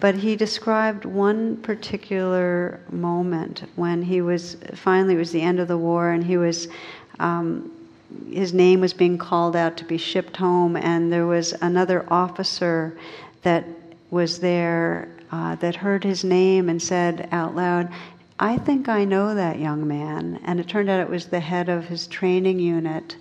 But 0.00 0.14
he 0.14 0.36
described 0.36 1.04
one 1.04 1.56
particular 1.56 2.80
moment 2.90 3.64
when 3.76 4.02
he 4.02 4.20
was 4.20 4.56
finally, 4.74 5.14
it 5.14 5.18
was 5.18 5.32
the 5.32 5.42
end 5.42 5.58
of 5.60 5.68
the 5.68 5.78
war, 5.78 6.10
and 6.10 6.24
he 6.24 6.36
was. 6.36 6.68
Um, 7.18 7.72
his 8.30 8.54
name 8.54 8.80
was 8.80 8.94
being 8.94 9.18
called 9.18 9.54
out 9.54 9.76
to 9.76 9.84
be 9.84 9.98
shipped 9.98 10.38
home, 10.38 10.76
and 10.76 11.12
there 11.12 11.26
was 11.26 11.52
another 11.60 12.06
officer 12.10 12.96
that 13.42 13.66
was 14.10 14.38
there 14.38 15.08
uh, 15.30 15.54
that 15.56 15.76
heard 15.76 16.04
his 16.04 16.24
name 16.24 16.68
and 16.68 16.80
said 16.80 17.28
out 17.32 17.54
loud, 17.54 17.90
I 18.40 18.56
think 18.56 18.88
I 18.88 19.04
know 19.04 19.34
that 19.34 19.58
young 19.58 19.86
man. 19.86 20.40
And 20.44 20.60
it 20.60 20.68
turned 20.68 20.88
out 20.88 21.00
it 21.00 21.10
was 21.10 21.26
the 21.26 21.40
head 21.40 21.68
of 21.68 21.86
his 21.86 22.06
training 22.06 22.60
unit. 22.60 23.16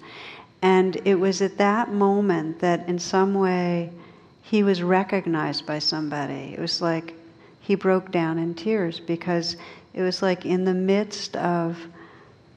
And 0.61 0.95
it 1.05 1.15
was 1.15 1.41
at 1.41 1.57
that 1.57 1.91
moment 1.91 2.59
that, 2.59 2.87
in 2.87 2.99
some 2.99 3.33
way, 3.33 3.91
he 4.49 4.63
was 4.63 4.81
recognized 4.81 5.65
by 5.65 5.77
somebody. 5.77 6.53
It 6.53 6.59
was 6.59 6.81
like 6.81 7.13
he 7.59 7.75
broke 7.75 8.11
down 8.11 8.37
in 8.37 8.53
tears 8.53 8.99
because 8.99 9.57
it 9.93 10.01
was 10.01 10.21
like 10.21 10.45
in 10.45 10.63
the 10.63 10.73
midst 10.73 11.35
of 11.35 11.77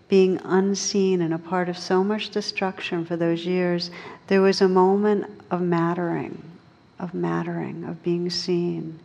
being 0.09 0.41
unseen 0.45 1.20
and 1.20 1.34
a 1.34 1.38
part 1.38 1.68
of 1.68 1.76
so 1.76 2.05
much 2.05 2.30
destruction 2.30 3.05
for 3.05 3.16
those 3.16 3.45
years, 3.45 3.91
there 4.28 4.41
was 4.41 4.61
a 4.61 4.68
moment 4.68 5.24
of 5.51 5.62
mattering, 5.62 6.41
of 7.01 7.12
mattering, 7.12 7.84
of 7.84 8.01
being 8.05 8.30
seen. 8.30 8.99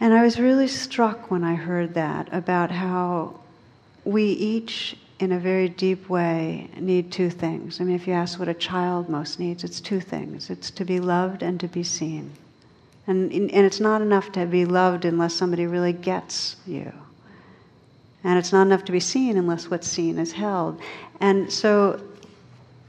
And 0.00 0.14
I 0.14 0.22
was 0.22 0.38
really 0.38 0.68
struck 0.68 1.30
when 1.30 1.44
I 1.44 1.54
heard 1.54 1.94
that 1.94 2.28
about 2.32 2.70
how 2.70 3.40
we 4.04 4.24
each, 4.24 4.96
in 5.20 5.32
a 5.32 5.38
very 5.38 5.68
deep 5.68 6.08
way, 6.08 6.68
need 6.76 7.12
two 7.12 7.30
things. 7.30 7.80
I 7.80 7.84
mean, 7.84 7.94
if 7.94 8.06
you 8.06 8.12
ask 8.12 8.38
what 8.38 8.48
a 8.48 8.54
child 8.54 9.08
most 9.08 9.38
needs, 9.38 9.62
it's 9.62 9.80
two 9.80 10.00
things 10.00 10.50
it's 10.50 10.70
to 10.72 10.84
be 10.84 11.00
loved 11.00 11.42
and 11.42 11.60
to 11.60 11.68
be 11.68 11.82
seen. 11.82 12.32
And, 13.06 13.30
and 13.32 13.50
it's 13.50 13.80
not 13.80 14.00
enough 14.00 14.32
to 14.32 14.46
be 14.46 14.64
loved 14.64 15.04
unless 15.04 15.34
somebody 15.34 15.66
really 15.66 15.92
gets 15.92 16.56
you. 16.66 16.92
And 18.24 18.38
it's 18.38 18.52
not 18.52 18.62
enough 18.62 18.86
to 18.86 18.92
be 18.92 19.00
seen 19.00 19.36
unless 19.36 19.70
what's 19.70 19.86
seen 19.86 20.18
is 20.18 20.32
held. 20.32 20.80
And 21.20 21.52
so 21.52 22.02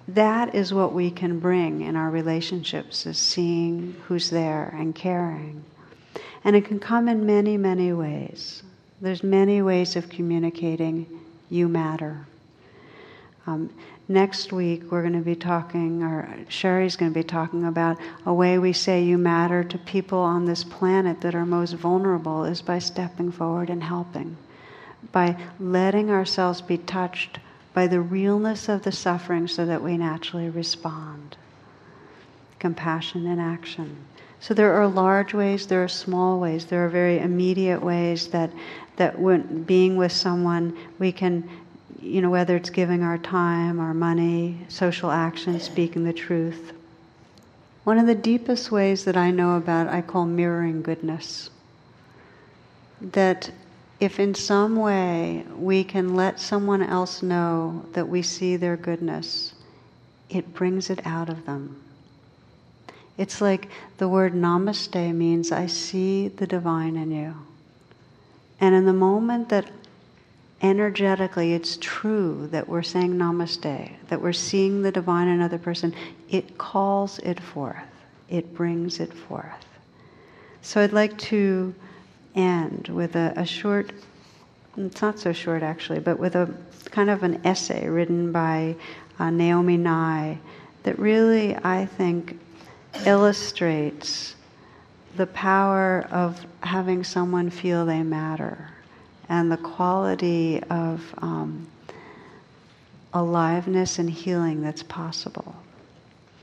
that 0.08 0.56
is 0.56 0.74
what 0.74 0.94
we 0.94 1.12
can 1.12 1.40
bring 1.40 1.82
in 1.82 1.96
our 1.96 2.10
relationships 2.10 3.06
is 3.06 3.18
seeing 3.18 3.96
who's 4.08 4.30
there 4.30 4.74
and 4.78 4.96
caring. 4.96 5.64
And 6.46 6.56
it 6.56 6.66
can 6.66 6.80
come 6.80 7.10
in 7.10 7.26
many, 7.26 7.58
many 7.58 7.92
ways. 7.92 8.64
There's 9.02 9.24
many 9.24 9.62
ways 9.62 9.98
of 9.98 10.08
communicating 10.10 11.25
you 11.50 11.68
matter. 11.68 12.26
Um, 13.48 13.72
next 14.08 14.52
week, 14.52 14.92
we're 14.92 15.02
going 15.02 15.14
to 15.14 15.20
be 15.20 15.36
talking, 15.36 16.04
or 16.04 16.28
Sherry's 16.50 16.96
going 16.96 17.14
to 17.14 17.20
be 17.20 17.24
talking 17.24 17.66
about 17.66 17.98
a 18.26 18.34
way 18.34 18.58
we 18.58 18.74
say 18.74 19.04
you 19.04 19.18
matter 19.18 19.64
to 19.64 19.78
people 19.78 20.20
on 20.20 20.46
this 20.46 20.64
planet 20.64 21.22
that 21.22 21.36
are 21.36 21.46
most 21.46 21.74
vulnerable 21.74 22.46
is 22.46 22.62
by 22.62 22.80
stepping 22.80 23.32
forward 23.32 23.70
and 23.70 23.84
helping 23.84 24.38
by 25.12 25.38
letting 25.60 26.10
ourselves 26.10 26.62
be 26.62 26.78
touched 26.78 27.40
by 27.74 27.88
the 27.88 28.00
realness 28.00 28.70
of 28.70 28.84
the 28.84 28.92
suffering 28.92 29.48
so 29.48 29.66
that 29.66 29.82
we 29.82 29.98
naturally 29.98 30.50
respond. 30.50 31.36
Compassion 32.60 33.26
in 33.26 33.40
action. 33.40 33.98
So 34.40 34.54
there 34.54 34.74
are 34.74 34.88
large 34.88 35.34
ways, 35.34 35.68
there 35.68 35.84
are 35.84 35.88
small 35.88 36.40
ways, 36.40 36.66
there 36.66 36.86
are 36.86 36.90
very 36.90 37.20
immediate 37.20 37.82
ways 37.82 38.28
that, 38.28 38.52
that 38.98 39.20
when 39.20 39.64
being 39.64 39.98
with 39.98 40.12
someone, 40.12 40.78
we 41.00 41.12
can, 41.12 41.50
you 42.02 42.22
know, 42.22 42.30
whether 42.30 42.56
it's 42.56 42.70
giving 42.70 43.04
our 43.04 43.18
time, 43.18 43.80
our 43.80 43.94
money, 43.94 44.58
social 44.68 45.12
action, 45.12 45.60
speaking 45.60 46.04
the 46.04 46.14
truth. 46.14 46.74
One 47.84 47.98
of 47.98 48.08
the 48.08 48.16
deepest 48.16 48.72
ways 48.72 49.06
that 49.06 49.18
I 49.18 49.32
know 49.32 49.58
about, 49.58 49.88
I 49.88 50.02
call 50.02 50.26
mirroring 50.26 50.82
goodness. 50.82 51.50
That 53.02 53.52
if 54.00 54.20
in 54.20 54.34
some 54.34 54.76
way 54.76 55.46
we 55.56 55.84
can 55.84 56.16
let 56.16 56.40
someone 56.40 56.82
else 56.82 57.22
know 57.22 57.86
that 57.94 58.08
we 58.08 58.22
see 58.22 58.56
their 58.56 58.78
goodness, 58.78 59.54
it 60.30 60.54
brings 60.54 60.90
it 60.90 61.06
out 61.06 61.30
of 61.30 61.46
them. 61.46 61.82
It's 63.18 63.40
like 63.40 63.70
the 63.98 64.10
word 64.10 64.34
namaste 64.34 65.14
means 65.14 65.52
I 65.52 65.68
see 65.68 66.28
the 66.28 66.48
divine 66.48 66.98
in 66.98 67.12
you. 67.12 67.36
And 68.60 68.74
in 68.74 68.86
the 68.86 68.94
moment 68.94 69.50
that 69.50 69.70
energetically 70.62 71.54
it's 71.54 71.78
true 71.82 72.48
that 72.52 72.68
we're 72.68 72.82
saying 72.82 73.16
namaste, 73.16 73.92
that 74.08 74.22
we're 74.22 74.34
seeing 74.34 74.82
the 74.82 74.92
divine 74.92 75.28
in 75.28 75.36
another 75.36 75.58
person, 75.58 75.94
it 76.30 76.58
calls 76.58 77.20
it 77.20 77.40
forth, 77.40 77.76
it 78.30 78.54
brings 78.54 79.00
it 79.00 79.14
forth. 79.14 79.66
So 80.62 80.82
I'd 80.82 80.94
like 80.94 81.18
to 81.20 81.76
end 82.34 82.88
with 82.88 83.16
a, 83.16 83.34
a 83.36 83.46
short, 83.46 83.92
it's 84.78 85.02
not 85.02 85.20
so 85.20 85.34
short 85.34 85.62
actually, 85.62 86.00
but 86.00 86.20
with 86.20 86.36
a 86.36 86.54
kind 86.92 87.10
of 87.10 87.24
an 87.24 87.46
essay 87.46 87.88
written 87.88 88.32
by 88.32 88.76
uh, 89.20 89.30
Naomi 89.30 89.78
Nye 89.78 90.38
that 90.84 90.98
really, 91.00 91.56
I 91.56 91.86
think, 91.86 92.40
illustrates 93.06 94.35
the 95.18 95.28
power 95.28 96.08
of 96.12 96.46
having 96.62 97.04
someone 97.04 97.50
feel 97.50 97.86
they 97.86 98.04
matter 98.04 98.70
and 99.30 99.52
the 99.52 99.58
quality 99.58 100.62
of 100.70 101.02
um, 101.20 101.68
aliveness 103.14 103.98
and 103.98 104.10
healing 104.10 104.62
that's 104.62 104.84
possible. 104.84 105.56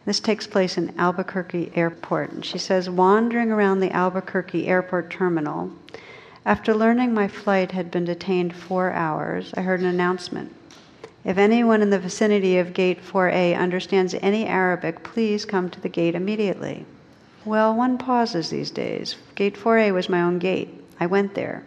This 0.04 0.18
takes 0.18 0.46
place 0.46 0.78
in 0.78 0.98
Albuquerque 0.98 1.70
Airport. 1.76 2.32
And 2.32 2.44
she 2.44 2.58
says, 2.58 2.90
wandering 2.90 3.52
around 3.52 3.80
the 3.80 3.92
Albuquerque 3.92 4.66
Airport 4.66 5.10
terminal, 5.10 5.70
after 6.44 6.74
learning 6.74 7.14
my 7.14 7.28
flight 7.28 7.70
had 7.70 7.90
been 7.90 8.04
detained 8.04 8.54
four 8.54 8.90
hours, 8.90 9.52
I 9.56 9.60
heard 9.60 9.78
an 9.78 9.86
announcement. 9.86 10.52
If 11.24 11.38
anyone 11.38 11.82
in 11.82 11.90
the 11.90 12.00
vicinity 12.00 12.58
of 12.58 12.74
Gate 12.74 13.00
4A 13.00 13.56
understands 13.56 14.14
any 14.14 14.44
Arabic, 14.46 15.04
please 15.04 15.44
come 15.44 15.70
to 15.70 15.80
the 15.80 15.88
gate 15.88 16.16
immediately. 16.16 16.84
Well, 17.44 17.74
one 17.74 17.98
pauses 17.98 18.50
these 18.50 18.70
days. 18.70 19.16
Gate 19.34 19.56
4A 19.56 19.92
was 19.92 20.08
my 20.08 20.22
own 20.22 20.38
gate. 20.38 20.82
I 21.00 21.06
went 21.06 21.34
there 21.34 21.64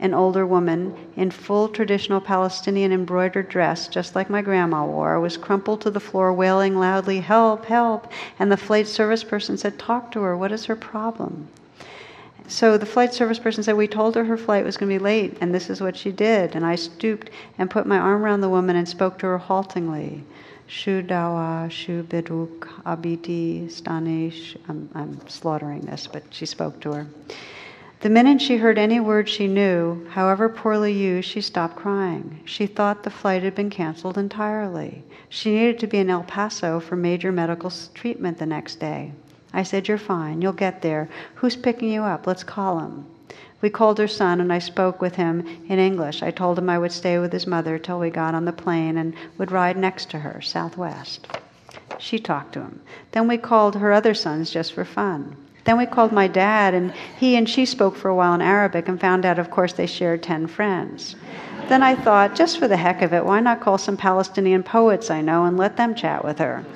an 0.00 0.12
older 0.12 0.44
woman 0.44 0.94
in 1.16 1.30
full 1.30 1.68
traditional 1.68 2.20
Palestinian 2.20 2.92
embroidered 2.92 3.48
dress, 3.48 3.86
just 3.86 4.16
like 4.16 4.28
my 4.28 4.42
grandma 4.42 4.84
wore, 4.84 5.20
was 5.20 5.36
crumpled 5.36 5.80
to 5.80 5.90
the 5.90 6.00
floor, 6.00 6.32
wailing 6.32 6.76
loudly, 6.76 7.20
Help, 7.20 7.64
help. 7.66 8.10
And 8.38 8.50
the 8.50 8.56
flight 8.56 8.88
service 8.88 9.22
person 9.22 9.56
said, 9.56 9.78
Talk 9.78 10.10
to 10.12 10.20
her. 10.20 10.36
What 10.36 10.52
is 10.52 10.64
her 10.66 10.76
problem? 10.76 11.48
So 12.48 12.76
the 12.76 12.86
flight 12.86 13.14
service 13.14 13.38
person 13.38 13.62
said, 13.62 13.76
We 13.76 13.86
told 13.86 14.16
her 14.16 14.24
her 14.24 14.36
flight 14.36 14.64
was 14.64 14.76
going 14.76 14.90
to 14.90 14.98
be 14.98 15.02
late, 15.02 15.38
and 15.40 15.54
this 15.54 15.70
is 15.70 15.80
what 15.80 15.96
she 15.96 16.10
did. 16.10 16.54
And 16.56 16.66
I 16.66 16.74
stooped 16.74 17.30
and 17.56 17.70
put 17.70 17.86
my 17.86 17.98
arm 17.98 18.22
around 18.22 18.40
the 18.40 18.50
woman 18.50 18.76
and 18.76 18.88
spoke 18.88 19.18
to 19.20 19.26
her 19.26 19.38
haltingly. 19.38 20.24
Shu 20.66 21.02
dawa, 21.02 21.70
shu 21.70 22.02
stanish. 23.68 24.56
I'm, 24.68 24.88
I'm 24.94 25.28
slaughtering 25.28 25.82
this, 25.82 26.06
but 26.06 26.22
she 26.30 26.46
spoke 26.46 26.80
to 26.80 26.92
her. 26.92 27.06
The 28.00 28.10
minute 28.10 28.42
she 28.42 28.58
heard 28.58 28.76
any 28.76 29.00
word 29.00 29.28
she 29.28 29.48
knew, 29.48 30.06
however 30.10 30.48
poorly 30.48 30.92
used, 30.92 31.28
she 31.28 31.40
stopped 31.40 31.76
crying. 31.76 32.40
She 32.44 32.66
thought 32.66 33.02
the 33.02 33.10
flight 33.10 33.42
had 33.42 33.54
been 33.54 33.70
canceled 33.70 34.18
entirely. 34.18 35.04
She 35.30 35.54
needed 35.54 35.78
to 35.78 35.86
be 35.86 35.98
in 35.98 36.10
El 36.10 36.22
Paso 36.22 36.80
for 36.80 36.96
major 36.96 37.32
medical 37.32 37.72
treatment 37.94 38.38
the 38.38 38.46
next 38.46 38.76
day. 38.76 39.12
I 39.54 39.62
said, 39.62 39.88
You're 39.88 39.98
fine. 39.98 40.42
You'll 40.42 40.52
get 40.52 40.82
there. 40.82 41.08
Who's 41.36 41.56
picking 41.56 41.90
you 41.90 42.02
up? 42.02 42.26
Let's 42.26 42.44
call 42.44 42.80
him. 42.80 43.06
We 43.64 43.70
called 43.70 43.96
her 43.96 44.06
son, 44.06 44.42
and 44.42 44.52
I 44.52 44.58
spoke 44.58 45.00
with 45.00 45.14
him 45.14 45.42
in 45.70 45.78
English. 45.78 46.22
I 46.22 46.30
told 46.30 46.58
him 46.58 46.68
I 46.68 46.78
would 46.78 46.92
stay 46.92 47.18
with 47.18 47.32
his 47.32 47.46
mother 47.46 47.78
till 47.78 47.98
we 47.98 48.10
got 48.10 48.34
on 48.34 48.44
the 48.44 48.52
plane 48.52 48.98
and 48.98 49.14
would 49.38 49.50
ride 49.50 49.78
next 49.78 50.10
to 50.10 50.18
her, 50.18 50.42
southwest. 50.42 51.26
She 51.96 52.18
talked 52.18 52.52
to 52.52 52.60
him. 52.60 52.82
Then 53.12 53.26
we 53.26 53.38
called 53.38 53.76
her 53.76 53.90
other 53.90 54.12
sons 54.12 54.50
just 54.50 54.74
for 54.74 54.84
fun. 54.84 55.34
Then 55.64 55.78
we 55.78 55.86
called 55.86 56.12
my 56.12 56.26
dad, 56.26 56.74
and 56.74 56.92
he 57.16 57.36
and 57.36 57.48
she 57.48 57.64
spoke 57.64 57.96
for 57.96 58.10
a 58.10 58.14
while 58.14 58.34
in 58.34 58.42
Arabic 58.42 58.86
and 58.86 59.00
found 59.00 59.24
out, 59.24 59.38
of 59.38 59.50
course, 59.50 59.72
they 59.72 59.86
shared 59.86 60.22
10 60.22 60.46
friends. 60.46 61.16
Then 61.70 61.82
I 61.82 61.94
thought, 61.94 62.34
just 62.34 62.58
for 62.58 62.68
the 62.68 62.76
heck 62.76 63.00
of 63.00 63.14
it, 63.14 63.24
why 63.24 63.40
not 63.40 63.62
call 63.62 63.78
some 63.78 63.96
Palestinian 63.96 64.62
poets 64.62 65.10
I 65.10 65.22
know 65.22 65.46
and 65.46 65.56
let 65.56 65.78
them 65.78 65.94
chat 65.94 66.22
with 66.22 66.38
her? 66.38 66.66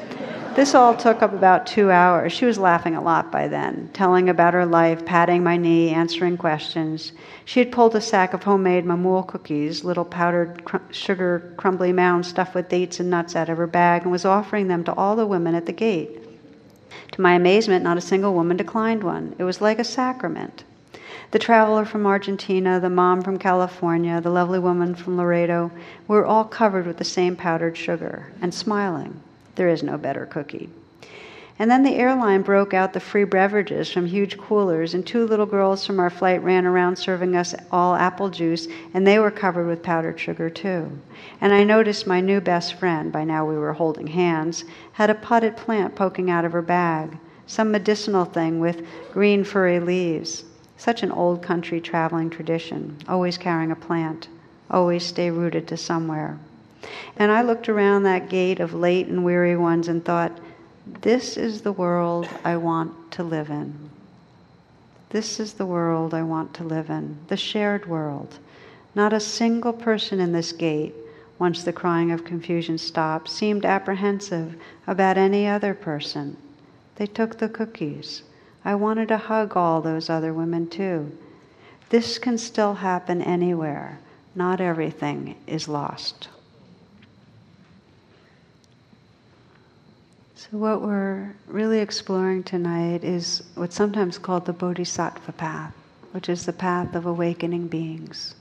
This 0.59 0.75
all 0.75 0.97
took 0.97 1.23
up 1.23 1.33
about 1.33 1.69
two 1.69 1.89
hours. 1.93 2.33
She 2.33 2.45
was 2.45 2.59
laughing 2.59 2.97
a 2.97 3.01
lot 3.01 3.31
by 3.31 3.47
then, 3.47 3.91
telling 3.93 4.29
about 4.29 4.55
her 4.55 4.67
life, 4.67 5.07
patting 5.07 5.45
my 5.45 5.57
knee, 5.57 5.91
answering 5.91 6.37
questions. 6.37 7.13
She 7.45 7.61
had 7.61 7.71
pulled 7.71 7.95
a 7.95 8.01
sack 8.01 8.35
of 8.35 8.43
homemade 8.43 8.85
mamul 8.85 9.25
cookies, 9.25 9.85
little 9.85 10.05
powdered 10.05 10.65
cr- 10.65 10.79
sugar 10.91 11.55
crumbly 11.57 11.93
mounds 11.93 12.27
stuffed 12.27 12.57
with 12.57 12.69
dates 12.69 12.99
and 12.99 13.09
nuts, 13.09 13.37
out 13.37 13.49
of 13.49 13.57
her 13.57 13.69
bag 13.69 14.03
and 14.03 14.11
was 14.11 14.25
offering 14.25 14.67
them 14.67 14.83
to 14.83 14.95
all 14.95 15.15
the 15.15 15.29
women 15.29 15.55
at 15.55 15.67
the 15.67 15.73
gate. 15.73 16.19
To 17.13 17.21
my 17.21 17.35
amazement, 17.35 17.85
not 17.85 17.97
a 17.97 18.01
single 18.01 18.35
woman 18.35 18.57
declined 18.57 19.05
one. 19.05 19.37
It 19.39 19.45
was 19.45 19.61
like 19.61 19.79
a 19.79 19.85
sacrament. 19.85 20.65
The 21.31 21.39
traveler 21.39 21.85
from 21.85 22.05
Argentina, 22.05 22.81
the 22.81 22.91
mom 22.91 23.23
from 23.23 23.39
California, 23.39 24.21
the 24.21 24.31
lovely 24.31 24.59
woman 24.59 24.97
from 24.97 25.19
Laredo 25.19 25.71
were 26.09 26.27
all 26.27 26.43
covered 26.43 26.89
with 26.89 26.97
the 26.97 27.05
same 27.05 27.37
powdered 27.37 27.77
sugar 27.77 28.33
and 28.43 28.53
smiling. 28.53 29.21
There 29.59 29.69
is 29.69 29.83
no 29.83 29.99
better 29.99 30.25
cookie. 30.25 30.71
And 31.59 31.69
then 31.69 31.83
the 31.83 31.97
airline 31.97 32.43
broke 32.43 32.73
out 32.73 32.93
the 32.93 33.01
free 33.01 33.25
beverages 33.25 33.91
from 33.91 34.07
huge 34.07 34.39
coolers, 34.39 34.95
and 34.95 35.05
two 35.05 35.27
little 35.27 35.47
girls 35.47 35.85
from 35.85 35.99
our 35.99 36.11
flight 36.11 36.41
ran 36.45 36.65
around 36.65 36.95
serving 36.95 37.35
us 37.35 37.57
all 37.73 37.97
apple 37.97 38.29
juice, 38.29 38.69
and 38.95 39.05
they 39.05 39.19
were 39.19 39.33
covered 39.33 39.67
with 39.67 39.83
powdered 39.83 40.21
sugar 40.21 40.49
too. 40.49 40.97
And 41.41 41.53
I 41.53 41.65
noticed 41.65 42.07
my 42.07 42.21
new 42.21 42.41
best 42.41 42.75
friend, 42.75 43.11
by 43.11 43.25
now 43.25 43.45
we 43.45 43.57
were 43.57 43.73
holding 43.73 44.07
hands, 44.07 44.65
had 44.93 45.11
a 45.11 45.15
potted 45.17 45.57
plant 45.57 45.97
poking 45.97 46.31
out 46.31 46.45
of 46.45 46.53
her 46.53 46.63
bag, 46.63 47.19
some 47.49 47.73
medicinal 47.73 48.27
thing 48.27 48.61
with 48.61 48.87
green 49.13 49.43
furry 49.43 49.81
leaves. 49.81 50.45
Such 50.77 51.03
an 51.03 51.11
old 51.11 51.43
country 51.43 51.81
traveling 51.81 52.31
tradition, 52.31 52.99
always 53.09 53.37
carrying 53.37 53.73
a 53.73 53.77
plant, 53.77 54.29
always 54.71 55.05
stay 55.05 55.33
rooted 55.33 55.67
to 55.67 55.77
somewhere. 55.77 56.39
And 57.16 57.32
I 57.32 57.43
looked 57.43 57.68
around 57.68 58.03
that 58.03 58.28
gate 58.28 58.61
of 58.61 58.74
late 58.74 59.07
and 59.07 59.24
weary 59.24 59.57
ones 59.57 59.89
and 59.89 60.05
thought, 60.05 60.39
this 61.03 61.36
is 61.36 61.61
the 61.61 61.72
world 61.72 62.28
I 62.45 62.57
want 62.57 63.11
to 63.12 63.22
live 63.22 63.51
in. 63.51 63.91
This 65.11 65.41
is 65.41 65.55
the 65.55 65.66
world 65.66 66.14
I 66.14 66.22
want 66.22 66.55
to 66.55 66.64
live 66.64 66.91
in, 66.91 67.18
the 67.28 67.36
shared 67.36 67.86
world. 67.86 68.39
Not 68.95 69.12
a 69.12 69.20
single 69.20 69.72
person 69.72 70.20
in 70.20 70.32
this 70.32 70.53
gate, 70.53 70.95
once 71.39 71.62
the 71.62 71.72
crying 71.72 72.11
of 72.11 72.24
confusion 72.24 72.78
stopped, 72.78 73.28
seemed 73.28 73.64
apprehensive 73.64 74.57
about 74.86 75.16
any 75.16 75.47
other 75.47 75.72
person. 75.72 76.36
They 76.97 77.07
took 77.07 77.39
the 77.39 77.49
cookies. 77.49 78.22
I 78.64 78.74
wanted 78.74 79.09
to 79.09 79.18
hug 79.18 79.57
all 79.57 79.80
those 79.80 80.11
other 80.11 80.34
women 80.34 80.68
too. 80.68 81.16
This 81.91 82.18
can 82.18 82.36
still 82.36 82.74
happen 82.74 83.22
anywhere. 83.22 83.99
Not 84.34 84.61
everything 84.61 85.36
is 85.47 85.68
lost. 85.68 86.28
So, 90.51 90.57
what 90.57 90.82
we're 90.82 91.34
really 91.46 91.80
exploring 91.80 92.42
tonight 92.42 93.05
is 93.05 93.42
what's 93.55 93.76
sometimes 93.76 94.18
called 94.18 94.46
the 94.46 94.53
Bodhisattva 94.53 95.32
path, 95.32 95.74
which 96.12 96.28
is 96.28 96.46
the 96.46 96.53
path 96.53 96.94
of 96.94 97.07
awakening 97.07 97.68
beings. 97.68 98.34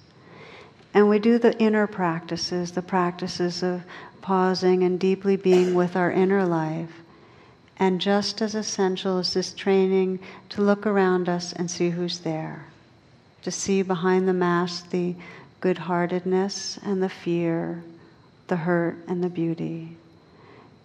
And 0.93 1.09
we 1.09 1.19
do 1.19 1.37
the 1.37 1.57
inner 1.59 1.85
practices, 1.85 2.71
the 2.71 2.81
practices 2.81 3.61
of 3.61 3.83
pausing 4.21 4.83
and 4.83 4.99
deeply 4.99 5.35
being 5.35 5.73
with 5.73 5.95
our 5.95 6.11
inner 6.11 6.45
life 6.45 6.91
and 7.79 8.01
just 8.01 8.41
as 8.41 8.55
essential 8.55 9.19
is 9.19 9.33
this 9.33 9.53
training 9.53 10.19
to 10.49 10.61
look 10.61 10.85
around 10.85 11.29
us 11.29 11.53
and 11.53 11.69
see 11.69 11.91
who's 11.91 12.19
there, 12.19 12.65
to 13.43 13.51
see 13.51 13.83
behind 13.83 14.27
the 14.27 14.33
mask 14.33 14.89
the 14.89 15.15
good 15.59 15.77
heartedness 15.77 16.79
and 16.83 17.01
the 17.01 17.09
fear, 17.09 17.83
the 18.47 18.55
hurt 18.55 18.97
and 19.07 19.23
the 19.23 19.29
beauty. 19.29 19.95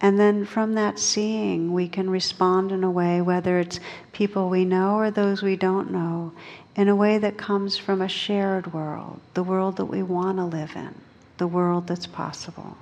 And 0.03 0.19
then 0.19 0.43
from 0.43 0.73
that 0.73 0.99
seeing, 0.99 1.71
we 1.71 1.87
can 1.87 2.09
respond 2.09 2.73
in 2.73 2.83
a 2.83 2.91
way, 2.91 3.21
whether 3.21 3.57
it's 3.57 3.79
people 4.11 4.49
we 4.49 4.65
know 4.65 4.95
or 4.95 5.09
those 5.09 5.41
we 5.41 5.55
don't 5.55 5.91
know, 5.91 6.33
in 6.75 6.89
a 6.89 6.95
way 6.95 7.17
that 7.19 7.37
comes 7.37 7.77
from 7.77 8.01
a 8.01 8.09
shared 8.09 8.73
world, 8.73 9.21
the 9.33 9.43
world 9.43 9.77
that 9.77 9.85
we 9.85 10.03
want 10.03 10.39
to 10.39 10.43
live 10.43 10.75
in, 10.75 10.93
the 11.37 11.47
world 11.47 11.87
that's 11.87 12.05
possible. 12.05 12.75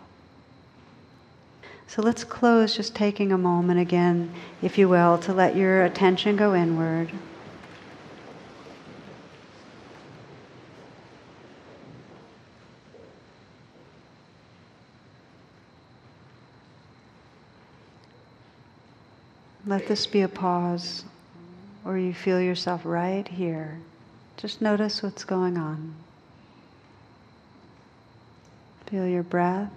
So 1.86 2.01
let's 2.01 2.24
close 2.24 2.76
just 2.76 2.95
taking 2.95 3.32
a 3.32 3.38
moment 3.38 3.80
again, 3.80 4.34
if 4.63 4.80
you 4.80 4.89
will, 4.89 5.19
to 5.19 5.32
let 5.32 5.55
your 5.55 5.84
attention 5.84 6.36
go 6.36 6.55
inward. 6.55 7.11
Let 19.72 19.88
this 19.88 20.05
be 20.05 20.19
a 20.19 20.28
pause 20.28 21.05
where 21.84 21.97
you 21.97 22.13
feel 22.13 22.41
yourself 22.41 22.82
right 22.84 23.26
here. 23.26 23.80
Just 24.36 24.61
notice 24.61 25.01
what's 25.01 25.24
going 25.24 25.55
on. 25.55 25.95
Feel 28.88 29.07
your 29.07 29.24
breath. 29.24 29.72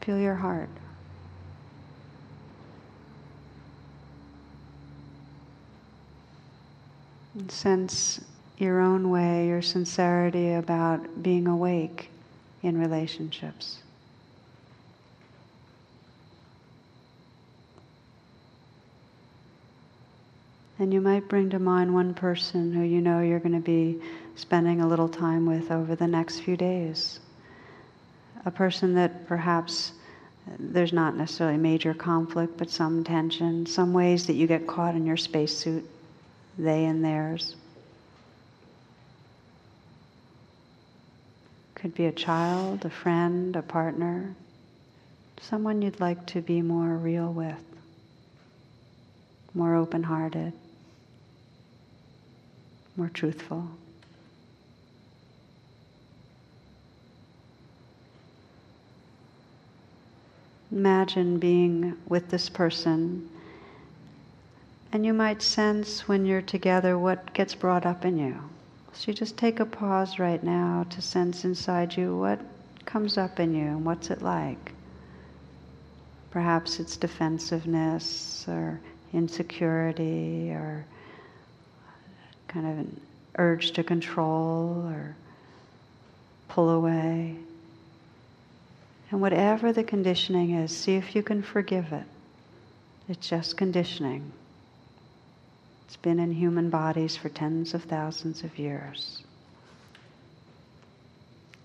Feel 0.00 0.18
your 0.18 0.34
heart. 0.34 0.68
And 7.38 7.52
sense 7.52 8.20
your 8.58 8.80
own 8.80 9.10
way, 9.10 9.46
your 9.46 9.62
sincerity 9.62 10.54
about 10.54 11.22
being 11.22 11.46
awake 11.46 12.10
in 12.64 12.80
relationships. 12.80 13.83
And 20.78 20.92
you 20.92 21.00
might 21.00 21.28
bring 21.28 21.50
to 21.50 21.58
mind 21.58 21.94
one 21.94 22.14
person 22.14 22.72
who 22.72 22.82
you 22.82 23.00
know 23.00 23.20
you're 23.20 23.38
going 23.38 23.54
to 23.54 23.60
be 23.60 24.00
spending 24.34 24.80
a 24.80 24.88
little 24.88 25.08
time 25.08 25.46
with 25.46 25.70
over 25.70 25.94
the 25.94 26.08
next 26.08 26.40
few 26.40 26.56
days 26.56 27.20
a 28.44 28.50
person 28.50 28.94
that 28.94 29.26
perhaps 29.26 29.92
there's 30.58 30.92
not 30.92 31.16
necessarily 31.16 31.56
major 31.56 31.94
conflict, 31.94 32.56
but 32.58 32.68
some 32.68 33.02
tension, 33.02 33.64
some 33.64 33.92
ways 33.92 34.26
that 34.26 34.34
you 34.34 34.46
get 34.46 34.66
caught 34.66 34.94
in 34.94 35.06
your 35.06 35.16
spacesuit, 35.16 35.88
they 36.58 36.84
and 36.84 37.04
theirs. 37.04 37.56
Could 41.74 41.94
be 41.94 42.06
a 42.06 42.12
child, 42.12 42.84
a 42.84 42.90
friend, 42.90 43.56
a 43.56 43.62
partner, 43.62 44.34
someone 45.40 45.80
you'd 45.82 46.00
like 46.00 46.26
to 46.26 46.42
be 46.42 46.60
more 46.60 46.96
real 46.96 47.32
with, 47.32 47.62
more 49.54 49.74
open 49.74 50.02
hearted, 50.02 50.52
more 52.96 53.08
truthful. 53.08 53.68
Imagine 60.70 61.38
being 61.38 61.96
with 62.08 62.30
this 62.30 62.48
person, 62.48 63.28
and 64.92 65.04
you 65.04 65.12
might 65.12 65.42
sense 65.42 66.08
when 66.08 66.26
you're 66.26 66.42
together 66.42 66.98
what 66.98 67.32
gets 67.32 67.54
brought 67.54 67.86
up 67.86 68.04
in 68.04 68.18
you. 68.18 68.36
So 68.92 69.10
you 69.10 69.14
just 69.14 69.36
take 69.36 69.60
a 69.60 69.66
pause 69.66 70.18
right 70.18 70.42
now 70.42 70.86
to 70.90 71.02
sense 71.02 71.44
inside 71.44 71.96
you 71.96 72.16
what 72.16 72.40
comes 72.84 73.18
up 73.18 73.40
in 73.40 73.54
you 73.54 73.66
and 73.66 73.84
what's 73.84 74.10
it 74.10 74.22
like. 74.22 74.72
Perhaps 76.30 76.80
it's 76.80 76.96
defensiveness 76.96 78.44
or 78.48 78.80
insecurity 79.12 80.50
or 80.50 80.86
kind 82.54 82.66
of 82.66 82.78
an 82.78 83.00
urge 83.36 83.72
to 83.72 83.82
control 83.82 84.86
or 84.86 85.16
pull 86.48 86.70
away. 86.70 87.34
And 89.10 89.20
whatever 89.20 89.72
the 89.72 89.82
conditioning 89.82 90.52
is, 90.52 90.74
see 90.74 90.94
if 90.94 91.16
you 91.16 91.22
can 91.22 91.42
forgive 91.42 91.92
it. 91.92 92.04
It's 93.08 93.28
just 93.28 93.56
conditioning. 93.56 94.30
It's 95.86 95.96
been 95.96 96.20
in 96.20 96.32
human 96.32 96.70
bodies 96.70 97.16
for 97.16 97.28
tens 97.28 97.74
of 97.74 97.82
thousands 97.82 98.44
of 98.44 98.56
years. 98.56 99.22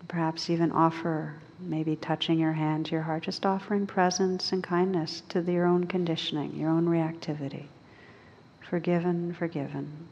Perhaps 0.08 0.50
even 0.50 0.72
offer, 0.72 1.36
maybe 1.60 1.96
touching 1.96 2.40
your 2.40 2.54
hand 2.54 2.88
to 2.88 2.94
your 2.94 3.04
heart, 3.04 3.24
just 3.24 3.46
offering 3.46 3.86
presence 3.86 4.52
and 4.52 4.64
kindness 4.64 5.22
to 5.30 5.42
your 5.42 5.68
own 5.68 5.86
conditioning, 5.86 6.56
your 6.56 6.72
own 6.72 6.88
reactivity. 6.88 7.66
Forgiven, 8.62 9.34
forgiven. 9.34 10.08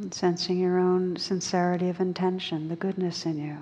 And 0.00 0.14
sensing 0.14 0.58
your 0.58 0.78
own 0.78 1.16
sincerity 1.16 1.88
of 1.88 1.98
intention, 1.98 2.68
the 2.68 2.76
goodness 2.76 3.26
in 3.26 3.36
you. 3.44 3.56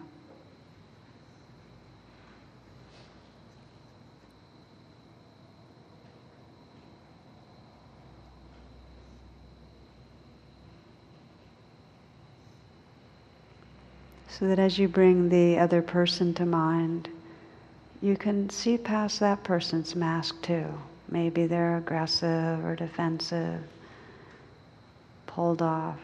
So 14.29 14.47
that 14.47 14.59
as 14.59 14.79
you 14.79 14.89
bring 14.89 15.31
the 15.31 15.59
other 15.59 15.81
person 15.81 16.35
to 16.35 16.45
mind, 16.45 17.09
you 18.03 18.15
can 18.19 18.51
see 18.51 18.77
past 18.77 19.21
that 19.21 19.43
person's 19.43 19.97
mask 19.97 20.43
too. 20.43 20.67
Maybe 21.09 21.47
they're 21.47 21.79
aggressive 21.79 22.63
or 22.63 22.77
defensive, 22.77 23.63
pulled 25.27 25.63
off, 25.63 25.99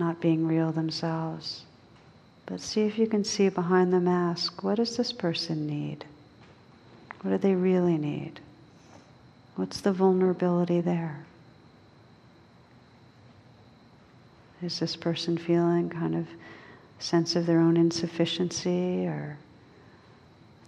not 0.00 0.20
being 0.20 0.48
real 0.48 0.72
themselves. 0.72 1.62
But 2.46 2.60
see 2.60 2.80
if 2.80 2.98
you 2.98 3.06
can 3.06 3.22
see 3.22 3.48
behind 3.48 3.92
the 3.92 4.00
mask 4.00 4.64
what 4.64 4.76
does 4.76 4.96
this 4.96 5.12
person 5.12 5.68
need? 5.68 6.04
What 7.20 7.30
do 7.30 7.38
they 7.38 7.54
really 7.54 7.96
need? 7.96 8.40
What's 9.54 9.80
the 9.80 9.92
vulnerability 9.92 10.80
there? 10.80 11.24
Is 14.62 14.80
this 14.80 14.96
person 14.96 15.38
feeling 15.38 15.90
kind 15.90 16.16
of 16.16 16.26
sense 16.98 17.36
of 17.36 17.46
their 17.46 17.60
own 17.60 17.76
insufficiency 17.76 19.06
or 19.06 19.38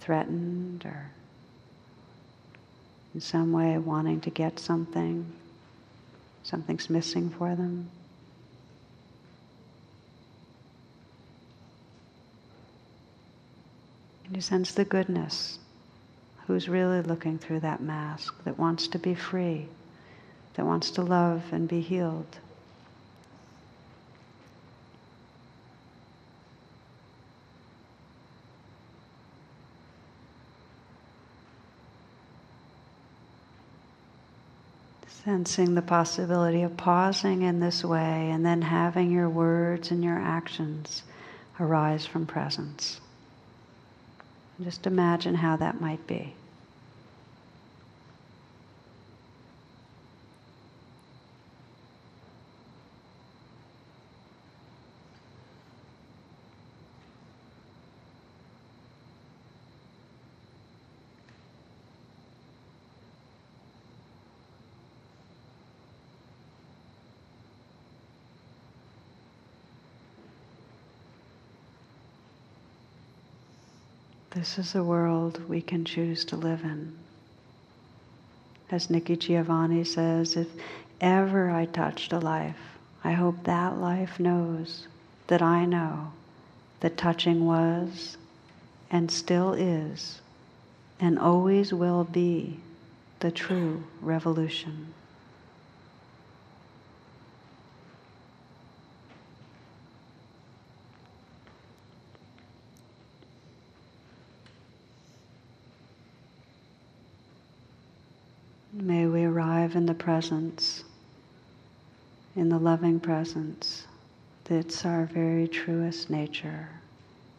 threatened 0.00 0.84
or 0.84 1.10
in 3.14 3.20
some 3.20 3.52
way 3.52 3.76
wanting 3.78 4.20
to 4.20 4.30
get 4.30 4.58
something? 4.58 5.26
Something's 6.42 6.90
missing 6.90 7.30
for 7.30 7.54
them. 7.54 7.88
And 14.32 14.38
you 14.38 14.40
sense 14.40 14.72
the 14.72 14.86
goodness. 14.86 15.58
Who's 16.46 16.66
really 16.66 17.02
looking 17.02 17.36
through 17.36 17.60
that 17.60 17.82
mask 17.82 18.34
that 18.44 18.58
wants 18.58 18.88
to 18.88 18.98
be 18.98 19.14
free, 19.14 19.66
that 20.54 20.64
wants 20.64 20.90
to 20.92 21.02
love 21.02 21.42
and 21.52 21.68
be 21.68 21.82
healed. 21.82 22.38
Sensing 35.08 35.74
the 35.74 35.82
possibility 35.82 36.62
of 36.62 36.78
pausing 36.78 37.42
in 37.42 37.60
this 37.60 37.84
way 37.84 38.30
and 38.30 38.46
then 38.46 38.62
having 38.62 39.10
your 39.10 39.28
words 39.28 39.90
and 39.90 40.02
your 40.02 40.18
actions 40.18 41.02
arise 41.60 42.06
from 42.06 42.24
presence. 42.24 42.98
Just 44.62 44.86
imagine 44.86 45.34
how 45.34 45.56
that 45.56 45.80
might 45.80 46.06
be. 46.06 46.34
This 74.34 74.58
is 74.58 74.74
a 74.74 74.82
world 74.82 75.46
we 75.46 75.60
can 75.60 75.84
choose 75.84 76.24
to 76.26 76.36
live 76.36 76.64
in. 76.64 76.96
As 78.70 78.88
Nikki 78.88 79.14
Giovanni 79.14 79.84
says, 79.84 80.38
if 80.38 80.48
ever 81.02 81.50
I 81.50 81.66
touched 81.66 82.14
a 82.14 82.18
life, 82.18 82.78
I 83.04 83.12
hope 83.12 83.44
that 83.44 83.76
life 83.76 84.18
knows 84.18 84.88
that 85.26 85.42
I 85.42 85.66
know 85.66 86.12
that 86.80 86.96
touching 86.96 87.44
was 87.44 88.16
and 88.90 89.10
still 89.10 89.52
is 89.52 90.22
and 90.98 91.18
always 91.18 91.74
will 91.74 92.04
be 92.04 92.58
the 93.20 93.30
true 93.30 93.82
revolution. 94.00 94.94
May 108.72 109.06
in 109.74 109.86
the 109.86 109.94
presence, 109.94 110.84
in 112.36 112.48
the 112.48 112.58
loving 112.58 113.00
presence 113.00 113.86
that's 114.44 114.84
our 114.84 115.06
very 115.06 115.48
truest 115.48 116.10
nature. 116.10 116.68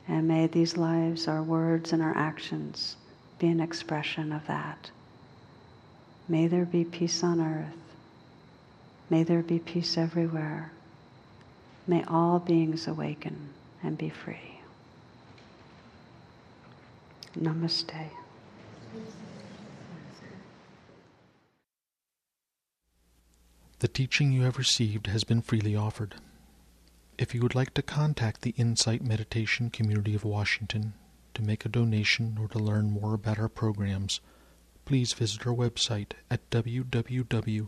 And 0.08 0.28
may 0.28 0.48
these 0.48 0.78
lives, 0.78 1.28
our 1.28 1.44
words, 1.44 1.94
and 1.94 2.02
our 2.02 2.16
actions 2.16 2.96
be 3.40 3.48
an 3.48 3.60
expression 3.60 4.32
of 4.32 4.46
that. 4.48 4.90
May 6.28 6.48
there 6.48 6.66
be 6.66 6.84
peace 6.86 7.24
on 7.24 7.42
earth. 7.42 7.74
May 9.10 9.24
there 9.24 9.44
be 9.44 9.60
peace 9.60 9.98
everywhere. 9.98 10.72
May 11.86 12.04
all 12.06 12.40
beings 12.40 12.88
awaken 12.88 13.50
and 13.84 13.98
be 13.98 14.10
free. 14.10 14.60
Namaste. 17.38 18.10
The 23.84 23.90
teaching 23.90 24.32
you 24.32 24.44
have 24.44 24.58
received 24.58 25.08
has 25.08 25.26
been 25.26 25.42
freely 25.42 25.76
offered. 25.76 26.16
If 27.18 27.36
you 27.36 27.42
would 27.42 27.54
like 27.54 27.74
to 27.74 27.82
contact 27.82 28.40
the 28.40 28.54
Insight 28.56 29.02
Meditation 29.02 29.70
Community 29.70 30.16
of 30.16 30.24
Washington 30.24 30.94
to 31.34 31.42
make 31.42 31.66
a 31.66 31.70
donation 31.70 32.38
or 32.40 32.48
to 32.48 32.60
learn 32.60 32.92
more 32.92 33.14
about 33.14 33.40
our 33.40 33.50
programs, 33.50 34.22
please 34.86 35.12
visit 35.12 35.46
our 35.46 35.54
website 35.54 36.14
at 36.32 36.50
www.imcw.org. 36.50 37.68